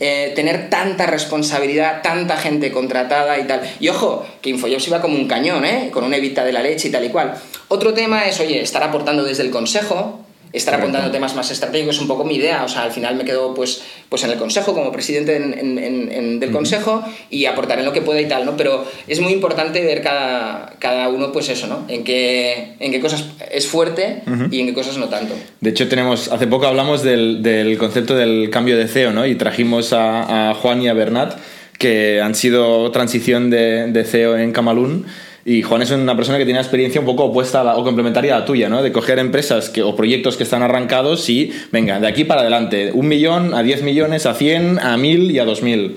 eh, 0.00 0.32
tener 0.34 0.70
tanta 0.70 1.06
responsabilidad, 1.06 2.02
tanta 2.02 2.36
gente 2.36 2.72
contratada 2.72 3.38
y 3.38 3.44
tal. 3.44 3.60
Y 3.80 3.88
ojo, 3.88 4.26
que 4.40 4.50
Infojobs 4.50 4.88
iba 4.88 5.00
como 5.00 5.16
un 5.16 5.28
cañón, 5.28 5.64
¿eh? 5.64 5.90
Con 5.92 6.04
una 6.04 6.16
evita 6.16 6.44
de 6.44 6.52
la 6.52 6.62
leche 6.62 6.88
y 6.88 6.90
tal 6.90 7.04
y 7.04 7.10
cual. 7.10 7.34
Otro 7.68 7.94
tema 7.94 8.26
es, 8.26 8.40
oye, 8.40 8.60
estar 8.60 8.82
aportando 8.82 9.22
desde 9.22 9.42
el 9.42 9.50
consejo, 9.50 10.24
estar 10.52 10.74
Correcto. 10.74 10.88
apuntando 10.98 11.10
temas 11.12 11.34
más 11.34 11.50
estratégicos, 11.50 11.96
es 11.96 12.00
un 12.00 12.08
poco 12.08 12.24
mi 12.24 12.36
idea. 12.36 12.64
O 12.64 12.68
sea, 12.68 12.82
al 12.82 12.90
final 12.92 13.16
me 13.16 13.24
quedo 13.24 13.54
pues, 13.54 13.82
pues 14.08 14.24
en 14.24 14.30
el 14.30 14.38
consejo, 14.38 14.72
como 14.74 14.90
presidente 14.92 15.36
en- 15.36 15.52
en- 15.78 16.12
en- 16.12 16.40
del 16.40 16.50
consejo, 16.50 17.02
y 17.30 17.44
aportar 17.46 17.78
en 17.78 17.84
lo 17.84 17.92
que 17.92 18.00
pueda 18.02 18.20
y 18.20 18.26
tal, 18.28 18.44
¿no? 18.46 18.56
Pero 18.56 18.84
es 19.06 19.20
muy 19.20 19.32
importante 19.32 19.84
ver 19.84 20.02
cada, 20.02 20.74
cada 20.78 21.08
uno, 21.08 21.32
pues 21.32 21.48
eso, 21.48 21.66
¿no? 21.66 21.84
En 21.88 22.04
qué, 22.04 22.74
en 22.80 22.90
qué 22.92 23.00
cosas 23.00 23.24
es 23.50 23.66
fuerte 23.66 24.22
y 24.50 24.60
en 24.60 24.66
qué 24.66 24.74
cosas 24.74 24.96
no 24.96 25.08
tanto. 25.08 25.34
De 25.60 25.70
hecho, 25.70 25.88
tenemos, 25.88 26.28
hace 26.32 26.46
poco 26.46 26.66
hablamos 26.66 27.02
del, 27.02 27.42
del 27.42 27.76
concepto 27.78 28.14
del 28.16 28.50
cambio 28.50 28.76
de 28.78 28.88
CEO, 28.88 29.12
¿no? 29.12 29.26
Y 29.26 29.34
trajimos 29.34 29.92
a, 29.92 30.50
a 30.50 30.54
Juan 30.54 30.80
y 30.82 30.88
a 30.88 30.94
Bernat, 30.94 31.34
que 31.78 32.20
han 32.20 32.34
sido 32.34 32.90
transición 32.90 33.50
de, 33.50 33.86
de 33.92 34.04
CEO 34.04 34.36
en 34.36 34.52
Camalún. 34.52 35.06
Y 35.50 35.62
Juan 35.62 35.80
es 35.80 35.90
una 35.90 36.14
persona 36.14 36.36
que 36.36 36.44
tiene 36.44 36.58
una 36.58 36.62
experiencia 36.62 37.00
un 37.00 37.06
poco 37.06 37.24
opuesta 37.24 37.64
la- 37.64 37.76
o 37.76 37.82
complementaria 37.82 38.36
a 38.36 38.40
la 38.40 38.44
tuya, 38.44 38.68
¿no? 38.68 38.82
De 38.82 38.92
coger 38.92 39.18
empresas 39.18 39.70
que, 39.70 39.82
o 39.82 39.96
proyectos 39.96 40.36
que 40.36 40.42
están 40.42 40.62
arrancados 40.62 41.26
y, 41.30 41.50
venga, 41.72 41.98
de 41.98 42.06
aquí 42.06 42.24
para 42.24 42.42
adelante, 42.42 42.90
un 42.92 43.08
millón, 43.08 43.54
a 43.54 43.62
10 43.62 43.82
millones, 43.82 44.26
a 44.26 44.34
100, 44.34 44.78
a 44.78 44.96
1000 44.98 45.30
y 45.30 45.38
a 45.38 45.46
2000. 45.46 45.96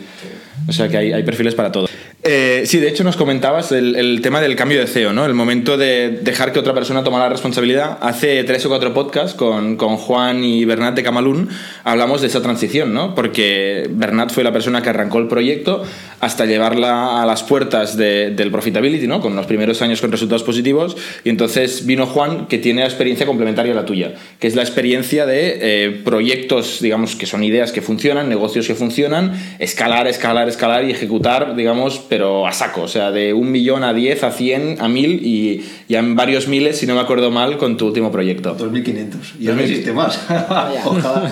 O 0.70 0.72
sea 0.72 0.88
que 0.88 0.95
hay, 0.95 1.12
hay 1.12 1.24
perfiles 1.24 1.54
para 1.54 1.70
todo. 1.70 1.88
Eh, 2.24 2.63
sí, 2.67 2.80
de 2.80 2.88
hecho 2.88 3.03
nos 3.03 3.17
comentabas 3.17 3.72
el, 3.72 4.19
tema 4.22 4.41
del 4.41 4.55
cambio 4.55 4.80
de 4.80 4.86
CEO, 4.86 5.11
¿no? 5.11 5.26
El 5.26 5.34
momento 5.34 5.76
de 5.76 6.19
dejar 6.22 6.53
que 6.53 6.59
otra 6.59 6.74
persona 6.74 7.03
tomara 7.03 7.26
la 7.26 7.30
responsabilidad. 7.30 7.97
Hace 7.99 8.43
tres 8.43 8.63
o 8.67 8.69
cuatro 8.69 8.93
podcasts 8.93 9.34
con, 9.34 9.76
con, 9.76 9.97
Juan 9.97 10.43
y 10.43 10.63
Bernat 10.65 10.93
de 10.93 11.01
Camalún 11.01 11.49
hablamos 11.84 12.22
de 12.22 12.28
esa 12.28 12.43
transición, 12.43 12.93
¿no? 12.93 13.15
Porque 13.15 13.88
Bernat 13.89 14.32
fue 14.32 14.43
la 14.43 14.53
persona 14.53 14.84
que 14.84 14.89
arrancó 14.89 15.17
el 15.17 15.28
proyecto 15.28 15.84
hasta 16.19 16.45
llevarla 16.45 17.24
a 17.24 17.26
las 17.26 17.41
puertas 17.41 17.97
de, 17.97 18.30
del 18.30 18.51
profitability, 18.51 19.07
¿no? 19.07 19.19
Con 19.19 19.36
los 19.36 19.47
primeros 19.47 19.82
años 19.82 19.99
con 19.99 20.11
resultados 20.11 20.43
positivos. 20.43 20.95
Y 21.24 21.30
entonces 21.30 21.88
vino 21.88 22.05
Juan, 22.05 22.45
que 22.45 22.59
tiene 22.59 22.82
la 22.82 22.88
experiencia 22.88 23.26
complementaria 23.26 23.72
a 23.72 23.76
la 23.76 23.86
tuya, 23.86 24.13
que 24.39 24.45
es 24.45 24.55
la 24.55 24.61
experiencia 24.61 25.26
de 25.26 25.57
eh, 25.59 26.01
proyectos, 26.03 26.82
digamos, 26.82 27.15
que 27.15 27.26
son 27.26 27.43
ideas 27.43 27.72
que 27.72 27.82
funcionan, 27.82 28.30
negocios 28.30 28.67
que 28.67 28.76
funcionan, 28.76 29.34
escalar, 29.57 30.05
escalar, 30.05 30.47
escalar 30.47 30.86
y 30.86 30.91
ejecutar, 30.91 31.55
digamos, 31.55 32.11
pero 32.12 32.45
a 32.45 32.51
saco, 32.51 32.82
o 32.82 32.88
sea, 32.89 33.09
de 33.09 33.34
un 33.34 33.51
millón 33.51 33.86
a 33.86 33.93
diez, 33.93 34.22
a 34.26 34.32
cien, 34.32 34.76
a 34.82 34.89
mil 34.89 35.26
y 35.26 35.64
ya 35.88 35.99
en 35.99 36.18
varios 36.18 36.49
miles, 36.49 36.78
si 36.78 36.86
no 36.86 36.93
me 36.93 36.99
acuerdo 36.99 37.32
mal, 37.32 37.57
con 37.57 37.78
tu 37.78 37.88
último 37.88 38.12
proyecto. 38.12 38.57
2.500. 38.57 39.39
Y 39.39 39.45
ya 39.45 39.53
no 39.53 39.62
existe 39.62 39.93
más. 39.93 40.20
Ojalá. 40.84 41.32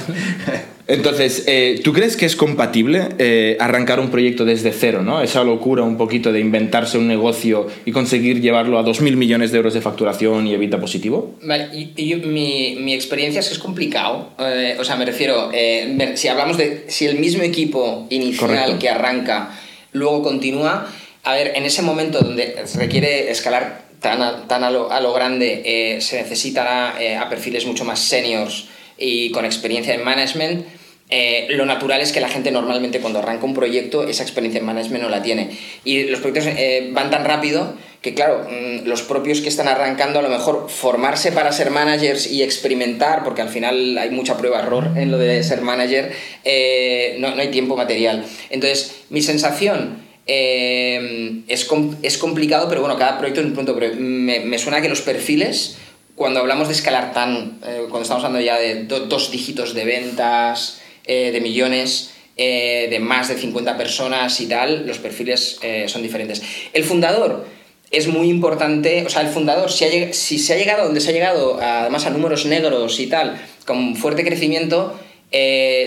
Entonces, 0.87 1.43
eh, 1.47 1.81
¿tú 1.83 1.91
crees 1.91 2.15
que 2.15 2.25
es 2.25 2.37
compatible 2.37 3.09
eh, 3.17 3.57
arrancar 3.59 3.99
un 3.99 4.09
proyecto 4.09 4.45
desde 4.45 4.71
cero, 4.71 5.01
¿no? 5.03 5.21
Esa 5.21 5.43
locura 5.43 5.83
un 5.83 5.97
poquito 5.97 6.31
de 6.31 6.39
inventarse 6.39 6.97
un 6.97 7.09
negocio 7.09 7.67
y 7.83 7.91
conseguir 7.91 8.39
llevarlo 8.39 8.79
a 8.79 8.85
2.000 8.85 9.17
millones 9.17 9.51
de 9.51 9.57
euros 9.57 9.73
de 9.73 9.81
facturación 9.81 10.47
y 10.47 10.53
evita 10.53 10.79
positivo? 10.79 11.35
Vale, 11.43 11.67
y, 11.73 11.91
y 11.97 12.15
mi, 12.15 12.77
mi, 12.79 12.93
experiencia 12.93 13.41
es 13.41 13.49
que 13.49 13.53
es 13.55 13.59
complicado. 13.59 14.29
Eh, 14.39 14.77
o 14.79 14.83
sea, 14.85 14.95
me 14.95 15.05
refiero, 15.05 15.49
eh, 15.53 16.13
si 16.15 16.29
hablamos 16.29 16.55
de 16.55 16.85
si 16.87 17.05
el 17.05 17.19
mismo 17.19 17.43
equipo 17.43 18.07
inicial 18.09 18.49
Correcto. 18.49 18.79
que 18.79 18.87
arranca 18.87 19.51
luego 19.91 20.23
continúa, 20.23 20.91
a 21.23 21.33
ver, 21.33 21.53
en 21.55 21.65
ese 21.65 21.81
momento 21.81 22.19
donde 22.19 22.63
requiere 22.75 23.29
escalar 23.31 23.83
tan 23.99 24.21
a, 24.21 24.71
lo, 24.71 25.13
grande, 25.13 25.61
eh, 25.65 26.01
se 26.01 26.21
necesitará 26.21 26.95
a 27.19 27.29
perfiles 27.29 27.65
mucho 27.65 27.83
más 27.83 27.99
seniors 27.99 28.67
y 28.97 29.31
con 29.31 29.45
experiencia 29.45 29.93
en 29.93 30.03
management, 30.03 30.65
eh, 31.09 31.47
lo 31.49 31.65
natural 31.65 32.01
es 32.01 32.11
que 32.11 32.19
la 32.19 32.29
gente 32.29 32.51
normalmente 32.51 32.99
cuando 32.99 33.19
arranca 33.19 33.45
un 33.45 33.53
proyecto 33.53 34.07
esa 34.07 34.23
experiencia 34.23 34.59
en 34.59 34.65
management 34.65 35.03
no 35.03 35.09
la 35.09 35.23
tiene. 35.23 35.49
Y 35.83 36.03
los 36.03 36.19
proyectos 36.19 36.53
eh, 36.55 36.89
van 36.91 37.09
tan 37.09 37.25
rápido 37.25 37.73
que, 38.01 38.13
claro, 38.13 38.47
mmm, 38.49 38.87
los 38.87 39.01
propios 39.01 39.41
que 39.41 39.49
están 39.49 39.67
arrancando 39.67 40.19
a 40.19 40.21
lo 40.21 40.29
mejor 40.29 40.69
formarse 40.69 41.31
para 41.31 41.51
ser 41.51 41.71
managers 41.71 42.31
y 42.31 42.43
experimentar, 42.43 43.23
porque 43.23 43.41
al 43.41 43.49
final 43.49 43.97
hay 43.97 44.11
mucha 44.11 44.37
prueba-error 44.37 44.91
en 44.95 45.11
lo 45.11 45.17
de 45.17 45.43
ser 45.43 45.61
manager, 45.61 46.11
eh, 46.45 47.17
no, 47.19 47.35
no, 47.35 47.41
hay 47.41 47.49
tiempo 47.49 47.75
material. 47.75 48.23
Entonces, 48.49 49.01
mi 49.09 49.21
sensación... 49.21 50.07
es, 50.29 51.65
com 51.65 51.95
es 52.03 52.19
complicado, 52.19 52.69
pero 52.69 52.81
bueno, 52.81 52.99
cada 52.99 53.17
proyecto 53.17 53.41
es 53.41 53.47
un 53.47 53.55
punto. 53.55 53.73
Pero 53.73 53.95
me, 53.97 54.41
me 54.41 54.59
suena 54.59 54.79
que 54.79 54.87
los 54.87 55.01
perfiles 55.01 55.79
cuando 56.19 56.41
hablamos 56.41 56.67
de 56.67 56.73
escalar 56.73 57.13
tan, 57.13 57.59
eh, 57.65 57.87
cuando 57.89 58.01
estamos 58.01 58.23
hablando 58.25 58.45
ya 58.45 58.59
de 58.59 58.83
do, 58.83 59.07
dos 59.07 59.31
dígitos 59.31 59.73
de 59.73 59.85
ventas, 59.85 60.81
eh, 61.05 61.31
de 61.31 61.41
millones, 61.41 62.11
eh, 62.37 62.87
de 62.89 62.99
más 62.99 63.27
de 63.27 63.35
50 63.35 63.77
personas 63.77 64.39
y 64.39 64.47
tal, 64.47 64.87
los 64.87 64.99
perfiles 64.99 65.59
eh, 65.61 65.85
son 65.87 66.01
diferentes. 66.01 66.41
El 66.73 66.83
fundador 66.83 67.45
es 67.91 68.07
muy 68.07 68.29
importante, 68.29 69.03
o 69.05 69.09
sea, 69.09 69.21
el 69.21 69.29
fundador, 69.29 69.71
si, 69.71 69.85
ha, 69.85 70.13
si 70.13 70.37
se 70.37 70.53
ha 70.53 70.57
llegado 70.57 70.85
donde 70.85 71.01
se 71.01 71.09
ha 71.09 71.13
llegado, 71.13 71.59
además 71.61 72.05
a 72.05 72.11
números 72.11 72.45
negros 72.45 72.99
y 72.99 73.07
tal, 73.07 73.39
con 73.65 73.95
fuerte 73.95 74.23
crecimiento, 74.23 74.99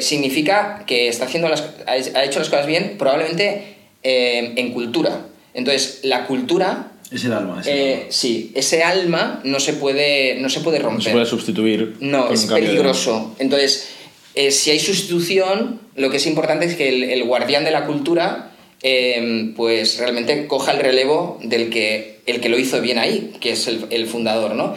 significa 0.01 0.85
que 0.87 1.09
está 1.09 1.25
haciendo 1.25 1.49
las, 1.49 1.65
ha 1.87 2.25
hecho 2.25 2.39
las 2.39 2.49
cosas 2.49 2.67
bien, 2.67 2.97
probablemente 2.99 3.77
en 4.03 4.73
cultura. 4.73 5.27
Entonces, 5.55 6.01
la 6.03 6.27
cultura 6.27 6.93
es 7.13 7.25
el 7.27 7.33
alma. 7.33 7.63
Eh, 7.67 7.95
alma. 7.95 8.07
Sí, 8.09 8.53
ese 8.55 8.83
alma 8.83 9.41
no 9.45 9.61
se 9.61 9.75
puede, 9.75 10.41
no 10.41 10.49
se 10.49 10.61
puede 10.61 10.79
romper. 10.79 10.99
No 10.99 11.05
se 11.05 11.11
puede 11.11 11.27
sustituir. 11.27 11.97
No, 12.01 12.31
es 12.31 12.47
peligroso. 12.47 13.35
Entonces, 13.39 13.89
eh, 14.35 14.51
si 14.51 14.71
hay 14.71 14.79
sustitución, 14.79 15.81
lo 15.97 16.11
que 16.11 16.17
es 16.17 16.27
importante 16.27 16.67
es 16.67 16.77
que 16.77 16.89
el, 16.89 17.05
el 17.05 17.25
guardián 17.25 17.65
de 17.65 17.71
la 17.71 17.87
cultura 17.87 18.53
eh, 18.83 19.53
pues 19.57 19.99
realmente 19.99 20.47
coja 20.47 20.73
el 20.73 20.81
relevo 20.81 21.39
del 21.43 21.71
que, 21.71 22.21
el 22.27 22.41
que 22.41 22.49
lo 22.49 22.59
hizo 22.59 22.81
bien 22.81 22.99
ahí, 22.99 23.33
que 23.41 23.53
es 23.53 23.69
el, 23.69 23.87
el 23.91 24.07
fundador, 24.07 24.55
¿no? 24.55 24.75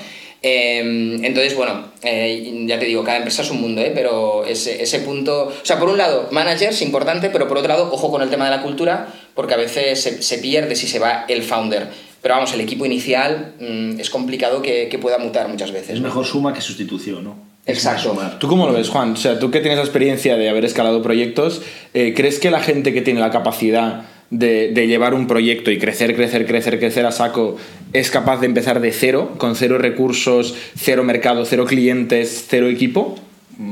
Eh, 0.48 1.18
entonces, 1.24 1.56
bueno, 1.56 1.86
eh, 2.04 2.66
ya 2.68 2.78
te 2.78 2.86
digo, 2.86 3.04
cada 3.04 3.18
empresa 3.18 3.42
es 3.42 3.50
un 3.50 3.62
mundo, 3.62 3.82
¿eh? 3.82 3.92
pero 3.96 4.46
ese, 4.46 4.84
ese 4.84 5.00
punto... 5.00 5.48
O 5.48 5.66
sea, 5.66 5.80
por 5.80 5.90
un 5.90 5.98
lado, 5.98 6.28
managers, 6.32 6.84
importante, 6.84 7.32
pero 7.32 7.48
por 7.48 7.58
otro 7.58 7.70
lado, 7.70 7.90
ojo 7.92 8.12
con 8.12 8.22
el 8.22 8.30
tema 8.30 8.46
de 8.46 8.52
la 8.52 8.62
cultura, 8.62 9.12
porque 9.34 9.56
a 9.56 9.58
veces 9.58 10.00
se, 10.00 10.22
se 10.22 10.38
pierde 10.38 10.76
si 10.76 10.88
se 10.88 11.00
va 11.00 11.26
el 11.28 11.42
founder. 11.42 11.88
Pero 12.22 12.36
vamos, 12.36 12.54
el 12.54 12.62
equipo 12.62 12.86
inicial 12.86 13.56
mmm, 13.60 14.00
es 14.00 14.12
complicado 14.12 14.62
que, 14.62 14.88
que, 14.88 15.00
pueda 15.00 15.18
mutar 15.18 15.48
muchas 15.48 15.72
veces. 15.72 15.96
Es 15.96 16.00
¿no? 16.00 16.08
mejor 16.10 16.28
suma 16.28 16.54
que 16.54 16.62
sustitución, 16.62 17.24
¿no? 17.24 17.38
Exacto. 17.66 18.18
¿Tú 18.40 18.48
cómo 18.48 18.68
lo 18.68 18.74
ves, 18.74 18.90
Juan? 18.90 19.14
O 19.14 19.16
sea, 19.16 19.40
tú 19.40 19.50
que 19.50 19.60
tienes 19.60 19.78
la 19.78 19.84
experiencia 19.84 20.38
de 20.38 20.50
haber 20.50 20.66
escalado 20.66 21.02
proyectos, 21.02 21.62
eh, 21.94 22.14
¿crees 22.16 22.40
que 22.40 22.52
la 22.52 22.60
gente 22.60 22.94
que 22.94 23.02
tiene 23.02 23.20
la 23.20 23.32
capacidad 23.32 24.04
de, 24.30 24.72
de, 24.72 24.88
llevar 24.88 25.14
un 25.14 25.28
proyecto 25.28 25.72
y 25.72 25.80
crecer, 25.80 26.16
crecer, 26.16 26.46
crecer, 26.46 26.80
crecer 26.80 27.06
a 27.06 27.12
saco 27.12 27.58
es 27.94 28.12
capaz 28.12 28.40
de 28.40 28.48
empezar 28.48 28.82
de 28.82 28.92
cero, 28.92 29.34
con 29.38 29.56
cero 29.56 29.78
recursos, 29.78 30.56
cero 30.76 31.04
mercado, 31.04 31.46
cero 31.46 31.66
clientes, 31.66 32.46
cero 32.48 32.68
equipo? 32.68 33.16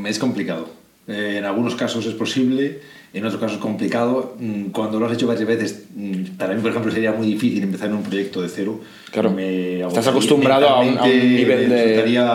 Es 0.06 0.20
complicado. 0.20 0.70
Eh, 1.08 1.36
en 1.38 1.46
algunos 1.46 1.76
casos 1.76 2.06
es 2.06 2.14
posible, 2.14 2.80
en 3.14 3.26
otros 3.26 3.39
casos 3.39 3.58
es 3.58 3.62
complicado. 3.62 4.36
Mm, 4.39 4.68
cuando 4.68 5.00
lo 5.00 5.06
has 5.06 5.14
hecho 5.14 5.28
varias 5.28 5.48
veces, 5.48 5.84
mm, 5.96 6.38
para 6.38 6.54
mí, 6.54 6.62
por 6.62 6.72
ejemplo, 6.72 6.91
sería 6.91 7.12
muy 7.12 7.28
difícil 7.28 7.62
empezar 7.62 7.89
en 7.89 7.96
un 7.96 8.04
proyecto 8.04 8.41
de 8.41 8.50
cero. 8.50 8.80
Claro. 9.12 9.32
Me 9.32 9.82
Estás 9.82 10.08
acostumbrado 10.08 10.68
a 10.68 10.80
un, 10.80 10.98
a 10.98 11.04
un, 11.04 11.36
nivel 11.36 11.70
de... 11.70 12.34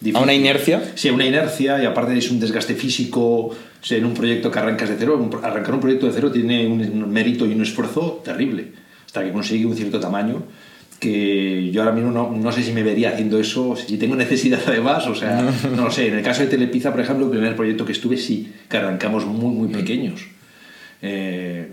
Difícil. 0.00 0.16
¿A 0.16 0.22
una 0.22 0.34
inercia? 0.34 0.92
Sí, 0.94 1.08
a 1.08 1.12
una 1.12 1.24
inercia 1.24 1.82
y 1.82 1.86
aparte 1.86 2.16
es 2.16 2.30
un 2.30 2.38
desgaste 2.38 2.74
físico. 2.74 3.22
O 3.22 3.56
sea, 3.80 3.98
en 3.98 4.04
un 4.04 4.14
proyecto 4.14 4.50
que 4.50 4.58
arrancas 4.58 4.88
de 4.88 4.96
cero, 4.98 5.30
arrancar 5.42 5.74
un 5.74 5.80
proyecto 5.80 6.06
de 6.06 6.12
cero 6.12 6.30
tiene 6.30 6.66
un 6.66 7.10
mérito 7.10 7.46
y 7.46 7.52
un 7.52 7.62
esfuerzo 7.62 8.20
terrible 8.24 8.72
hasta 9.06 9.24
que 9.24 9.32
consigue 9.32 9.66
un 9.66 9.76
cierto 9.76 10.00
tamaño 10.00 10.42
que 10.98 11.70
yo 11.72 11.82
ahora 11.82 11.94
mismo 11.94 12.10
no, 12.10 12.30
no, 12.30 12.52
sé 12.52 12.62
si 12.62 12.72
me 12.72 12.82
vería 12.82 13.10
haciendo 13.10 13.38
eso, 13.38 13.76
si 13.76 13.98
tengo 13.98 14.16
necesidad 14.16 14.60
además, 14.66 15.06
o 15.06 15.14
sea, 15.14 15.42
no 15.76 15.84
lo 15.84 15.90
sé. 15.90 16.08
En 16.08 16.14
el 16.14 16.22
caso 16.22 16.42
de 16.42 16.48
Telepizza, 16.48 16.90
por 16.90 17.00
ejemplo, 17.00 17.26
el 17.26 17.30
primer 17.30 17.54
proyecto 17.54 17.84
que 17.84 17.92
estuve, 17.92 18.16
sí, 18.16 18.52
que 18.68 18.76
arrancamos 18.78 19.26
muy, 19.26 19.54
muy 19.54 19.68
pequeños. 19.68 20.22
Eh, 21.02 21.68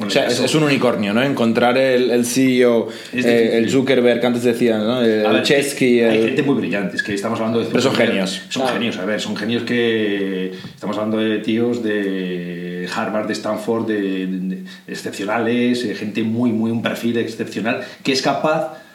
o 0.00 0.10
sea, 0.10 0.24
caso, 0.24 0.44
es, 0.44 0.54
un 0.54 0.64
unicornio, 0.64 1.12
¿no? 1.14 1.22
Encontrar 1.22 1.78
el, 1.78 2.10
el 2.10 2.26
CEO, 2.26 2.88
eh, 3.12 3.50
el 3.54 3.70
Zuckerberg, 3.70 4.20
que 4.20 4.26
antes 4.26 4.42
decían, 4.42 4.86
¿no? 4.86 5.02
El, 5.02 5.24
a 5.24 5.30
ver, 5.30 5.42
Chesky. 5.42 6.00
Hay 6.02 6.22
gente 6.22 6.42
muy 6.42 6.56
brillante, 6.56 6.96
es 6.96 7.02
que 7.02 7.14
estamos 7.14 7.38
hablando 7.40 7.60
de. 7.60 7.66
Pero 7.66 7.80
son 7.80 7.94
genios. 7.94 8.42
Son 8.48 8.62
claro. 8.62 8.78
genios, 8.78 8.98
a 8.98 9.04
ver, 9.04 9.20
son 9.20 9.36
genios 9.36 9.62
que. 9.64 10.52
Estamos 10.74 10.96
hablando 10.96 11.18
de 11.18 11.38
tíos 11.38 11.82
de 11.82 12.88
Harvard, 12.94 13.26
de 13.26 13.32
Stanford, 13.32 13.86
de, 13.86 14.26
de, 14.26 14.26
de 14.26 14.64
excepcionales, 14.86 15.84
eh, 15.84 15.94
gente 15.94 16.22
muy, 16.22 16.52
muy, 16.52 16.70
un 16.70 16.82
perfil 16.82 17.18
excepcional, 17.18 17.84
que 18.02 18.12
es 18.12 18.22
capaz 18.22 18.85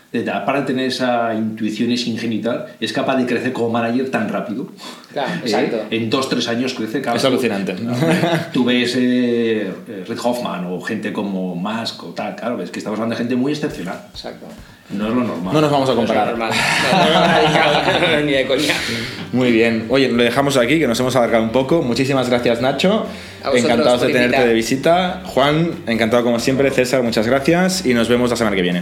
para 0.46 0.66
tener 0.66 0.88
esa 0.88 1.34
intuición 1.34 1.92
y 1.92 1.94
esa 1.94 2.10
ingenuidad, 2.10 2.68
es 2.80 2.92
capaz 2.92 3.16
de 3.16 3.26
crecer 3.26 3.54
como 3.54 3.70
manager 3.70 4.10
tan 4.10 4.28
rápido. 4.28 4.68
Claro, 5.14 5.32
exacto. 5.44 5.78
Eh, 5.90 5.98
en 5.98 6.10
dos, 6.10 6.30
tres 6.30 6.48
años 6.48 6.74
crece. 6.74 7.02
Claro, 7.02 7.18
es 7.18 7.26
alucinante. 7.26 7.76
¿no? 7.76 7.94
Tú 8.54 8.66
ves 8.66 8.94
eh, 8.98 9.72
Red 10.08 10.20
Hoffman 10.22 10.66
o 10.66 10.82
gente 10.82 11.14
como 11.14 11.56
Musk 11.56 12.04
o 12.04 12.08
tal, 12.08 12.36
claro, 12.36 12.58
ves 12.58 12.72
que 12.72 12.80
estamos 12.80 13.00
hablando 13.00 13.16
de 13.16 13.20
gente 13.20 13.36
muy 13.36 13.54
excepcional. 13.54 14.02
Exacto. 14.12 14.48
No 14.90 15.08
es 15.08 15.14
lo 15.14 15.24
normal. 15.24 15.54
No 15.54 15.62
nos 15.62 15.72
vamos 15.72 15.90
a 15.90 15.96
comparar. 15.96 16.38
No, 16.38 16.48
no, 16.48 18.12
no, 18.12 18.22
ni 18.26 18.34
de 18.34 18.46
coña. 18.46 18.74
Muy 19.32 19.52
bien. 19.52 19.86
Oye, 19.88 20.10
lo 20.10 20.22
dejamos 20.22 20.58
aquí, 20.58 20.80
que 20.80 20.88
nos 20.88 21.00
hemos 21.00 21.16
alargado 21.16 21.44
un 21.46 21.52
poco. 21.52 21.82
Muchísimas 21.82 22.30
gracias, 22.30 22.62
Nacho. 22.62 23.06
Encantados 23.54 24.02
de 24.02 24.08
tenerte 24.08 24.26
invitar. 24.26 24.48
de 24.48 24.54
visita. 24.54 25.22
Juan, 25.26 25.72
encantado 25.88 26.24
como 26.24 26.40
siempre. 26.40 26.70
César, 26.72 27.04
muchas 27.04 27.26
gracias. 27.26 27.86
Y 27.86 27.94
nos 27.94 28.10
vemos 28.10 28.30
la 28.30 28.36
semana 28.36 28.56
que 28.56 28.62
viene. 28.62 28.82